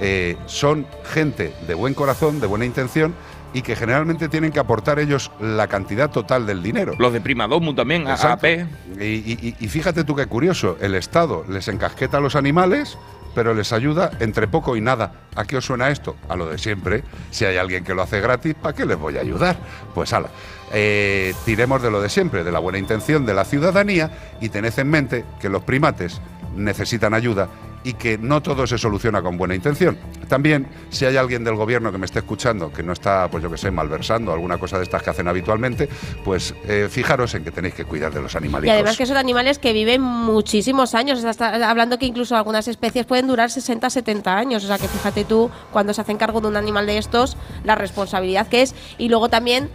[0.00, 3.14] eh, son gente de buen corazón, de buena intención
[3.54, 6.94] y que generalmente tienen que aportar ellos la cantidad total del dinero.
[6.98, 8.46] Los de Primadomu también, Exacto.
[8.46, 8.66] AP.
[8.98, 12.96] Y, y- y fíjate tú qué curioso, el Estado les encasqueta a los animales,
[13.34, 15.12] pero les ayuda entre poco y nada.
[15.36, 16.16] ¿A qué os suena esto?
[16.28, 17.04] A lo de siempre.
[17.30, 19.56] Si hay alguien que lo hace gratis, ¿para qué les voy a ayudar?
[19.94, 20.28] Pues ala.
[20.72, 24.72] Eh, tiremos de lo de siempre, de la buena intención de la ciudadanía y tened
[24.78, 26.20] en mente que los primates
[26.56, 27.48] necesitan ayuda
[27.84, 29.98] y que no todo se soluciona con buena intención.
[30.28, 33.50] También, si hay alguien del gobierno que me esté escuchando que no está, pues yo
[33.50, 35.88] que sé, malversando alguna cosa de estas que hacen habitualmente,
[36.24, 38.72] pues eh, fijaros en que tenéis que cuidar de los Y animalitos.
[38.72, 41.24] además que son animales que viven muchísimos años.
[41.24, 44.62] Está hablando que incluso algunas especies pueden durar 60, 70 años.
[44.62, 47.74] O sea, que fíjate tú, cuando se hacen cargo de un animal de estos, la
[47.74, 48.76] responsabilidad que es.
[48.96, 49.70] Y luego también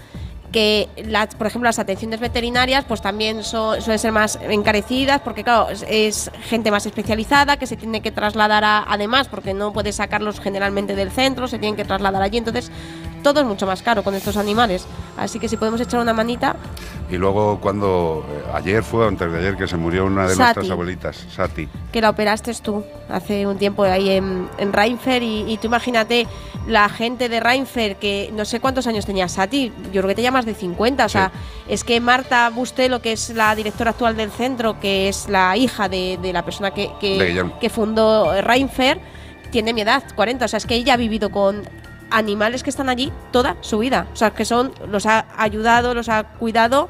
[0.52, 5.44] que, las, por ejemplo, las atenciones veterinarias pues también son- suelen ser más encarecidas porque,
[5.44, 9.92] claro, es, gente más especializada que se tiene que trasladar a, además porque no puede
[9.92, 12.38] sacarlos generalmente del centro, se tienen que trasladar allí.
[12.38, 12.72] Entonces,
[13.24, 14.86] todo es mucho más caro con estos animales.
[15.18, 16.56] Así que si podemos echar una manita,
[17.10, 20.36] Y luego cuando eh, ayer fue o antes de ayer que se murió una de
[20.36, 20.40] Sati.
[20.44, 21.68] nuestras abuelitas, Sati.
[21.92, 26.28] que la operaste tú hace un tiempo ahí en, en Reinfer y, y tú imagínate
[26.68, 30.32] la gente de Reinfer que no sé cuántos años tenía Sati, yo creo que tenía
[30.32, 31.32] más de 50, o sea,
[31.70, 35.88] es que Marta Bustelo, que es la directora actual del centro, que es la hija
[35.88, 39.00] de, de la persona que, que fundó Reinfer,
[39.50, 41.64] tiene mi edad, 40, o sea, es que ella ha vivido con
[42.12, 46.10] animales que están allí toda su vida, o sea, que son, los ha ayudado, los
[46.10, 46.90] ha cuidado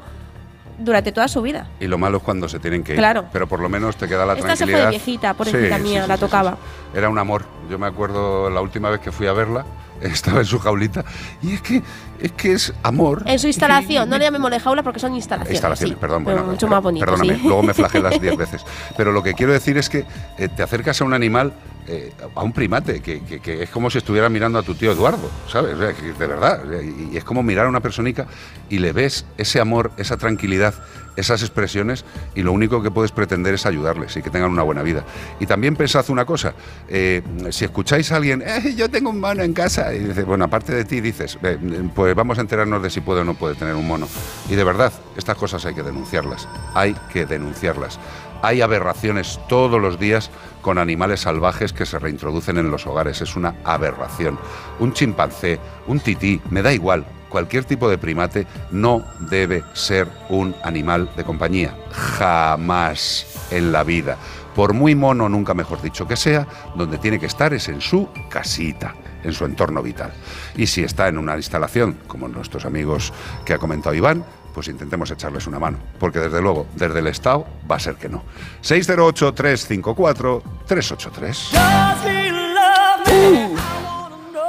[0.78, 1.66] durante toda su vida.
[1.80, 2.98] Y lo malo es cuando se tienen que ir.
[2.98, 3.26] Claro.
[3.32, 4.84] Pero por lo menos te queda la Esta se fue tranquilidad.
[4.84, 6.56] de viejita, pobrecita Sí, mía, sí, la tocaba.
[6.94, 7.44] Era un amor.
[7.68, 9.64] Yo me acuerdo la última vez que fui a verla,
[10.00, 11.04] estaba en su jaulita.
[11.42, 11.82] Y es que
[12.20, 13.22] es, que es amor.
[13.26, 15.56] En su instalación, no le llamemos jaula porque son instalaciones.
[15.56, 17.04] Instalaciones, sí, perdón, bueno, mucho más bonito.
[17.04, 17.42] Perdóname, sí.
[17.42, 18.64] luego me flagelas diez veces.
[18.96, 20.04] Pero lo que quiero decir es que
[20.38, 21.52] eh, te acercas a un animal,
[21.90, 23.22] eh, a un primate, que,
[23.62, 25.78] es como si estuvieras mirando a tu tío Eduardo, ¿sabes?
[25.78, 26.62] De verdad.
[26.82, 28.26] Y, es como mirar a una personita
[28.68, 30.74] y le ves ese amor, esa tranquilidad,
[31.16, 32.04] esas expresiones,
[32.34, 35.04] y lo único que puedes pretender es ayudarles y que tengan una buena vida.
[35.40, 36.52] Y también pensad una cosa,
[36.88, 40.44] eh, si escucháis a alguien, "Eh, yo tengo un mono en casa, y dices, bueno,
[40.44, 41.58] aparte de ti, dices, "Ve,
[41.94, 44.06] pues vamos a enterarnos de si puede o no puede tener un mono.
[44.48, 47.98] Y de verdad, estas cosas hay que denunciarlas, hay que denunciarlas.
[48.42, 50.30] Hay aberraciones todos los días
[50.62, 54.38] con animales salvajes que se reintroducen en los hogares, es una aberración.
[54.78, 60.54] Un chimpancé, un tití, me da igual, cualquier tipo de primate no debe ser un
[60.62, 64.16] animal de compañía, jamás en la vida.
[64.54, 68.08] Por muy mono, nunca mejor dicho que sea, donde tiene que estar es en su
[68.28, 70.12] casita, en su entorno vital.
[70.56, 73.12] Y si está en una instalación, como nuestros amigos
[73.44, 74.24] que ha comentado Iván,
[74.58, 78.08] pues intentemos echarles una mano, porque desde luego, desde el Estado va a ser que
[78.08, 78.24] no.
[78.64, 81.52] 608-354-383.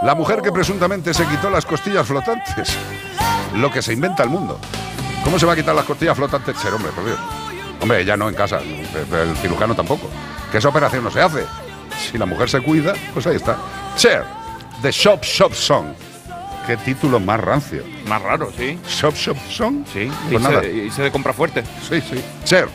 [0.01, 2.75] La mujer que presuntamente se quitó las costillas flotantes.
[3.53, 4.59] Lo que se inventa el mundo.
[5.23, 6.57] ¿Cómo se va a quitar las costillas flotantes?
[6.57, 7.19] Ser hombre, por Dios.
[7.79, 10.09] Hombre, ya no en casa, el cirujano tampoco.
[10.51, 11.45] Que esa operación no se hace.
[11.99, 13.57] Si la mujer se cuida, pues ahí está.
[13.95, 14.25] Cher,
[14.81, 15.93] The Shop Shop Song.
[16.67, 17.83] Qué título más rancio.
[18.07, 18.77] Más raro, sí.
[18.87, 19.83] Shop Shop Song.
[19.91, 20.61] Sí, Pues y, nada.
[20.61, 21.63] se, y se de compra fuerte.
[21.87, 22.23] Sí, sí.
[22.43, 22.67] Cher.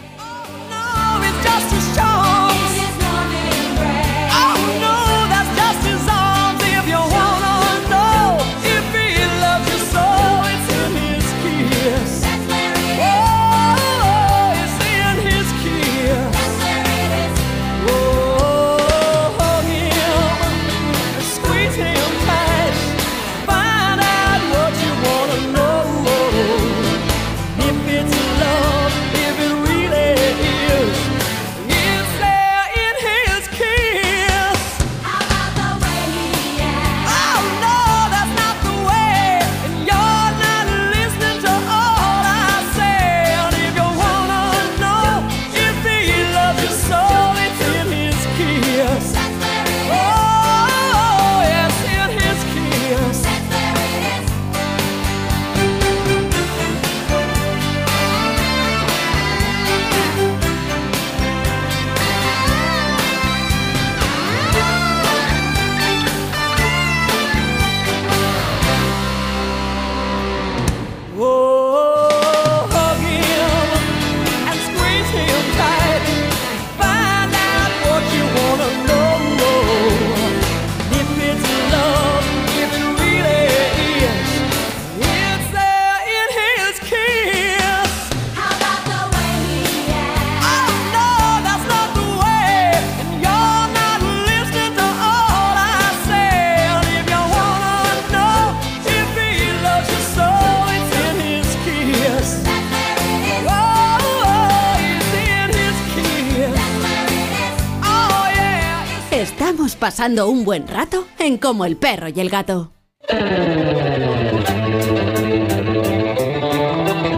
[109.85, 112.73] Pasando un buen rato en Como el perro y el gato.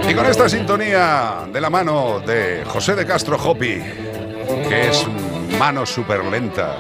[0.09, 3.81] Y con esta sintonía de la mano de José de Castro Hopi,
[4.69, 5.07] que es
[5.61, 6.79] mano súper lenta,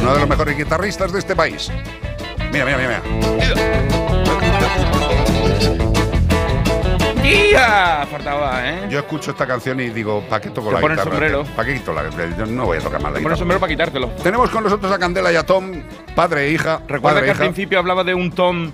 [0.00, 1.70] uno de los mejores guitarristas de este país.
[2.50, 4.01] Mira, mira, mira,
[7.22, 8.06] ¡Tía!
[8.10, 8.86] Faltaba, ¿eh?
[8.90, 11.04] Yo escucho esta canción y digo, ¿para qué toco Te la guitarra?
[11.10, 11.44] sombrero.
[11.56, 13.36] ¿Para qué quito la Yo no voy a tocar más la Te guitarra.
[13.36, 14.08] sombrero para quitártelo.
[14.22, 15.72] Tenemos con nosotros a Candela y a Tom,
[16.14, 16.80] padre e hija.
[16.88, 17.44] ¿Recuerda padre que e al hija.
[17.44, 18.72] principio hablaba de un Tom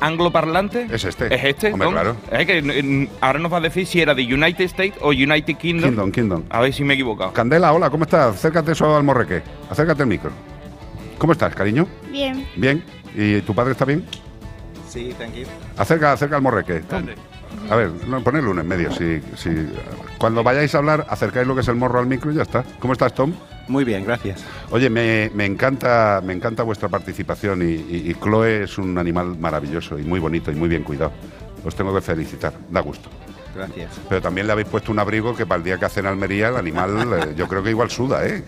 [0.00, 0.86] angloparlante?
[0.90, 1.34] Es este.
[1.34, 1.72] ¿Es este?
[1.72, 1.94] Hombre, Tom?
[1.94, 2.16] claro.
[2.30, 5.56] Es que mm, ahora nos va a decir si era de United States o United
[5.56, 5.90] Kingdom.
[5.90, 6.42] Kingdom, Kingdom.
[6.50, 7.32] A ver si me he equivocado.
[7.32, 8.34] Candela, hola, ¿cómo estás?
[8.36, 9.42] Acércate eso al morreque.
[9.70, 10.30] Acércate al micro.
[11.18, 11.86] ¿Cómo estás, cariño?
[12.10, 12.46] Bien.
[12.56, 12.84] ¿Bien?
[13.14, 14.04] ¿Y tu padre está bien?
[14.86, 15.48] Sí, tranquilo.
[15.78, 16.80] Acerca, acerca al morreque.
[16.80, 17.06] Tom.
[17.70, 18.92] A ver, no, ponedlo uno en medio.
[18.92, 19.50] Si, si,
[20.18, 22.64] cuando vayáis a hablar, acercáis lo que es el morro al micro y ya está.
[22.78, 23.32] ¿Cómo estás, Tom?
[23.68, 24.44] Muy bien, gracias.
[24.70, 29.36] Oye, me, me encanta, me encanta vuestra participación y, y- y Chloe es un animal
[29.38, 31.10] maravilloso y muy bonito y muy bien cuidado.
[31.64, 33.08] Os tengo que felicitar, da gusto.
[33.56, 33.90] Gracias.
[34.08, 36.56] Pero también le habéis puesto un abrigo que para el día que hacen Almería el
[36.56, 38.44] animal eh, yo creo que igual suda, ¿eh?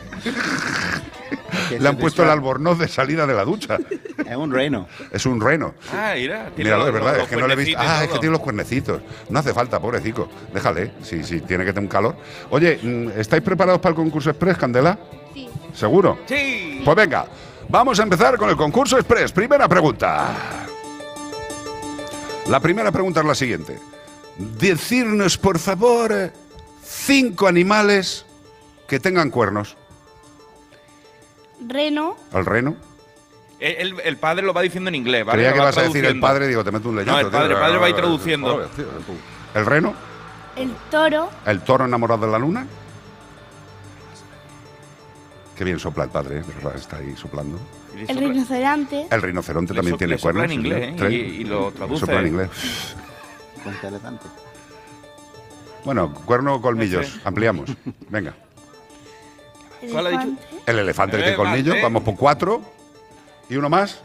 [1.79, 3.79] Le han puesto el albornoz de salida de la ducha.
[4.19, 4.87] Es un reno.
[5.11, 5.75] Es un reno.
[5.93, 6.51] Ah, mira.
[6.55, 7.79] tiene Míralo, es verdad, es que no le he visto.
[7.79, 9.03] Ah, es que tiene los cuernecitos.
[9.29, 10.29] No hace falta, pobrecito.
[10.53, 12.17] Déjale, si si tiene que tener un calor.
[12.51, 14.99] Oye, mm, ¿estáis preparados para el concurso express, Candela?
[15.35, 15.49] Sí.
[15.75, 16.19] ¿Seguro?
[16.27, 16.81] Sí.
[16.85, 17.27] Pues venga,
[17.69, 19.33] vamos a empezar con el concurso express.
[19.33, 20.35] Primera pregunta.
[22.49, 23.79] La primera pregunta es la siguiente.
[24.39, 26.33] Decirnos, por favor,
[26.85, 28.25] cinco animales
[28.87, 29.77] que tengan cuernos.
[31.67, 32.77] Reno, ¿Al reno?
[33.59, 35.39] El, el padre lo va diciendo en inglés, ¿vale?
[35.39, 37.13] Creía que va ibas a decir el padre, digo, te meto un leñazo.
[37.21, 37.57] No, el padre, tío.
[37.57, 38.71] el padre va a ir traduciendo.
[39.55, 39.95] ¿El reno?
[40.55, 42.67] el toro, ¿El toro enamorado de la luna?
[45.57, 46.43] Qué bien sopla el padre, ¿eh?
[46.77, 47.59] Está ahí soplando.
[47.97, 50.53] el rinoceronte, El rinoceronte Le también tiene le sopla cuernos.
[50.53, 51.03] en inglés.
[51.03, 51.11] ¿eh?
[51.13, 52.01] Y- y lo traduce.
[52.01, 52.49] Sopla en inglés.
[55.85, 57.07] Bueno, cuerno o colmillos.
[57.07, 57.21] Ese.
[57.25, 57.71] Ampliamos.
[58.09, 58.35] Venga.
[59.93, 60.37] ¿Cuál ha dicho?
[60.67, 61.37] El elefante Elefante.
[61.37, 61.75] colmillo.
[61.83, 62.61] Vamos por cuatro.
[63.49, 64.01] ¿Y uno más?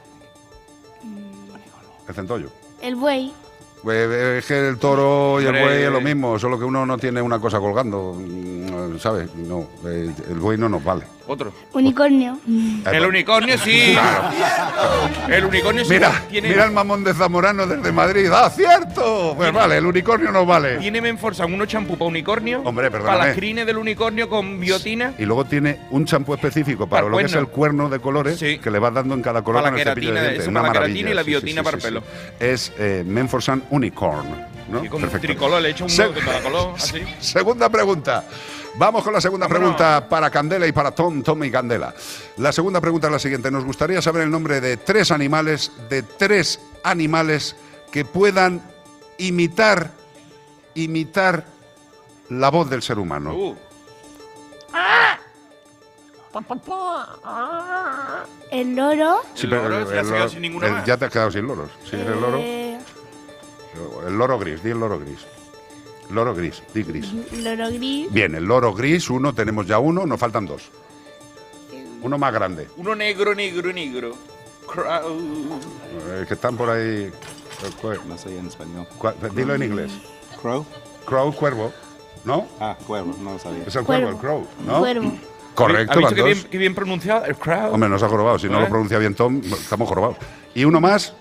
[2.07, 2.49] El centollo.
[2.81, 3.33] el buey,
[3.81, 5.63] Pues, eh, Es que el toro y el Hombre.
[5.63, 9.33] buey es lo mismo, solo que uno no tiene una cosa colgando, mm, ¿sabes?
[9.35, 11.05] No, eh, el buey no nos vale.
[11.25, 11.53] Otro.
[11.73, 12.37] unicornio,
[12.91, 13.95] El unicornio sí.
[15.29, 15.93] El unicornio sí.
[15.93, 18.29] Mira, tiene, mira el mamón de Zamorano desde Madrid.
[18.31, 19.33] ¡Ah, cierto!
[19.37, 20.77] Pues vale, el unicornio nos vale.
[20.77, 22.61] Tiene Menforsan unos champú para unicornio.
[22.65, 23.27] Hombre, Para perdóname.
[23.29, 25.13] las crines del unicornio con biotina.
[25.17, 28.37] Y luego tiene un champú específico para, Para lo que es el cuerno de colores
[28.39, 30.41] que le vas dando en cada color Para el cepillo de queratina, dientes.
[30.41, 30.93] eso, Una para la maravilla.
[31.05, 31.99] queratina y la sí, sí, biotina sí, para sí, el sí.
[31.99, 32.51] pelo.
[32.53, 34.53] Es eh, Menforsan Unicorn.
[34.69, 34.83] ¿no?
[34.83, 35.27] Y con Perfecto.
[35.27, 37.01] tricolor, le he hecho un Se- de cada color, así.
[37.19, 38.23] Segunda pregunta.
[38.75, 41.93] Vamos con la segunda pregunta para Candela y para Tom, Tom y Candela.
[42.37, 43.51] La segunda pregunta es la siguiente.
[43.51, 47.55] Nos gustaría saber el nombre de tres animales, de tres animales
[47.91, 48.61] que puedan
[49.19, 49.91] imitar,
[50.73, 51.45] imitar
[52.29, 53.33] la voz del ser humano.
[53.35, 53.55] Uh,
[58.49, 60.85] el loro, Sí, El pero sin el- más.
[60.85, 61.69] ya te has quedado sin loros.
[61.87, 62.37] Sí, el loro.
[62.39, 62.79] eh,
[64.07, 65.19] El loro gris, di el loro gris.
[66.09, 67.07] Loro gris, di gris.
[67.41, 70.69] loro gris, Bien, el loro gris, uno, tenemos ya uno, nos faltan dos.
[72.01, 74.13] Uno más grande, uno negro, negro, negro.
[74.67, 75.59] Crow.
[76.09, 77.11] eh, que están por ahí.
[78.07, 78.85] No sé en español.
[78.99, 79.91] Cua- Dilo en inglés.
[80.41, 80.65] Crow.
[81.05, 81.71] Crow, cuervo.
[82.25, 82.47] ¿No?
[82.59, 83.63] Ah, cuervo, no lo sabía.
[83.65, 84.79] Es el cuervo, el crow, ¿no?
[84.79, 85.11] Cuervo.
[85.55, 86.49] Correcto, ¿Has visto dos.
[86.49, 87.25] bien, pronunciado?
[87.25, 87.73] El crow.
[87.73, 88.39] Hombre, nos ha jorobado.
[88.39, 88.61] Si no ¿Eh?
[88.63, 90.17] lo pronuncia bien Tom, estamos jorobados.
[90.55, 91.13] ¿Y uno más?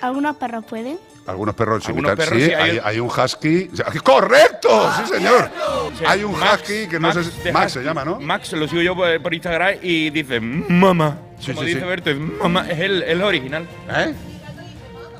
[0.00, 0.98] Algunos perros pueden.
[1.26, 3.70] Algunos perros Algunos perros sí, sí, hay hay, un- hay un husky.
[4.02, 4.92] ¡Correcto!
[4.98, 5.50] ¡Sí, señor!
[5.98, 7.78] Sí, Hay un Max- husky que no Max sé si- Max husky.
[7.78, 8.20] se llama, ¿no?
[8.20, 11.16] Max, lo sigo yo por, por Instagram y dice mamá.
[11.40, 11.80] Sí, Como dice.
[11.80, 13.66] Berto, mamá, es el, el original.
[13.88, 14.12] ¿Eh?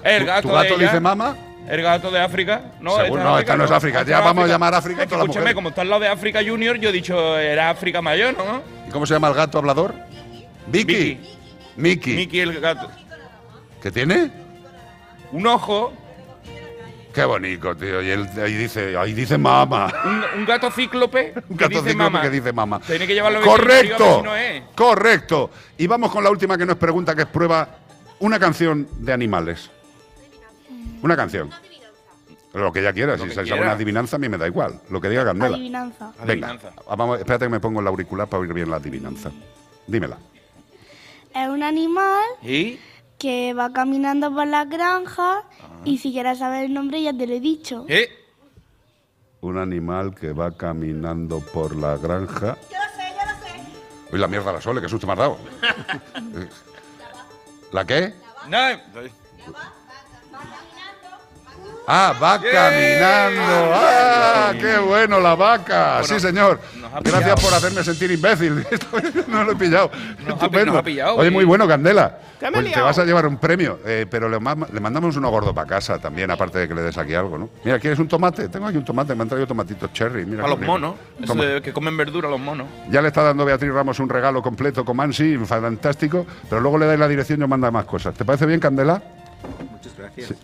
[0.05, 1.37] El ¿Tu- gato ¿Tu gato de ella, dice mamá?
[1.69, 2.73] El gato de África.
[2.81, 4.03] No, esta es no, esta no es África.
[4.05, 6.09] Ya vamos a llamar a África Es que todas las como está al lado de
[6.09, 8.63] África Junior, yo he dicho era África Mayor, ¿no?
[8.87, 9.95] ¿Y cómo se llama el gato hablador?
[10.67, 11.19] Vicky.
[11.77, 12.15] Mickey.
[12.17, 12.91] Mickey el gato.
[13.83, 14.31] ¿Qué tiene?
[15.35, 15.93] Un ojo,
[17.13, 18.03] Qué bonito, tío.
[18.03, 19.93] Y él ahí dice, ahí dice mamá.
[20.05, 22.81] un, un gato cíclope Un que gato dice cíclope que dice mamá.
[22.81, 24.17] Tiene que llevarlo Correcto.
[24.17, 24.63] si no es.
[24.75, 25.51] Correcto.
[25.79, 27.69] Y vamos con la última que nos pregunta, que es prueba
[28.19, 29.71] una canción de animales.
[31.03, 31.51] Una canción.
[32.53, 33.17] Lo que ella quiera.
[33.17, 33.61] Si que quiera.
[33.61, 34.81] una adivinanza, a mí me da igual.
[34.91, 35.55] Lo que diga Candela.
[35.57, 36.13] Adivinanza.
[36.25, 36.73] Venga, Adivinanza.
[36.97, 39.31] vamos, espérate que me pongo el auricular para oír bien la adivinanza.
[39.87, 40.19] Dímela.
[41.35, 42.79] Es un animal ¿Y?
[43.25, 45.45] Que va caminando por la granja
[45.83, 47.87] y si quieres saber el nombre ya te lo he dicho.
[47.89, 48.11] ¿Eh?
[49.41, 52.59] Un animal que va caminando por la granja.
[52.71, 55.39] Yo sé, yo Uy, la mierda la sole, qué susto me has dado.
[57.73, 58.13] ¿La qué?
[58.51, 58.59] No,
[61.87, 63.73] Ah, va caminando.
[63.75, 66.03] Ah, qué bueno la vaca.
[66.03, 66.59] sí, señor.
[67.03, 68.65] Gracias por hacerme sentir imbécil.
[69.29, 69.91] no lo he pillado.
[70.21, 70.67] Nos Estupendo.
[70.73, 72.19] nos ha pillado, Oye, muy bueno, Candela.
[72.41, 72.85] ¿Qué me he Pues te liado?
[72.87, 75.99] vas a llevar un premio, eh, pero le, ma- le mandamos uno gordo para casa
[75.99, 77.49] también, aparte de que le des aquí algo, ¿no?
[77.65, 78.49] Mira, ¿quieres un tomate?
[78.49, 80.25] Tengo aquí un tomate, me han traído tomatitos cherry.
[80.25, 80.71] Mira a los rico.
[80.73, 80.95] monos.
[81.19, 82.67] De que comen verdura los monos.
[82.91, 86.87] Ya le está dando Beatriz Ramos un regalo completo con Mansi, fantástico, pero luego le
[86.87, 88.15] dais la dirección y os manda más cosas.
[88.15, 89.03] ¿Te parece bien, Candela?
[89.71, 90.29] Muchas gracias.
[90.29, 90.35] Sí.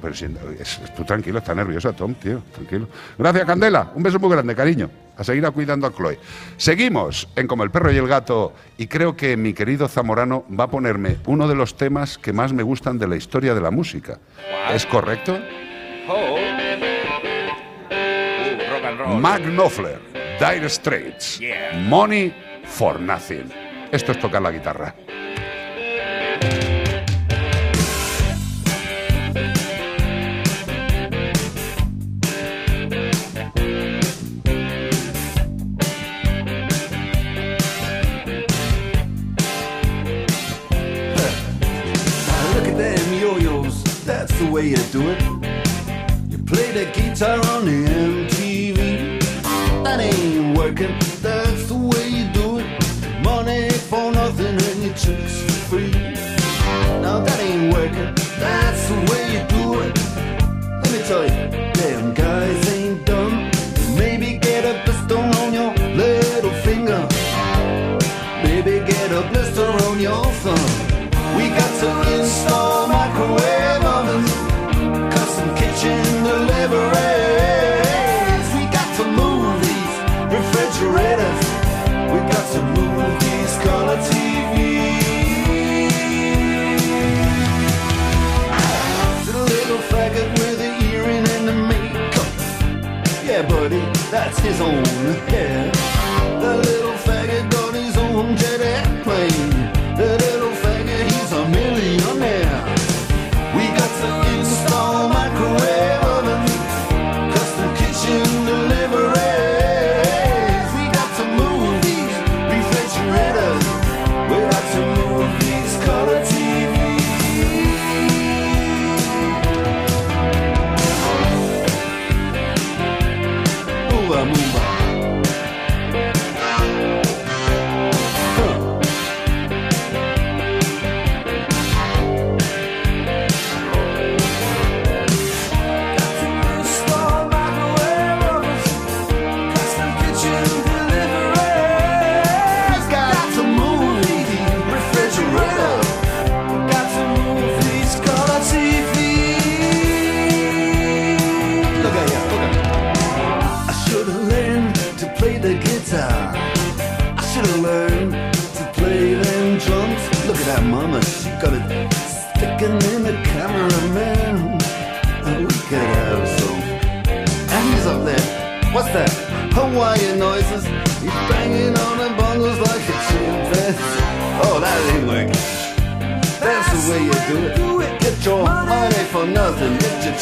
[0.00, 0.26] Pero si-
[0.58, 2.88] es- tú tranquilo, está nerviosa, Tom, tío, tranquilo.
[3.18, 3.92] Gracias, Candela.
[3.94, 4.90] Un beso muy grande, cariño.
[5.16, 6.18] A seguir cuidando a Chloe.
[6.56, 10.64] Seguimos en Como el perro y el gato y creo que mi querido Zamorano va
[10.64, 13.72] a ponerme uno de los temas que más me gustan de la historia de la
[13.72, 14.18] música.
[14.72, 15.36] ¿Es correcto?
[16.08, 16.34] Oh.
[16.34, 16.36] Uh,
[18.70, 19.20] rock and roll.
[19.20, 19.98] Mark Knopfler,
[20.38, 21.80] Dire Straits, Yeah.
[21.88, 22.32] Money
[22.64, 23.50] for Nothing.
[23.90, 24.94] Esto es tocar la guitarra.
[44.28, 45.22] That's the way you do it.
[46.30, 47.87] You play the guitar on the
[94.18, 94.84] that's his own
[95.28, 95.70] hair.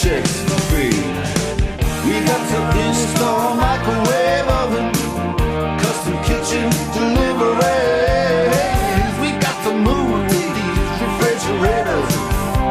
[0.07, 0.99] chicks for free.
[2.07, 4.89] We got to install microwave oven,
[5.83, 7.65] custom kitchen deliveries.
[9.23, 12.11] We got to move these refrigerators.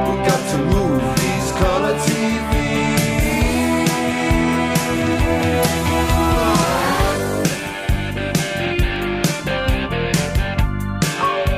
[0.07, 1.95] We got to move these color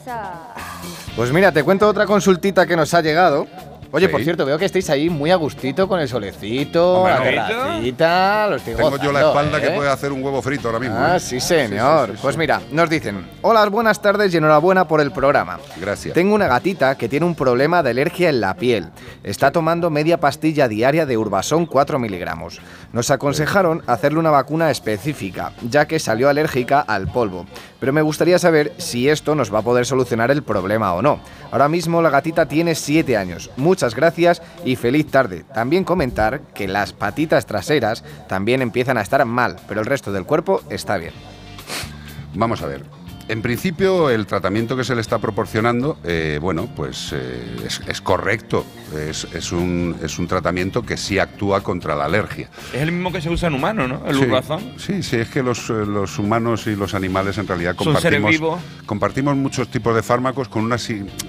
[1.15, 3.47] Pues mira, te cuento otra consultita que nos ha llegado.
[3.95, 4.11] Oye, Sí.
[4.11, 8.47] por cierto, veo que estáis ahí muy a gustito con el solecito, Hombre, la terracita,
[8.49, 9.75] lo estoy Tengo yo la gozando, espalda que ¿eh?
[9.77, 10.95] puede hacer un huevo frito ahora mismo.
[10.97, 11.19] Ah, ¿eh?
[11.19, 12.07] sí, señor.
[12.09, 15.59] Sí, sí, pues mira, nos dicen, hola, buenas tardes y enhorabuena por el programa.
[15.79, 16.15] Gracias.
[16.15, 18.89] Tengo una gatita que tiene un problema de alergia en la piel.
[19.23, 22.61] Está tomando media pastilla diaria de Urbasón 4 miligramos.
[22.93, 27.45] Nos aconsejaron hacerle una vacuna específica, ya que salió alérgica al polvo.
[27.79, 31.19] Pero me gustaría saber si esto nos va a poder solucionar el problema o no.
[31.51, 33.51] Ahora mismo la gatita tiene 7 años.
[33.57, 35.43] Muchas gracias y feliz tarde.
[35.53, 40.25] También comentar que las patitas traseras también empiezan a estar mal, pero el resto del
[40.25, 41.13] cuerpo está bien.
[42.33, 43.02] Vamos a ver.
[43.27, 48.01] En principio, el tratamiento que se le está proporcionando, eh, bueno, pues eh, es, es
[48.01, 48.65] correcto.
[48.93, 52.49] Es, es un, es un tratamiento que sí actúa contra la alergia.
[52.73, 54.01] Es el mismo que se usa en humanos, ¿no?
[54.05, 54.73] El Sí, urbazón.
[54.77, 58.35] Sí, sí, es que los, eh, los humanos y los animales en realidad compartimos,
[58.85, 60.77] compartimos muchos tipos de fármacos con una,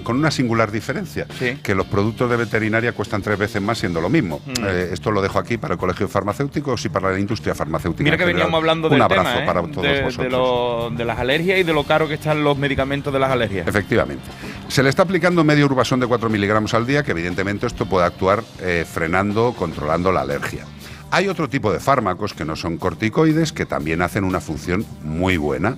[0.03, 1.25] con una singular diferencia,
[1.63, 4.41] que los productos de veterinaria cuestan tres veces más siendo lo mismo.
[4.45, 4.51] Mm.
[4.67, 8.03] Eh, esto lo dejo aquí para el Colegio de Farmacéuticos y para la industria farmacéutica.
[8.03, 9.45] Mira que veníamos hablando Un del abrazo tema, ¿eh?
[9.47, 10.31] para todos de, de vosotros.
[10.31, 13.67] lo- de las alergias y de lo caro que están los medicamentos de las alergias.
[13.67, 14.23] Efectivamente.
[14.67, 18.05] Se le está aplicando medio urbasón de 4 miligramos al día, que evidentemente esto puede
[18.05, 20.65] actuar eh, frenando, controlando la alergia.
[21.11, 25.37] Hay otro tipo de fármacos que no son corticoides que también hacen una función muy
[25.37, 25.77] buena.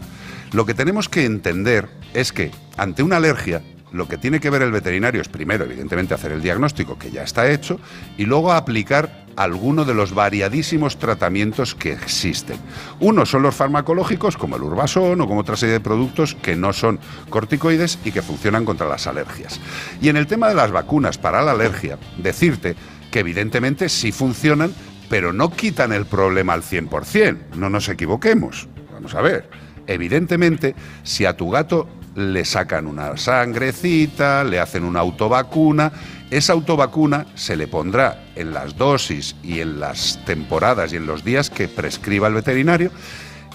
[0.53, 3.61] Lo que tenemos que entender es que ante una alergia,
[3.91, 7.23] lo que tiene que ver el veterinario es primero, evidentemente, hacer el diagnóstico, que ya
[7.23, 7.79] está hecho,
[8.17, 12.57] y luego aplicar alguno de los variadísimos tratamientos que existen.
[12.99, 16.73] Unos son los farmacológicos, como el urbasón o como otra serie de productos que no
[16.73, 16.99] son
[17.29, 19.59] corticoides y que funcionan contra las alergias.
[20.01, 22.75] Y en el tema de las vacunas para la alergia, decirte
[23.11, 24.73] que evidentemente sí funcionan,
[25.07, 27.55] pero no quitan el problema al 100%.
[27.55, 28.67] No nos equivoquemos.
[28.91, 29.49] Vamos a ver.
[29.85, 31.87] Evidentemente, si a tu gato
[32.17, 35.91] le sacan una sangrecita, le hacen una autovacuna,
[36.31, 41.23] esa autovacuna se le pondrá en las dosis y en las temporadas y en los
[41.23, 42.89] días que prescriba el veterinario.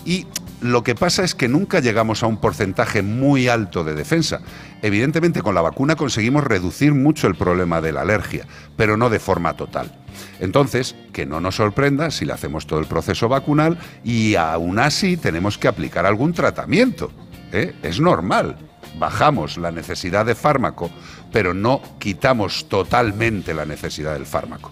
[0.04, 0.28] Y
[0.60, 4.40] lo que pasa es que nunca llegamos a un porcentaje muy alto de defensa.
[4.80, 9.18] Evidentemente con la vacuna conseguimos reducir mucho el problema de la alergia, pero no de
[9.18, 9.92] forma total.
[10.38, 15.16] Entonces, que no nos sorprenda si le hacemos todo el proceso vacunal y aún así
[15.16, 17.10] tenemos que aplicar algún tratamiento.
[17.52, 17.74] ¿Eh?
[17.82, 18.56] Es normal.
[18.98, 20.90] Bajamos la necesidad de fármaco,
[21.32, 24.70] pero no quitamos totalmente la necesidad del fármaco.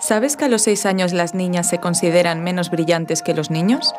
[0.00, 3.92] ¿Sabes que a los 6 años las niñas se consideran menos brillantes que los niños?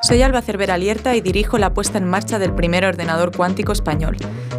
[0.00, 4.16] Soy Alba Cervera Lierta y dirijo la puesta en marcha del primer ordenador cuántico español.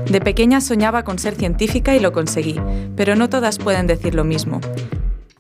[0.10, 2.62] De pequeña soñaba con ser científica y lo conseguí,
[2.96, 4.62] pero no todas pueden decir lo mismo.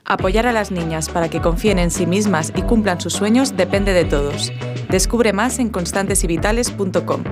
[0.03, 3.93] Apoyar a las niñas para que confíen en sí mismas y cumplan sus sueños depende
[3.93, 4.51] de todos.
[4.89, 7.23] Descubre más en constantesyvitales.com.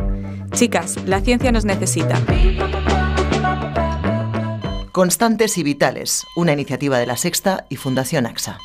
[0.51, 2.21] Chicas, la ciencia nos necesita.
[4.97, 8.57] Constantes y Vitales, una iniciativa de La Sexta y Fundación AXA.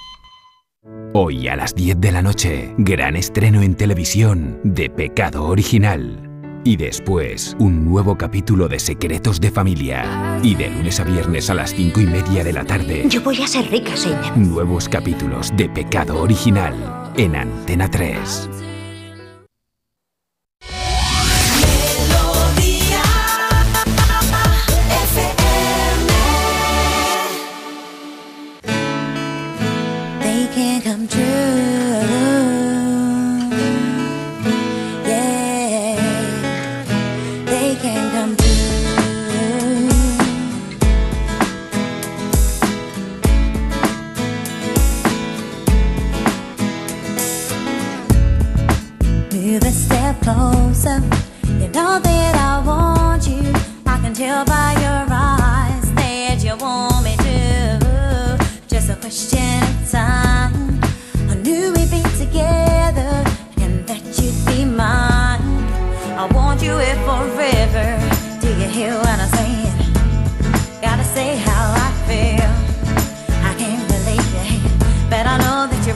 [1.13, 6.31] Hoy a las 10 de la noche, gran estreno en televisión de Pecado Original.
[6.65, 10.41] Y después, un nuevo capítulo de Secretos de Familia.
[10.43, 13.43] Y de lunes a viernes a las 5 y media de la tarde, Yo voy
[13.43, 14.35] a ser rica, señor.
[14.35, 18.49] nuevos capítulos de Pecado Original en Antena 3.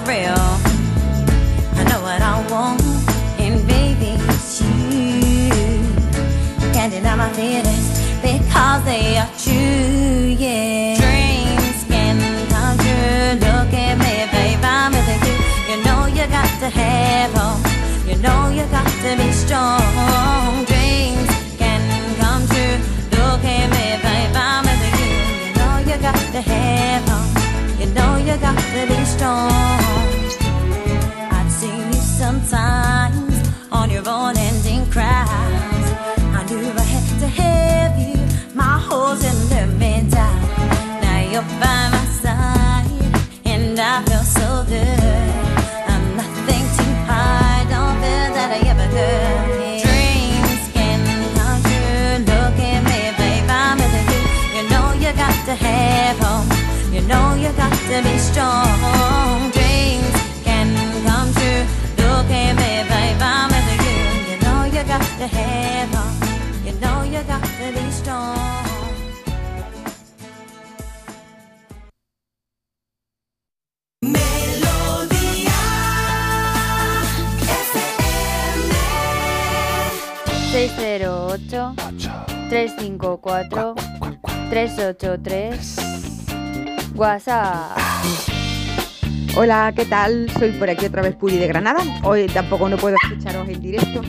[0.07, 0.39] real.
[1.75, 2.81] I know what I want,
[3.41, 5.51] and baby, it's you.
[6.73, 7.89] Can't deny my feelings
[8.23, 10.95] because they are true, yeah.
[11.03, 12.19] Dreams can
[12.51, 13.35] come true.
[13.47, 15.37] Look at me, babe, I'm with you.
[15.71, 17.67] You know you got to have hope.
[18.07, 20.65] You know you got to be strong.
[20.71, 21.83] Dreams can
[22.21, 22.79] come true.
[23.19, 25.13] Look at me, babe, I'm with you.
[25.47, 27.81] You know you got to have hope.
[27.81, 29.76] You know you got to be strong.
[33.97, 35.89] Your own ending cries.
[36.39, 38.19] I knew I had to have you,
[38.55, 40.43] my holes in the meantime.
[41.01, 42.91] Now you're by my side,
[43.47, 45.31] and I feel so good.
[45.93, 49.81] I'm nothing too hard, don't feel that I ever could.
[49.87, 51.01] Dreams can
[51.37, 52.13] come true.
[52.31, 54.23] Look at me, babe, I'm with you.
[54.57, 56.49] You know you got to have hope.
[56.93, 58.96] You know you got to be strong.
[81.39, 83.75] 354
[84.49, 85.77] 383
[86.95, 87.77] WhatsApp.
[89.37, 90.31] Hola, ¿qué tal?
[90.39, 91.81] Soy por aquí otra vez Puri de Granada.
[92.05, 94.01] Hoy tampoco no puedo escucharos en directo.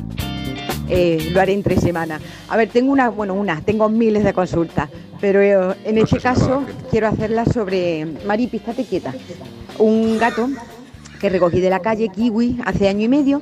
[0.88, 2.22] Eh, lo haré en tres semanas.
[2.48, 4.90] A ver, tengo una, bueno, una, tengo miles de consultas,
[5.20, 9.14] pero eh, en este caso quiero hacerla sobre Mari Pistate Quieta,
[9.80, 10.48] un gato
[11.20, 13.42] que recogí de la calle Kiwi hace año y medio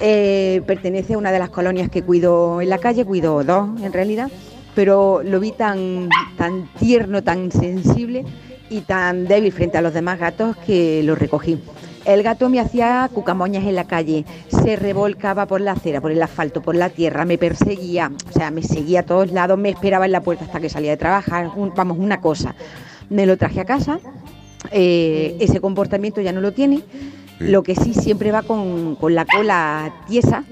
[0.00, 3.92] eh, pertenece a una de las colonias que cuido en la calle, cuido dos en
[3.92, 4.30] realidad,
[4.74, 8.24] pero lo vi tan, tan tierno, tan sensible
[8.70, 11.58] y tan débil frente a los demás gatos que lo recogí.
[12.04, 16.22] El gato me hacía cucamoñas en la calle, se revolcaba por la acera, por el
[16.22, 20.04] asfalto, por la tierra, me perseguía, o sea, me seguía a todos lados, me esperaba
[20.04, 22.54] en la puerta hasta que salía de trabajar, vamos, una cosa.
[23.08, 24.00] Me lo traje a casa,
[24.70, 26.82] eh, ese comportamiento ya no lo tiene,
[27.38, 30.44] lo que sí siempre va con, con la cola tiesa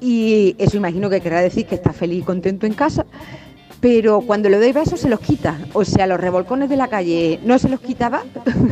[0.00, 3.06] y eso imagino que querrá decir que está feliz y contento en casa.
[3.80, 5.56] Pero cuando le doy besos se los quita.
[5.72, 8.24] O sea, los revolcones de la calle no se los quitaba,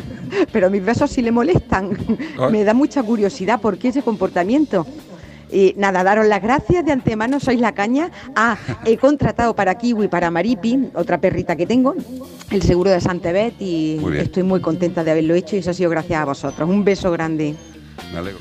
[0.52, 1.96] pero mis besos sí le molestan.
[2.38, 2.52] Ay.
[2.52, 4.86] Me da mucha curiosidad por qué ese comportamiento.
[5.50, 8.10] Y nada, daros las gracias de antemano, sois la caña.
[8.34, 11.94] Ah, he contratado para Kiwi, para Maripi, otra perrita que tengo,
[12.50, 15.74] el seguro de Santebet y Muy estoy muy contenta de haberlo hecho y eso ha
[15.74, 16.68] sido gracias a vosotros.
[16.68, 17.54] Un beso grande.
[18.12, 18.40] Me alegro.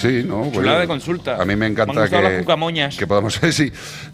[0.00, 1.36] Sí, no, bueno, de consulta.
[1.36, 2.44] A mí me encanta que,
[2.96, 3.70] que podamos sí.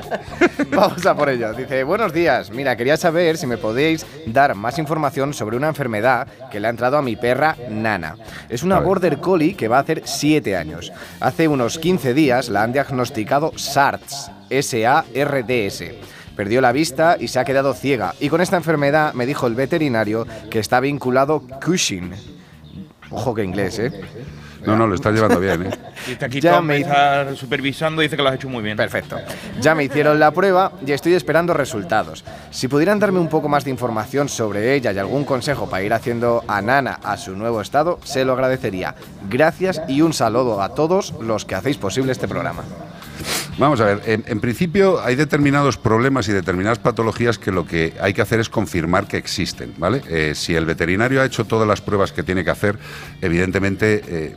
[0.70, 1.52] Vamos a por ello.
[1.52, 2.50] Dice, buenos días.
[2.50, 6.70] Mira, quería saber si me podéis dar más información sobre una enfermedad que le ha
[6.70, 8.16] entrado a mi perra Nana.
[8.48, 10.92] Es una border collie que va a hacer 7 años.
[11.20, 16.00] Hace unos 15 días la han diagnosticado SARS, S-A-R-D-S.
[16.34, 18.14] Perdió la vista y se ha quedado ciega.
[18.20, 22.12] Y con esta enfermedad me dijo el veterinario que está vinculado Cushing.
[23.10, 23.92] Ojo que inglés, ¿eh?
[24.66, 25.70] No, no, lo estás llevando bien, ¿eh?
[26.08, 28.48] Y está aquí Ya Tom, me- me está supervisando y dice que lo has hecho
[28.48, 28.76] muy bien.
[28.76, 29.16] Perfecto.
[29.60, 32.24] Ya me hicieron la prueba y estoy esperando resultados.
[32.50, 35.92] Si pudieran darme un poco más de información sobre ella y algún consejo para ir
[35.94, 38.94] haciendo a Nana a su nuevo estado, se lo agradecería.
[39.30, 42.62] Gracias y un saludo a todos los que hacéis posible este programa.
[43.58, 48.12] Vamos a ver, en, principio hay determinados problemas y determinadas patologías que lo que hay
[48.12, 50.02] que hacer es confirmar que existen, ¿vale?
[50.08, 52.78] Eh, si el veterinario ha hecho todas las pruebas que tiene que hacer,
[53.22, 54.36] evidentemente, eh,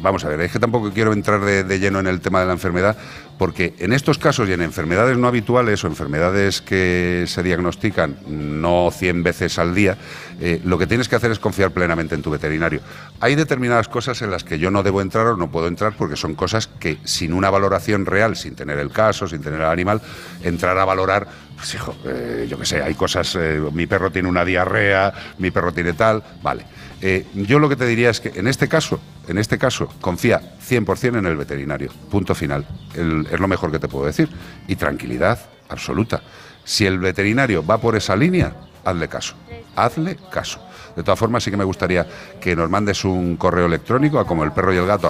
[0.00, 2.52] vamos a ver, es que tampoco quiero entrar de lleno en el tema de la
[2.52, 2.96] enfermedad,
[3.38, 8.90] porque en estos casos y en enfermedades no habituales o enfermedades que se diagnostican no
[8.90, 9.98] 100 veces al día,
[10.40, 12.80] eh, lo que tienes que hacer es confiar plenamente en tu veterinario.
[13.20, 16.16] Hay determinadas cosas en las que yo no debo entrar o no puedo entrar porque
[16.16, 20.00] son cosas que sin una valoración real, sin tener el caso, sin tener el animal,
[20.42, 21.26] entrar a valorar,
[21.64, 25.50] pues hijo, eh, yo qué sé, hay cosas, eh, mi perro tiene una diarrea, mi
[25.50, 26.66] perro tiene tal, vale.
[27.00, 30.42] Eh, yo lo que te diría es que en este caso, en este caso, confía
[30.60, 31.90] 100% en el veterinario.
[32.10, 32.66] Punto final.
[32.94, 34.28] Es lo mejor que te puedo decir.
[34.68, 35.38] Y tranquilidad
[35.70, 36.22] absoluta.
[36.64, 38.54] Si el veterinario va por esa línea,
[38.84, 39.34] hazle caso.
[39.74, 40.60] Hazle caso.
[40.96, 42.06] De todas formas, sí que me gustaría
[42.40, 45.08] que nos mandes un correo electrónico a como el perro y el gato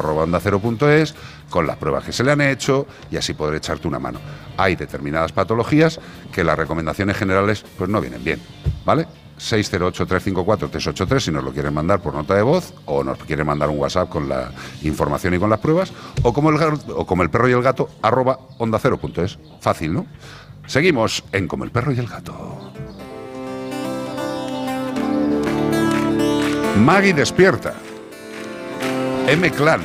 [1.50, 4.18] con las pruebas que se le han hecho y así podré echarte una mano.
[4.56, 6.00] Hay determinadas patologías
[6.32, 8.40] que las recomendaciones generales pues no vienen bien,
[8.84, 9.06] ¿vale?
[9.38, 13.78] 608-354-383 si nos lo quieren mandar por nota de voz o nos quieren mandar un
[13.78, 14.52] WhatsApp con la
[14.82, 15.92] información y con las pruebas
[16.22, 16.56] o como el,
[16.94, 18.80] o como el perro y el gato arroba onda.
[19.60, 20.06] Fácil, ¿no?
[20.66, 22.72] Seguimos en Como el perro y el gato.
[26.76, 27.74] Maggie despierta.
[29.28, 29.80] M Clan.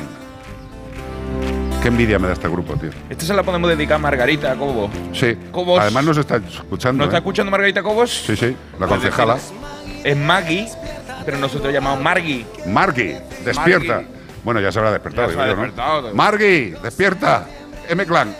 [1.82, 2.90] Qué envidia me da este grupo, tío.
[3.08, 4.90] Esta se la podemos dedicar a Margarita Cobos.
[5.12, 5.36] Sí.
[5.50, 5.80] Cobos.
[5.80, 6.98] Además nos está escuchando.
[6.98, 7.20] ¿No está ¿eh?
[7.20, 8.10] escuchando Margarita Cobos?
[8.26, 8.54] Sí, sí.
[8.78, 9.38] La concejala.
[10.04, 10.68] Es Maggie,
[11.24, 12.44] pero nosotros llamamos Margie.
[12.66, 13.94] Margie, despierta.
[13.94, 14.08] Margie.
[14.44, 15.28] Bueno, ya se habrá despertado.
[15.28, 15.62] Ya se ha digo yo, ¿no?
[15.66, 16.14] despertado.
[16.14, 17.46] Margie, despierta.
[17.88, 18.34] M Clan.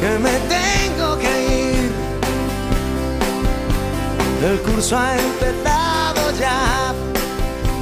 [0.00, 1.90] que me tengo que ir.
[4.44, 6.85] El curso ha empezado ya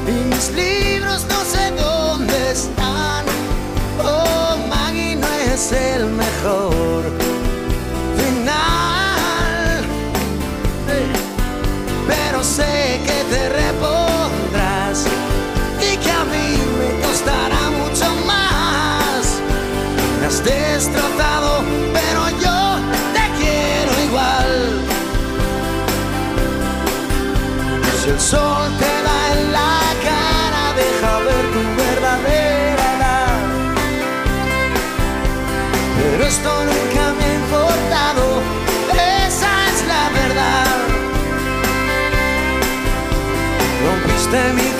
[0.06, 3.24] y mis libros no sé dónde están.
[4.02, 7.04] Oh, Maggie no es el mejor
[8.16, 9.84] final,
[12.06, 15.06] pero sé que te repondrás
[15.80, 19.40] y que a mí me costará mucho más.
[20.20, 21.62] Me has destrozado,
[21.92, 22.58] pero yo
[23.14, 24.50] te quiero igual.
[28.02, 28.93] Si el sol te
[36.24, 38.40] Pero esto nunca me ha importado,
[39.26, 40.76] esa es la verdad.
[43.84, 44.73] Rompiste mi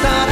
[0.00, 0.31] me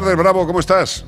[0.00, 1.04] tardes, Bravo, ¿cómo estás?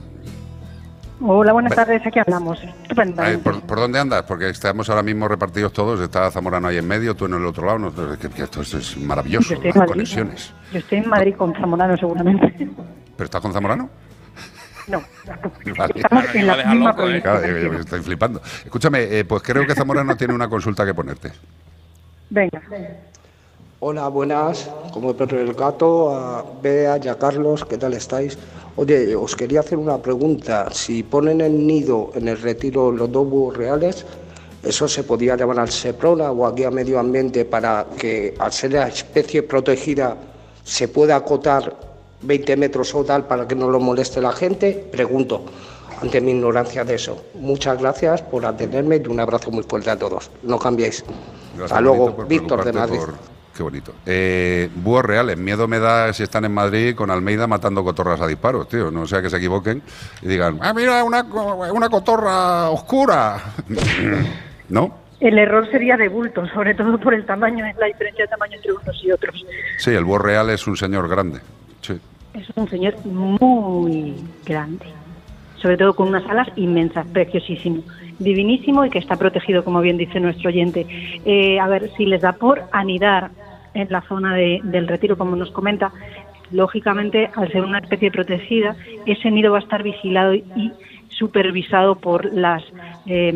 [1.22, 2.58] Hola, buenas tardes, aquí andamos.
[2.82, 3.42] Estupendamente.
[3.44, 4.22] ¿por, por dónde andas?
[4.22, 6.00] Porque estamos ahora mismo repartidos todos.
[6.00, 7.78] Está Zamorano ahí en medio, tú en el otro lado.
[7.78, 9.92] No, es que- que esto es, es maravilloso, Yo estoy en las Madrid.
[9.92, 10.52] conexiones.
[10.72, 12.54] Yo estoy en Madrid con Zamorano seguramente.
[13.16, 13.90] ¿Pero estás con Zamorano?
[14.88, 15.02] No,
[15.76, 15.92] Vale.
[15.96, 17.22] estamos en la misma provincia.
[17.22, 18.40] Claro, yo- yo me estoy flipando.
[18.64, 21.32] Escúchame, eh, pues creo que Zamorano tiene una consulta que ponerte.
[22.30, 22.62] Venga.
[23.80, 24.68] Hola, buenas.
[24.92, 28.36] Como el perro y el gato, a Bea y a Carlos, ¿qué tal estáis?
[28.76, 30.68] Oye, os quería hacer una pregunta.
[30.70, 34.04] Si ponen el nido en el retiro los dos búhos reales,
[34.62, 38.72] ¿eso se podía llamar al SEPRONA o aquí a Medio Ambiente para que, al ser
[38.72, 40.16] la especie protegida,
[40.62, 41.74] se pueda acotar
[42.22, 44.72] 20 metros o tal para que no lo moleste la gente?
[44.92, 45.42] Pregunto,
[46.02, 47.16] ante mi ignorancia de eso.
[47.34, 50.30] Muchas gracias por atenderme y un abrazo muy fuerte a todos.
[50.42, 51.02] No cambiéis.
[51.56, 52.98] Gracias, Hasta luego, Víctor de Madrid.
[52.98, 53.92] por- Qué bonito.
[54.06, 55.36] Eh, búhos reales.
[55.36, 58.90] Miedo me da si están en Madrid con Almeida matando cotorras a disparos, tío.
[58.90, 59.82] No sea que se equivoquen
[60.22, 63.36] y digan, ah, mira, una, una cotorra oscura.
[64.70, 64.94] ¿No?
[65.20, 68.56] El error sería de bulto, sobre todo por el tamaño, es la diferencia de tamaño
[68.56, 69.44] entre unos y otros.
[69.76, 71.40] Sí, el búho real es un señor grande.
[71.82, 72.00] Sí.
[72.32, 74.14] Es un señor muy
[74.46, 74.86] grande,
[75.56, 77.82] sobre todo con unas alas inmensas, preciosísimo,
[78.18, 80.86] divinísimo y que está protegido, como bien dice nuestro oyente.
[81.26, 83.30] Eh, a ver, si les da por anidar
[83.74, 85.92] en la zona de- del retiro, como nos comenta,
[86.50, 88.74] lógicamente, al ser una especie protegida,
[89.06, 90.72] ese nido va a estar vigilado y
[91.08, 92.62] supervisado por las
[93.06, 93.32] eh,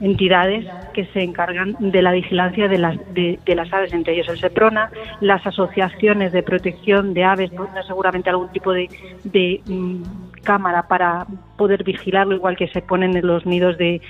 [0.00, 4.38] entidades que se encargan de la vigilancia de las, de, las aves, entre ellos el
[4.38, 4.90] SEPRONA,
[5.20, 7.50] las asociaciones de protección de aves,
[7.86, 8.88] seguramente algún tipo de,
[9.24, 10.02] de, mm,
[10.46, 11.26] cámara para
[11.58, 14.00] poder vigilarlo, igual que se ponen en los nidos de,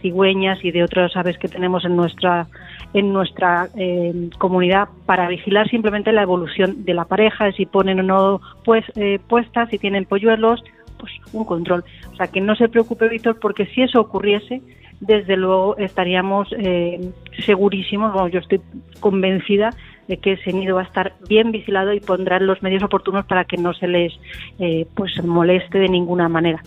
[0.00, 2.46] cigüeñas y de otras aves que tenemos en nuestra
[2.94, 8.02] en nuestra eh, comunidad para vigilar simplemente la evolución de la pareja, si ponen o
[8.02, 10.62] no pues, eh, puestas, si tienen polluelos,
[10.98, 11.84] pues un control.
[12.12, 14.60] O sea, que no se preocupe, Víctor, porque si eso ocurriese,
[15.00, 17.00] desde luego estaríamos eh,
[17.46, 18.60] segurísimos, bueno, yo estoy
[19.00, 19.70] convencida
[20.10, 23.44] de que ese nido va a estar bien vigilado y pondrán los medios oportunos para
[23.44, 24.12] que no se les
[24.58, 26.60] eh, pues moleste de ninguna manera.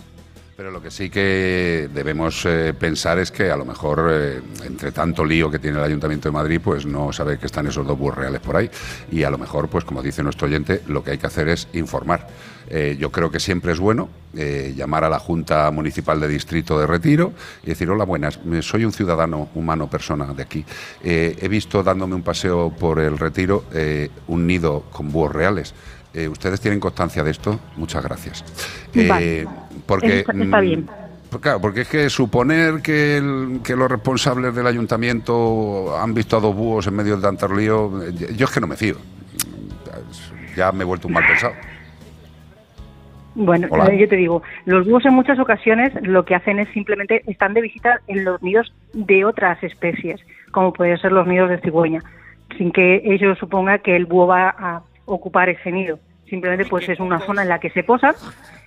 [0.56, 4.94] Pero lo que sí que debemos eh, pensar es que a lo mejor, eh, entre
[4.94, 7.98] tanto lío que tiene el Ayuntamiento de Madrid, pues no sabe que están esos dos
[7.98, 8.70] búhos reales por ahí.
[9.12, 11.68] Y a lo mejor, pues como dice nuestro oyente, lo que hay que hacer es
[11.74, 12.28] informar.
[12.76, 16.80] Eh, yo creo que siempre es bueno eh, llamar a la Junta Municipal de Distrito
[16.80, 17.32] de Retiro
[17.62, 20.66] y decir, hola, buenas, soy un ciudadano humano, persona de aquí.
[21.04, 23.66] Eh, he visto dándome un paseo por el Retiro
[24.28, 25.76] un nido con búhos reales.
[26.32, 27.60] ¿Ustedes tienen constancia de esto?
[27.78, 28.44] Muchas gracias.
[29.08, 29.48] Vale.
[29.86, 30.90] porque, Está- está mm, bien.
[31.30, 36.38] pues Claro, porque es que suponer que, el- que los responsables del ayuntamiento han visto
[36.38, 38.96] a dos búhos en medio de tanto lío, yo es que no me fío.
[40.56, 41.54] Ya me he vuelto un mal pensado.
[43.36, 43.88] Bueno, Hola.
[43.94, 47.54] eh, yo te digo, los búhos en muchas ocasiones lo que hacen es simplemente están
[47.54, 52.02] de visita en los nidos de otras especies, como pueden ser los nidos de cigüeña,
[52.58, 56.00] sin que ellos supongan que el búho va a ocupar ese nido.
[56.30, 58.14] Simplemente pues es una zona en la que se posan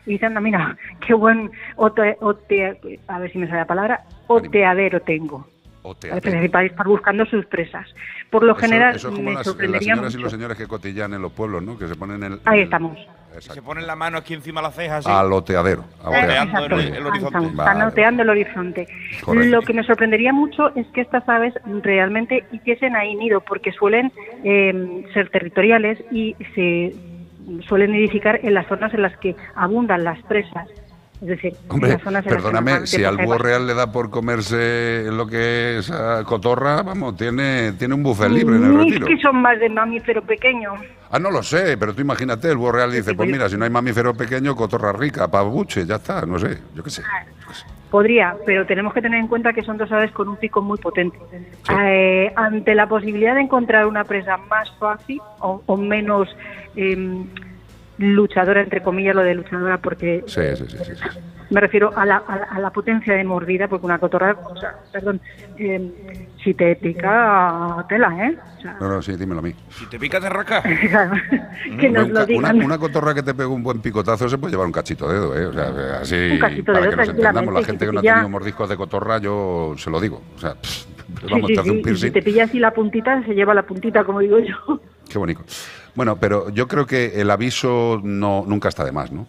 [0.05, 0.76] y dicen, "Anda, mira,
[1.06, 5.47] qué buen ote, ote- a ver si me sale la palabra, oteadero tengo.
[5.95, 7.87] Para para estar buscando sus presas.
[8.31, 10.19] Por lo Eso- general, eso es como me las, las señoras y mucho.
[10.25, 11.79] los señores que cotillan en los pueblos, ¿no?
[11.79, 12.99] Que se ponen el, Ahí el- estamos.
[13.39, 15.11] Se ponen la mano aquí encima de la ceja así.
[15.11, 15.85] al oteadero.
[16.03, 17.39] Oteando el, el horizonte.
[17.39, 17.85] Están Vale.
[17.85, 18.87] oteando el horizonte.
[19.23, 19.51] Correcto.
[19.57, 21.53] Lo que me sorprendería mucho es que estas aves
[21.83, 24.11] realmente hiciesen ahí nido, porque suelen
[24.43, 26.95] eh, ser territoriales y se
[27.69, 30.67] suelen nidificar en las zonas en las que abundan las presas.
[31.20, 35.90] Es decir, Hombre, perdóname, si al búho real le da por comerse lo que es
[35.90, 39.06] ah, cotorra, vamos, tiene, tiene un buffet libre en el retiro.
[39.06, 40.74] que son más de mamífero pequeño.
[41.10, 43.64] Ah, no lo sé, pero tú imagínate, el búho real dice, pues mira, si no
[43.64, 47.02] hay mamífero pequeño, cotorra rica, pabuche, ya está, no sé, yo qué sé.
[47.90, 50.76] Podría, pero tenemos que tener en cuenta que son dos aves con un pico muy
[50.76, 51.16] potente.
[51.80, 56.28] Eh, ante la posibilidad de encontrar una presa más fácil o, o menos
[56.74, 57.24] em,
[57.98, 60.78] luchadora, entre comillas, lo de luchadora, porque Sí, sí, sí.
[60.85, 61.18] sí, sí.
[61.51, 64.56] me refiero a la, a la- a la potencia de mordida, porque una cotorra, o
[64.56, 65.20] sea, perdón,
[65.56, 65.90] em,
[66.43, 68.36] si te pica, tela, ¿eh?
[68.59, 69.55] O sea, No, no, sí, dímelo a mí.
[69.70, 70.62] Si te picas de raca.
[70.62, 72.62] que nos Una- lo digan.
[72.62, 75.36] una cotorra que te pega un buen picotazo se puede llevar un cachito de dedo,
[75.39, 75.47] ¿eh?
[75.47, 77.93] O sea, así, Un cachito de para dedo, que nos entendamos, la gente que que
[77.94, 80.23] no ha ya- tenido mordiscos de cotorra, yo se lo digo.
[80.36, 80.86] O sea, pff,
[81.31, 82.09] vamos, te hace un piercing.
[82.09, 84.81] Si te pilla así la puntita, se lleva la puntita, como digo yo.
[85.09, 85.43] Qué bonito.
[85.97, 89.27] Bueno, pero yo creo que el aviso no, nunca está de más, ¿no?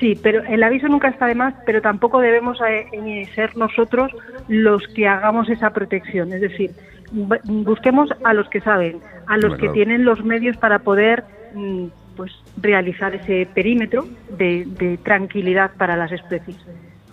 [0.00, 4.10] Sí, pero el aviso nunca está de más, pero tampoco debemos eh, ser nosotros
[4.48, 6.32] los que hagamos esa protección.
[6.32, 6.72] Es decir,
[7.14, 8.98] bu- busquemos a los que saben,
[9.28, 9.72] a los que claro.
[9.74, 11.22] tienen los medios para poder
[11.54, 11.84] mm,
[12.16, 16.56] pues realizar ese perímetro de, de tranquilidad para las especies.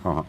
[0.02, 0.24] Ajá.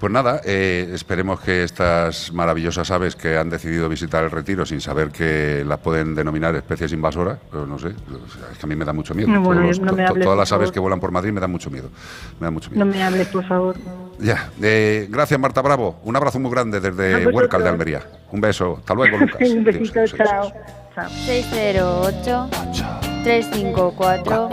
[0.00, 4.80] Pues nada, eh, esperemos que estas maravillosas aves que han decidido visitar el retiro sin
[4.80, 8.84] saber que las pueden denominar especies invasoras, pero no sé, es que a mí me
[8.84, 9.28] da mucho miedo.
[9.28, 11.40] No, bueno, Todos los- no me hables, todas las aves que vuelan por Madrid me
[11.40, 11.90] dan mucho miedo.
[12.38, 12.84] Me da mucho miedo.
[12.84, 13.74] No me hables, por favor.
[14.20, 15.98] Ya, eh, gracias Marta Bravo.
[16.04, 17.26] Un abrazo muy grande A desde.
[17.26, 18.02] Huércal de Almería.
[18.30, 18.76] Un beso.
[18.78, 19.48] Hasta luego, Lucas.
[19.50, 20.52] Un besito, chao.
[20.94, 21.08] chao.
[21.26, 22.48] 608
[23.24, 24.48] 354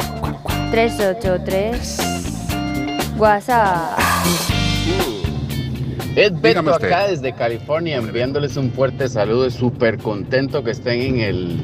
[0.71, 1.99] 383
[3.17, 3.99] WhatsApp.
[6.15, 9.49] Es Beto acá desde California enviándoles un fuerte saludo.
[9.49, 11.57] Súper contento que estén en el,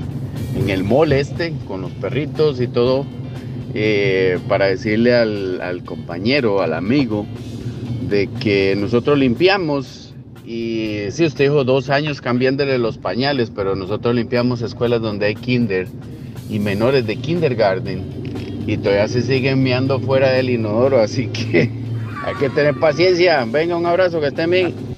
[0.58, 3.06] en el mall este con los perritos y todo.
[3.74, 7.26] eh, para decirle al, al compañero, al amigo,
[8.10, 10.14] de que nosotros limpiamos.
[10.46, 15.36] Y sí, usted dijo dos años cambiándole los pañales, pero nosotros limpiamos escuelas donde hay
[15.36, 15.88] kinder
[16.50, 18.04] y menores de kindergarten.
[18.68, 21.72] Y todavía se siguen meando fuera del inodoro, así que
[22.26, 23.46] hay que tener paciencia.
[23.48, 24.91] Venga, un abrazo, que estén bien.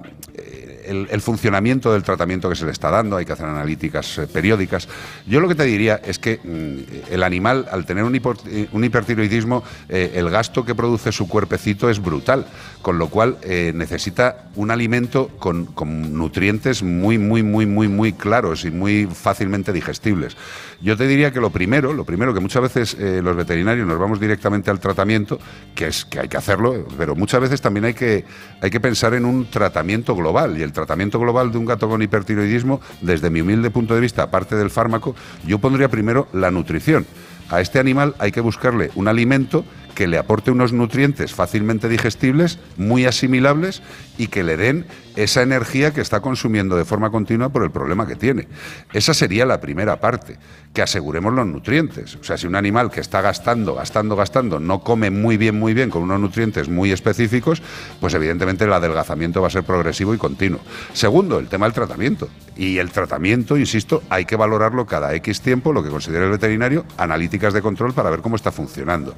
[0.89, 4.87] el, funcionamiento del tratamiento que se le está dando, hay que hacer analíticas eh, periódicas.
[5.27, 9.63] Yo lo que te diría es que mm, el animal, al tener un, eh, hipertiroidismo,
[9.87, 12.45] eh, el gasto que produce su cuerpecito es brutal,
[12.81, 13.37] con lo cual
[13.73, 19.73] necesita un alimento con, con nutrientes muy, muy, muy, muy, muy claros y muy fácilmente
[19.73, 20.37] digestibles.
[20.81, 24.19] Yo te diría que lo primero, lo primero que muchas veces los veterinarios nos vamos
[24.19, 25.39] directamente al tratamiento,
[25.75, 28.23] que es que hay que hacerlo, pero muchas veces también hay que,
[28.61, 30.57] hay que pensar en un tratamiento global.
[30.57, 34.23] Y el tratamiento global de un gato con hipertiroidismo, desde mi humilde punto de vista,
[34.23, 35.13] aparte del fármaco,
[35.45, 37.05] yo pondría primero la nutrición.
[37.49, 42.59] A este animal hay que buscarle un alimento que le aporte unos nutrientes fácilmente digestibles,
[42.77, 43.81] muy asimilables
[44.17, 44.85] y que le den
[45.15, 48.47] esa energía que está consumiendo de forma continua por el problema que tiene.
[48.93, 50.37] Esa sería la primera parte,
[50.73, 52.15] que aseguremos los nutrientes.
[52.15, 55.73] O sea, si un animal que está gastando, gastando, gastando, no come muy bien, muy
[55.73, 57.61] bien, con unos nutrientes muy específicos,
[57.99, 60.59] pues evidentemente el adelgazamiento va a ser progresivo y continuo.
[60.93, 62.29] Segundo, el tema del tratamiento.
[62.55, 66.85] Y el tratamiento, insisto, hay que valorarlo cada X tiempo, lo que considere el veterinario,
[66.97, 69.15] analíticas de control para ver cómo está funcionando.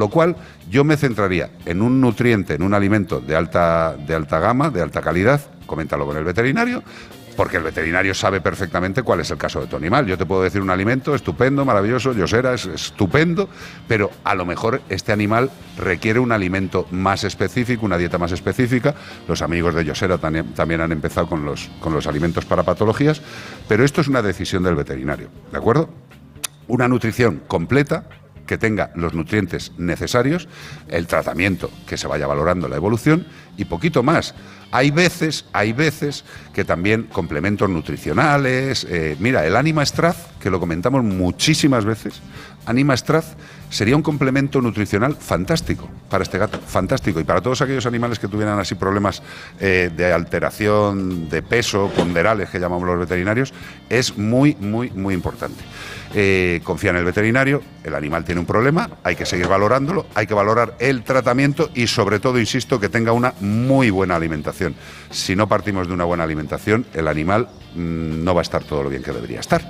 [0.00, 0.34] Lo cual,
[0.68, 4.82] yo me centraría en un nutriente, en un alimento de alta, de alta gama, de
[4.82, 6.82] alta calidad, coméntalo con el veterinario,
[7.36, 10.06] porque el veterinario sabe perfectamente cuál es el caso de tu animal.
[10.06, 13.48] Yo te puedo decir un alimento estupendo, maravilloso, Yosera es estupendo,
[13.86, 18.94] pero a lo mejor este animal requiere un alimento más específico, una dieta más específica.
[19.28, 23.20] Los amigos de Yosera también, también han empezado con los, con los alimentos para patologías,
[23.68, 25.90] pero esto es una decisión del veterinario, ¿de acuerdo?
[26.68, 28.06] Una nutrición completa
[28.50, 30.48] que tenga los nutrientes necesarios,
[30.88, 33.24] el tratamiento que se vaya valorando la evolución
[33.56, 34.34] y poquito más.
[34.72, 38.84] Hay veces, hay veces que también complementos nutricionales.
[38.90, 42.20] eh, mira, el Anima Straz, que lo comentamos muchísimas veces,
[42.66, 43.36] Anima Straz
[43.70, 47.20] sería un complemento nutricional fantástico para este gato, fantástico.
[47.20, 49.22] Y para todos aquellos animales que tuvieran así problemas
[49.60, 53.54] eh, de alteración de peso, ponderales que llamamos los veterinarios,
[53.88, 55.62] es muy, muy, muy importante.
[56.12, 60.26] Eh, confía en el veterinario, el animal tiene un problema, hay que seguir valorándolo, hay
[60.26, 64.74] que valorar el tratamiento y sobre todo, insisto, que tenga una muy buena alimentación.
[65.10, 68.82] Si no partimos de una buena alimentación, el animal mm, no va a estar todo
[68.82, 69.62] lo bien que debería estar.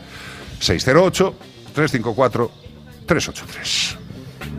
[3.10, 3.96] 608-354-383.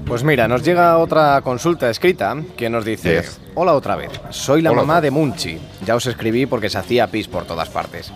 [0.06, 3.40] Pues mira, nos llega otra consulta escrita que nos dice, Yes.
[3.56, 7.08] hola otra vez, soy la Hola mamá de Munchi, ya os escribí porque se hacía
[7.08, 8.12] pis por todas partes.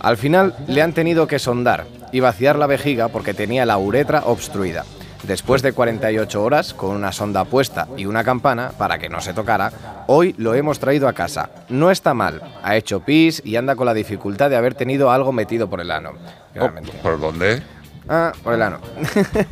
[0.00, 4.24] Al final le han tenido que sondar y vaciar la vejiga porque tenía la uretra
[4.26, 4.84] obstruida.
[5.22, 9.34] Después de 48 horas, con una sonda puesta y una campana para que no se
[9.34, 11.50] tocara, hoy lo hemos traído a casa.
[11.68, 15.32] No está mal, ha hecho pis y anda con la dificultad de haber tenido algo
[15.32, 16.12] metido por el ano.
[16.54, 16.92] Realmente.
[17.02, 17.62] ¿Por dónde?
[18.08, 18.78] Ah, por el ano.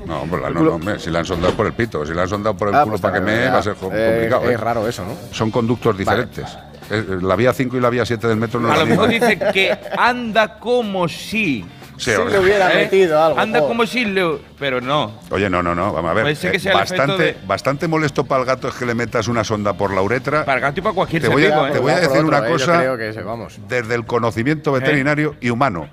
[0.06, 2.22] No, por la- no, no, hombre, si la han sondado por el pito, si la
[2.22, 4.44] han sondado por el Ah, culo pues para que me va a ser Eh, complicado.
[4.44, 4.56] es ¿eh?
[4.56, 5.14] raro eso, ¿no?
[5.32, 6.56] Son conductos diferentes.
[6.90, 9.38] Eh, La vía 5 y la vía 7 del metro no A lo mejor dice
[9.52, 11.64] que anda como si.
[11.98, 13.68] Sí, Si le hubiera metido algo, Anda joder.
[13.72, 14.38] como si le.
[14.58, 15.18] Pero no.
[15.30, 16.36] Oye, no, no, no, vamos a ver.
[16.36, 19.42] Que sea el bastante, de- bastante molesto para el gato es que le metas una
[19.44, 20.44] sonda por la uretra.
[20.44, 21.72] Para el gato y para cualquier te voy a, ¿eh?
[21.72, 22.52] te voy a decir otro, una ¿eh?
[22.52, 23.58] Cosa creo que ese, vamos.
[23.66, 25.88] desde el conocimiento veterinario y humano.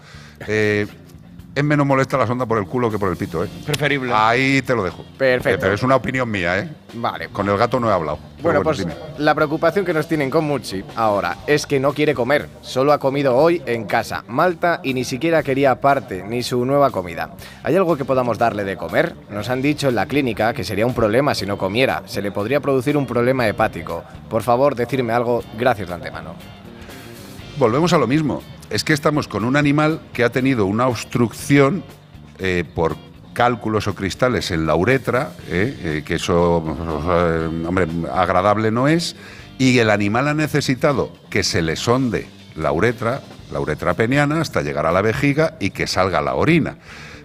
[0.45, 0.88] Eh,
[1.56, 3.50] es menos molesta la sonda por el culo que por el pito, ¿eh?
[3.66, 4.12] Preferible.
[4.14, 5.06] Ahí te lo dejo.
[5.18, 5.58] Perfecto.
[5.58, 6.70] Eh, pero es una opinión mía, ¿eh?
[6.96, 7.30] Vale.
[7.30, 8.20] Con el gato no he hablado.
[8.42, 8.94] Bueno, pues dime.
[9.20, 12.50] la preocupación que nos tienen con Muchi ahora es que no quiere comer.
[12.62, 16.92] Solo ha comido hoy en casa, Malta, y ni siquiera quería aparte ni su nueva
[16.92, 17.32] comida.
[17.64, 19.16] ¿Hay algo que podamos darle de comer?
[19.30, 22.04] Nos han dicho en la clínica que sería un problema si no comiera.
[22.06, 24.04] Se le podría producir un problema hepático.
[24.30, 25.44] Por favor, decirme algo.
[25.58, 26.36] Gracias de antemano.
[27.58, 28.42] Volvemos a lo mismo.
[28.72, 31.84] Es que estamos con un animal que ha tenido una obstrucción
[32.40, 32.96] eh, por
[33.34, 39.16] cálculos o cristales en la uretra, eh, eh, que eso, hombre, agradable no es,
[39.60, 44.62] y el animal ha necesitado que se le sonde la uretra, la uretra peniana, hasta
[44.62, 46.78] llegar a la vejiga y que salga la orina.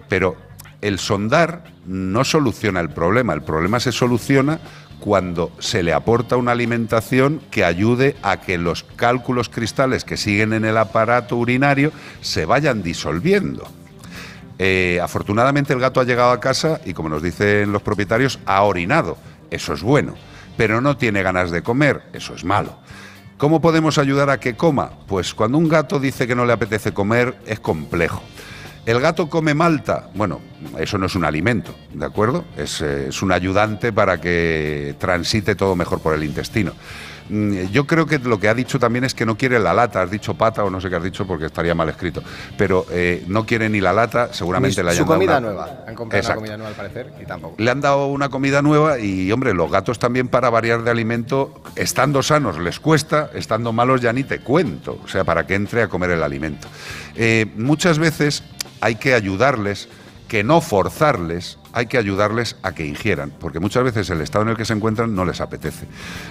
[0.09, 0.35] Pero
[0.81, 4.59] el sondar no soluciona el problema, el problema se soluciona
[4.99, 10.53] cuando se le aporta una alimentación que ayude a que los cálculos cristales que siguen
[10.53, 13.67] en el aparato urinario se vayan disolviendo.
[14.57, 18.61] Eh, afortunadamente el gato ha llegado a casa y como nos dicen los propietarios, ha
[18.63, 19.17] orinado.
[19.49, 20.15] Eso es bueno.
[20.57, 22.01] Pero no tiene ganas de comer.
[22.11, 22.77] Eso es malo.
[23.37, 24.91] ¿Cómo podemos ayudar a que coma?
[25.07, 28.21] Pues cuando un gato dice que no le apetece comer es complejo.
[28.85, 30.09] ¿El gato come malta?
[30.15, 30.39] Bueno,
[30.79, 32.45] eso no es un alimento, ¿de acuerdo?
[32.57, 36.71] Es, eh, es un ayudante para que transite todo mejor por el intestino.
[37.29, 40.01] Mm, Yo creo que lo que ha dicho también es que no quiere la lata,
[40.01, 42.23] has dicho pata o no sé qué has dicho porque estaría mal escrito,
[42.57, 45.83] pero eh, no quiere ni la lata, seguramente le hayan su dado comida una- nueva.
[45.87, 46.39] Han comprado Exacto.
[46.39, 47.55] una comida nueva al parecer y tampoco.
[47.59, 51.61] Le han dado una comida nueva y, hombre, los gatos también para variar de alimento,
[51.75, 55.83] estando sanos les cuesta, estando malos ya ni te cuento, o sea, para que entre
[55.83, 56.67] a comer el alimento.
[57.15, 58.43] Eh, muchas veces
[58.81, 59.87] hay que ayudarles,
[60.27, 64.49] que no forzarles, hay que ayudarles a que ingieran, porque muchas veces el estado en
[64.49, 65.87] el que se encuentran no les apetece.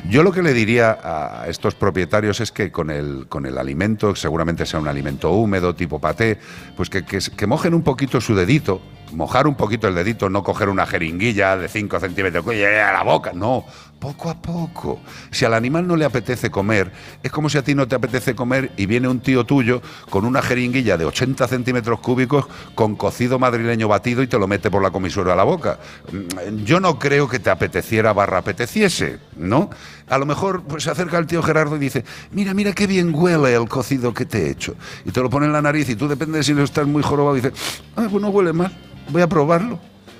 [0.08, 4.14] Yo lo que le diría a estos propietarios es que con el, con el alimento,
[4.14, 6.38] seguramente sea un alimento húmedo, tipo paté,
[6.76, 8.80] pues que, que- que mojen un poquito su dedito,
[9.12, 13.32] mojar un poquito el dedito, no coger una jeringuilla de 5 centímetros a la boca,
[13.32, 13.64] no,
[13.98, 15.00] poco a poco.
[15.30, 16.90] Si al animal no le apetece comer,
[17.22, 20.24] es como si a ti no te apetece comer y viene un tío tuyo con
[20.24, 24.82] una jeringuilla de 80 centímetros cúbicos con cocido madrileño batido y te lo mete por
[24.82, 25.78] la comisura a la boca.
[26.12, 29.70] Mm, Yo no creo que te apeteciera barra apeteciese, ¿no?
[30.10, 33.14] A lo mejor pues, se acerca el tío Gerardo y dice, mira, mira qué bien
[33.14, 34.74] huele el cocido que te he hecho.
[35.04, 37.02] Y te lo pone en la nariz y tú depende de si no estás muy
[37.02, 37.58] jorobado y dices,
[37.96, 38.72] ah, pues no huele mal,
[39.10, 39.78] voy a probarlo.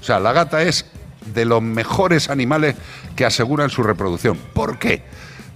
[0.00, 0.86] O sea, la gata es
[1.34, 2.76] de los mejores animales
[3.16, 4.36] que aseguran su reproducción.
[4.52, 5.02] ¿Por qué?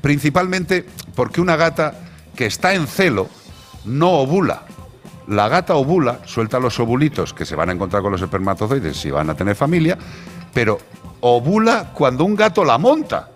[0.00, 0.84] Principalmente
[1.14, 1.94] porque una gata
[2.34, 3.28] que está en celo
[3.84, 4.62] no ovula.
[5.28, 9.10] La gata ovula, suelta los ovulitos que se van a encontrar con los espermatozoides si
[9.10, 9.98] van a tener familia,
[10.54, 10.78] pero
[11.20, 13.30] ovula cuando un gato la monta.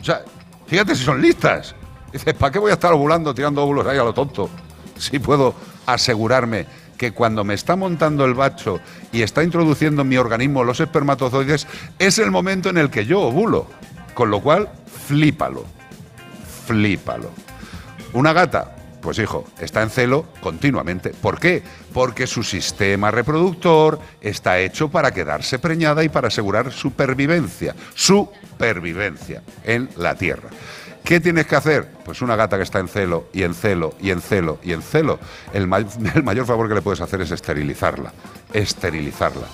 [0.00, 0.22] O sea,
[0.66, 1.74] fíjate si son listas.
[2.12, 4.50] Dices, ¿para qué voy a estar ovulando, tirando óvulos ahí a lo tonto?
[4.98, 5.54] Si puedo
[5.86, 6.66] asegurarme
[6.98, 8.80] que cuando me está montando el bacho
[9.12, 11.66] y está introduciendo en mi organismo los espermatozoides,
[11.98, 13.66] es el momento en el que yo ovulo.
[14.14, 14.68] Con lo cual,
[15.06, 15.64] flípalo.
[16.66, 17.30] Flípalo.
[18.12, 21.10] Una gata, pues hijo, está en celo continuamente.
[21.10, 21.62] ¿Por qué?
[21.94, 27.74] Porque su sistema reproductor está hecho para quedarse preñada y para asegurar supervivencia.
[27.94, 30.50] Supervivencia en la Tierra.
[31.04, 31.88] ¿Qué tienes que hacer?
[32.04, 34.82] Pues una gata que está en celo y en celo y en celo y en
[34.82, 35.18] celo.
[35.52, 35.78] El, ma-
[36.14, 38.12] el mayor favor que le puedes hacer es esterilizarla.
[38.52, 39.46] Esterilizarla.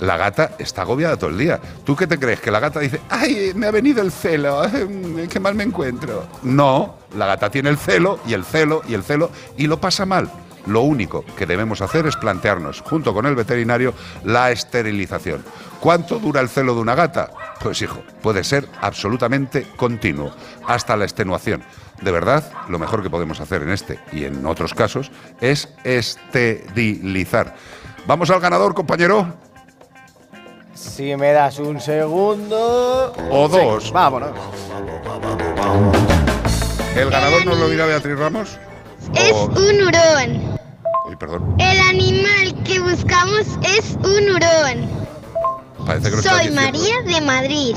[0.00, 1.60] La gata está agobiada todo el día.
[1.84, 2.40] ¿Tú qué te crees?
[2.40, 4.62] Que la gata dice, ay, me ha venido el celo,
[5.30, 6.26] qué mal me encuentro.
[6.44, 10.06] No, la gata tiene el celo y el celo y el celo y lo pasa
[10.06, 10.30] mal.
[10.68, 15.42] Lo único que debemos hacer es plantearnos, junto con el veterinario, la esterilización.
[15.80, 17.30] ¿Cuánto dura el celo de una gata?
[17.60, 20.30] Pues hijo, puede ser absolutamente continuo,
[20.66, 21.62] hasta la extenuación.
[22.02, 27.54] De verdad, lo mejor que podemos hacer en este y en otros casos es esterilizar.
[28.06, 29.26] Vamos al ganador, compañero.
[30.74, 33.12] Si me das un segundo.
[33.30, 33.90] O Sí, dos.
[33.92, 34.30] vámonos.
[36.94, 38.58] ¿El ganador nos lo dirá Beatriz Ramos?
[39.14, 40.58] Es O- un hurón.
[41.08, 41.54] Uy, perdón.
[41.58, 43.46] El animal que buscamos
[43.76, 44.88] es un hurón.
[45.86, 46.50] Parece que lo estás Soy.
[46.52, 47.76] María de Madrid.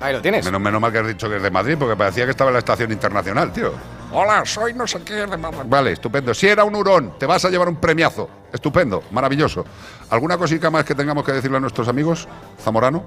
[0.00, 0.44] Ahí lo tienes.
[0.44, 2.54] Menos, menos mal que has dicho que es de Madrid, porque parecía que estaba en
[2.54, 3.72] la estación internacional, tío.
[4.12, 5.58] Hola, soy no sé qué de Madrid.
[5.66, 6.32] Vale, estupendo.
[6.34, 8.28] Si era un hurón, te vas a llevar un premiazo.
[8.52, 9.64] Estupendo, maravilloso.
[10.10, 12.26] ¿Alguna cosita más que tengamos que decirle a nuestros amigos?
[12.62, 13.04] Zamorano.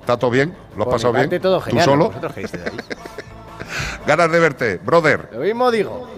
[0.00, 0.54] ¿Está todo bien?
[0.76, 1.42] ¿Lo has Por pasado mi parte, bien?
[1.42, 1.84] todo ¿Tú genial.
[1.84, 2.06] solo?
[2.08, 2.76] ¿Vosotros qué disteis ahí?
[4.06, 5.28] Ganas de verte, brother.
[5.32, 6.08] Lo mismo digo.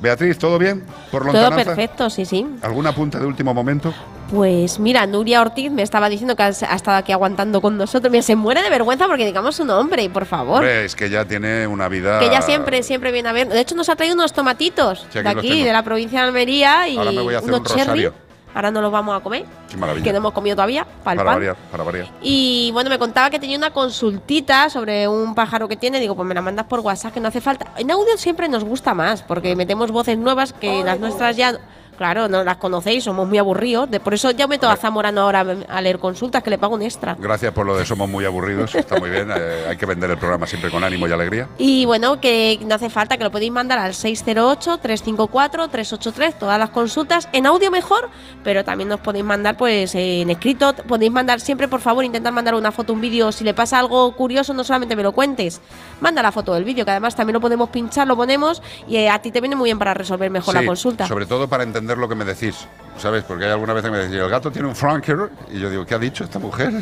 [0.00, 0.84] Beatriz, ¿todo bien?
[1.10, 1.64] ¿Por Todo lontananza?
[1.64, 2.46] perfecto, sí, sí.
[2.62, 3.92] ¿Algún apunte de último momento?
[4.30, 8.10] Pues mira, Nuria Ortiz me estaba diciendo que ha estado aquí aguantando con nosotros.
[8.12, 10.56] Mira, se muere de vergüenza porque digamos su nombre, por favor.
[10.56, 12.18] Hombre, es que ya tiene una vida...
[12.20, 13.48] Que ella siempre, siempre viene a ver.
[13.48, 16.26] De hecho, nos ha traído unos tomatitos Sí, aquí de aquí, de la provincia de
[16.26, 18.10] Almería y Ahora me voy a hacer unos un cherry.
[18.58, 20.02] Ahora no los vamos a comer, Qué maravilla.
[20.02, 21.34] que no hemos comido todavía, para el para pan.
[21.36, 22.08] variar, para variar.
[22.20, 26.00] Y bueno, me contaba que tenía una consultita sobre un pájaro que tiene.
[26.00, 27.68] Digo, pues me la mandas por WhatsApp, que no hace falta.
[27.76, 31.56] En audio siempre nos gusta más, porque metemos voces nuevas que las nuestras ya.
[31.98, 33.90] Claro, no las conocéis, somos muy aburridos.
[33.90, 36.82] De, por eso ya meto a Zamorano ahora a leer consultas, que le pago un
[36.82, 37.16] extra.
[37.18, 39.28] Gracias por lo de somos muy aburridos, está muy bien.
[39.36, 41.48] eh, hay que vender el programa siempre con ánimo y alegría.
[41.58, 47.28] Y bueno, que no hace falta, que lo podéis mandar al 608-354-383, todas las consultas,
[47.32, 48.08] en audio mejor,
[48.44, 52.54] pero también nos podéis mandar pues en escrito, podéis mandar siempre, por favor, intentar mandar
[52.54, 55.60] una foto, un vídeo, si le pasa algo curioso, no solamente me lo cuentes,
[56.00, 59.10] manda la foto del vídeo, que además también lo podemos pinchar, lo ponemos, y eh,
[59.10, 61.06] a ti te viene muy bien para resolver mejor Sí, la consulta.
[61.06, 62.66] Sobre todo para entender lo que me decís,
[62.98, 63.24] ¿sabes?
[63.24, 65.86] Porque hay alguna vez que me decís, el gato tiene un franker, y yo digo,
[65.86, 66.72] ¿qué ha dicho esta mujer?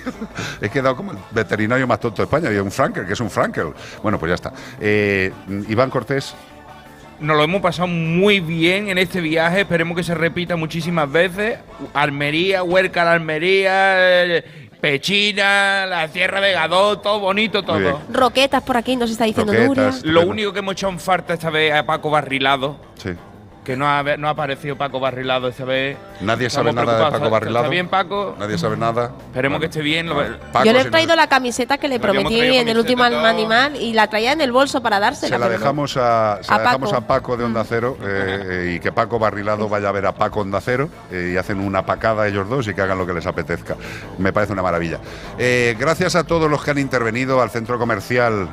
[0.60, 3.30] He quedado como el veterinario más tonto de España, y un franker, que es un
[3.30, 3.66] franker.
[4.02, 4.52] Bueno, pues ya está.
[4.80, 5.32] Eh,
[5.68, 6.34] Iván Cortés,
[7.20, 9.62] Nos lo hemos pasado muy bien en este viaje.
[9.62, 11.58] Esperemos que se repita muchísimas veces.
[11.94, 13.72] Almería, Huerca la Almería,
[14.24, 14.44] eh,
[14.80, 18.02] Pechina, la Sierra de Gadó, todo bonito, todo.
[18.12, 19.92] Roquetas por aquí, nos está diciendo Nuria.
[20.04, 22.78] Lo único que hemos echado en falta esta vez es a Paco Barrilado.
[22.96, 23.10] Sí.
[23.66, 25.96] Que no ha, no ha aparecido Paco Barrilado esta vez.
[26.20, 27.02] nadie Estamos sabe nada de.
[27.02, 27.64] Paco ¿Está- Barrilado.
[27.64, 28.36] ¿Está bien, Paco?
[28.38, 29.10] Nadie sabe nada.
[29.26, 30.08] Esperemos que esté bien.
[30.52, 33.26] Paco, Yo le he si traído la camiseta que le prometí en el último todo.
[33.26, 35.34] animal y la traía en el bolso para dársela.
[35.34, 37.02] Se la dejamos a, se A la dejamos Paco.
[37.02, 38.38] a Paco de Onda Cero eh,
[38.68, 41.58] eh, y que Paco Barrilado vaya a ver a Paco Onda Cero eh, y hacen
[41.58, 43.74] una pacada ellos dos y que hagan lo que les apetezca.
[44.18, 45.00] Me parece una maravilla.
[45.38, 48.48] Eh, gracias a todos los que han intervenido al centro comercial.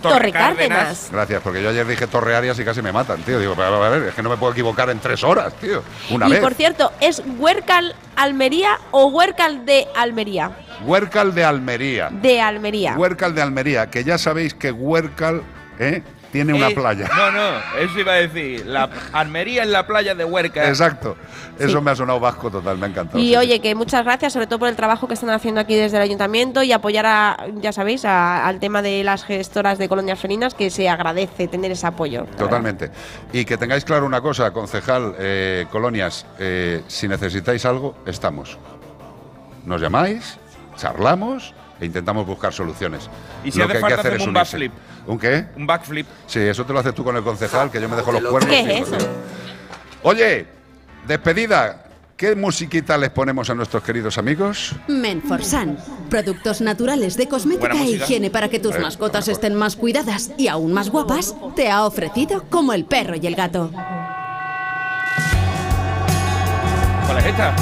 [0.00, 1.08] Torre Cárdenas.
[1.10, 3.38] Gracias, porque yo ayer dije Torre Arias y casi me matan, tío.
[3.38, 5.82] Digo, pero a ver, es que no me puedo equivocar en tres horas, tío.
[6.10, 6.40] Una y vez.
[6.40, 10.50] por cierto, ¿es Huercal Almería o Huercal de Almería?
[10.84, 12.08] Huércal de Almería.
[12.10, 12.94] De Almería.
[12.96, 15.42] Huércal de Almería, que ya sabéis que Huércal
[15.78, 16.02] ¿eh?
[16.36, 17.08] Tiene una Eh, playa.
[17.16, 18.66] No, no, eso iba a decir.
[18.66, 20.68] La Almería en la playa de Huerca.
[20.68, 21.16] Exacto.
[21.58, 21.84] Eso Sí.
[21.84, 23.18] me ha sonado vasco total, me ha encantado.
[23.18, 23.36] Y sí.
[23.36, 26.02] oye, que muchas gracias, sobre todo por el trabajo que están haciendo aquí desde el
[26.02, 30.52] ayuntamiento y apoyar a, ya sabéis, a- al tema de las gestoras de colonias felinas,
[30.52, 32.26] que se agradece tener ese apoyo.
[32.36, 32.90] Totalmente.
[33.32, 38.58] Y que tengáis claro una cosa, concejal, eh, colonias, eh, si necesitáis algo, estamos.
[39.64, 40.38] Nos llamáis,
[40.76, 43.08] charlamos e intentamos buscar soluciones.
[43.44, 44.56] Y si Lo hace que hay que hacer es un unirse.
[44.56, 44.72] backflip.
[45.06, 45.46] ¿Un qué?
[45.56, 46.06] Un backflip.
[46.26, 48.50] Sí, eso te lo haces tú con el concejal, que yo me dejo los cuernos.
[48.50, 48.96] ¿Qué es eso?
[50.02, 50.46] Oye,
[51.06, 51.82] despedida.
[52.16, 54.74] ¿Qué musiquita les ponemos a nuestros queridos amigos?
[54.88, 55.76] Menforsan.
[56.08, 60.72] Productos naturales de cosmética e higiene para que tus mascotas estén más cuidadas y aún
[60.72, 63.70] más guapas, te ha ofrecido como el perro y el gato.
[67.06, 67.54] ¿Cuál es esta?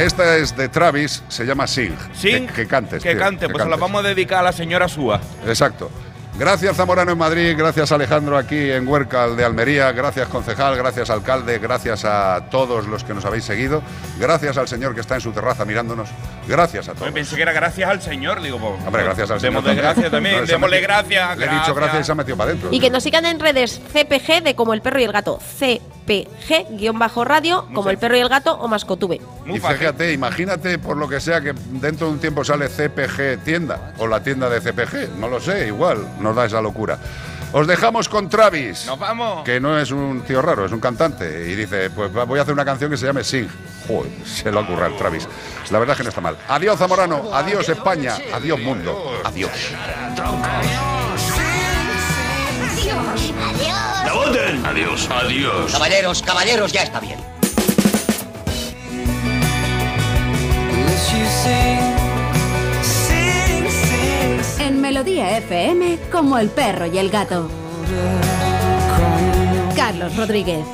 [0.00, 1.94] Esta es de Travis, se llama Sing.
[2.14, 3.02] Sing, Que, que cantes.
[3.02, 3.80] Que tío, cante, que pues se la cantes.
[3.80, 5.20] vamos a dedicar a la señora Súa.
[5.46, 5.90] Exacto.
[6.38, 11.58] Gracias Zamorano en Madrid, gracias Alejandro aquí en Huércal de Almería, gracias concejal, gracias alcalde,
[11.58, 13.82] gracias a todos los que nos habéis seguido,
[14.18, 16.08] gracias al señor que está en su terraza mirándonos,
[16.48, 17.06] gracias a todos.
[17.06, 19.62] Me pensé que era gracias al señor, digo, pues, Hombre, gracias al señor.
[19.62, 21.36] Démosle gracias también, No, démosle gracias.
[21.36, 22.02] Le he dicho gracias.
[22.02, 22.68] y se ha metido para adentro.
[22.72, 27.66] Y que nos sigan en redes CPG de como el perro y el gato, CPG-radio,
[27.74, 29.20] como el perro y el gato o mascotube.
[29.46, 33.94] Y fíjate, imagínate por lo que sea que dentro de un tiempo sale CPG tienda
[33.98, 36.98] o la tienda de CPG, no lo sé, igual nos da esa locura.
[37.52, 38.86] Os dejamos con Travis.
[38.86, 39.44] Nos vamos.
[39.44, 41.50] Que no es un tío raro, es un cantante.
[41.50, 43.48] Y dice, pues voy a hacer una canción que se llame Sing.
[43.88, 45.26] Joder, se lo ha currado Travis.
[45.70, 46.36] La verdad es que no está mal.
[46.48, 49.50] Adiós Zamorano, adiós España, adiós mundo, adiós.
[49.50, 50.30] Adiós.
[53.36, 54.64] Adiós.
[54.64, 55.72] Adiós, adiós.
[55.72, 57.18] Caballeros, caballeros, ya está bien
[64.70, 67.50] en Melodía FM como el perro y el gato.
[69.74, 70.64] Carlos Rodríguez.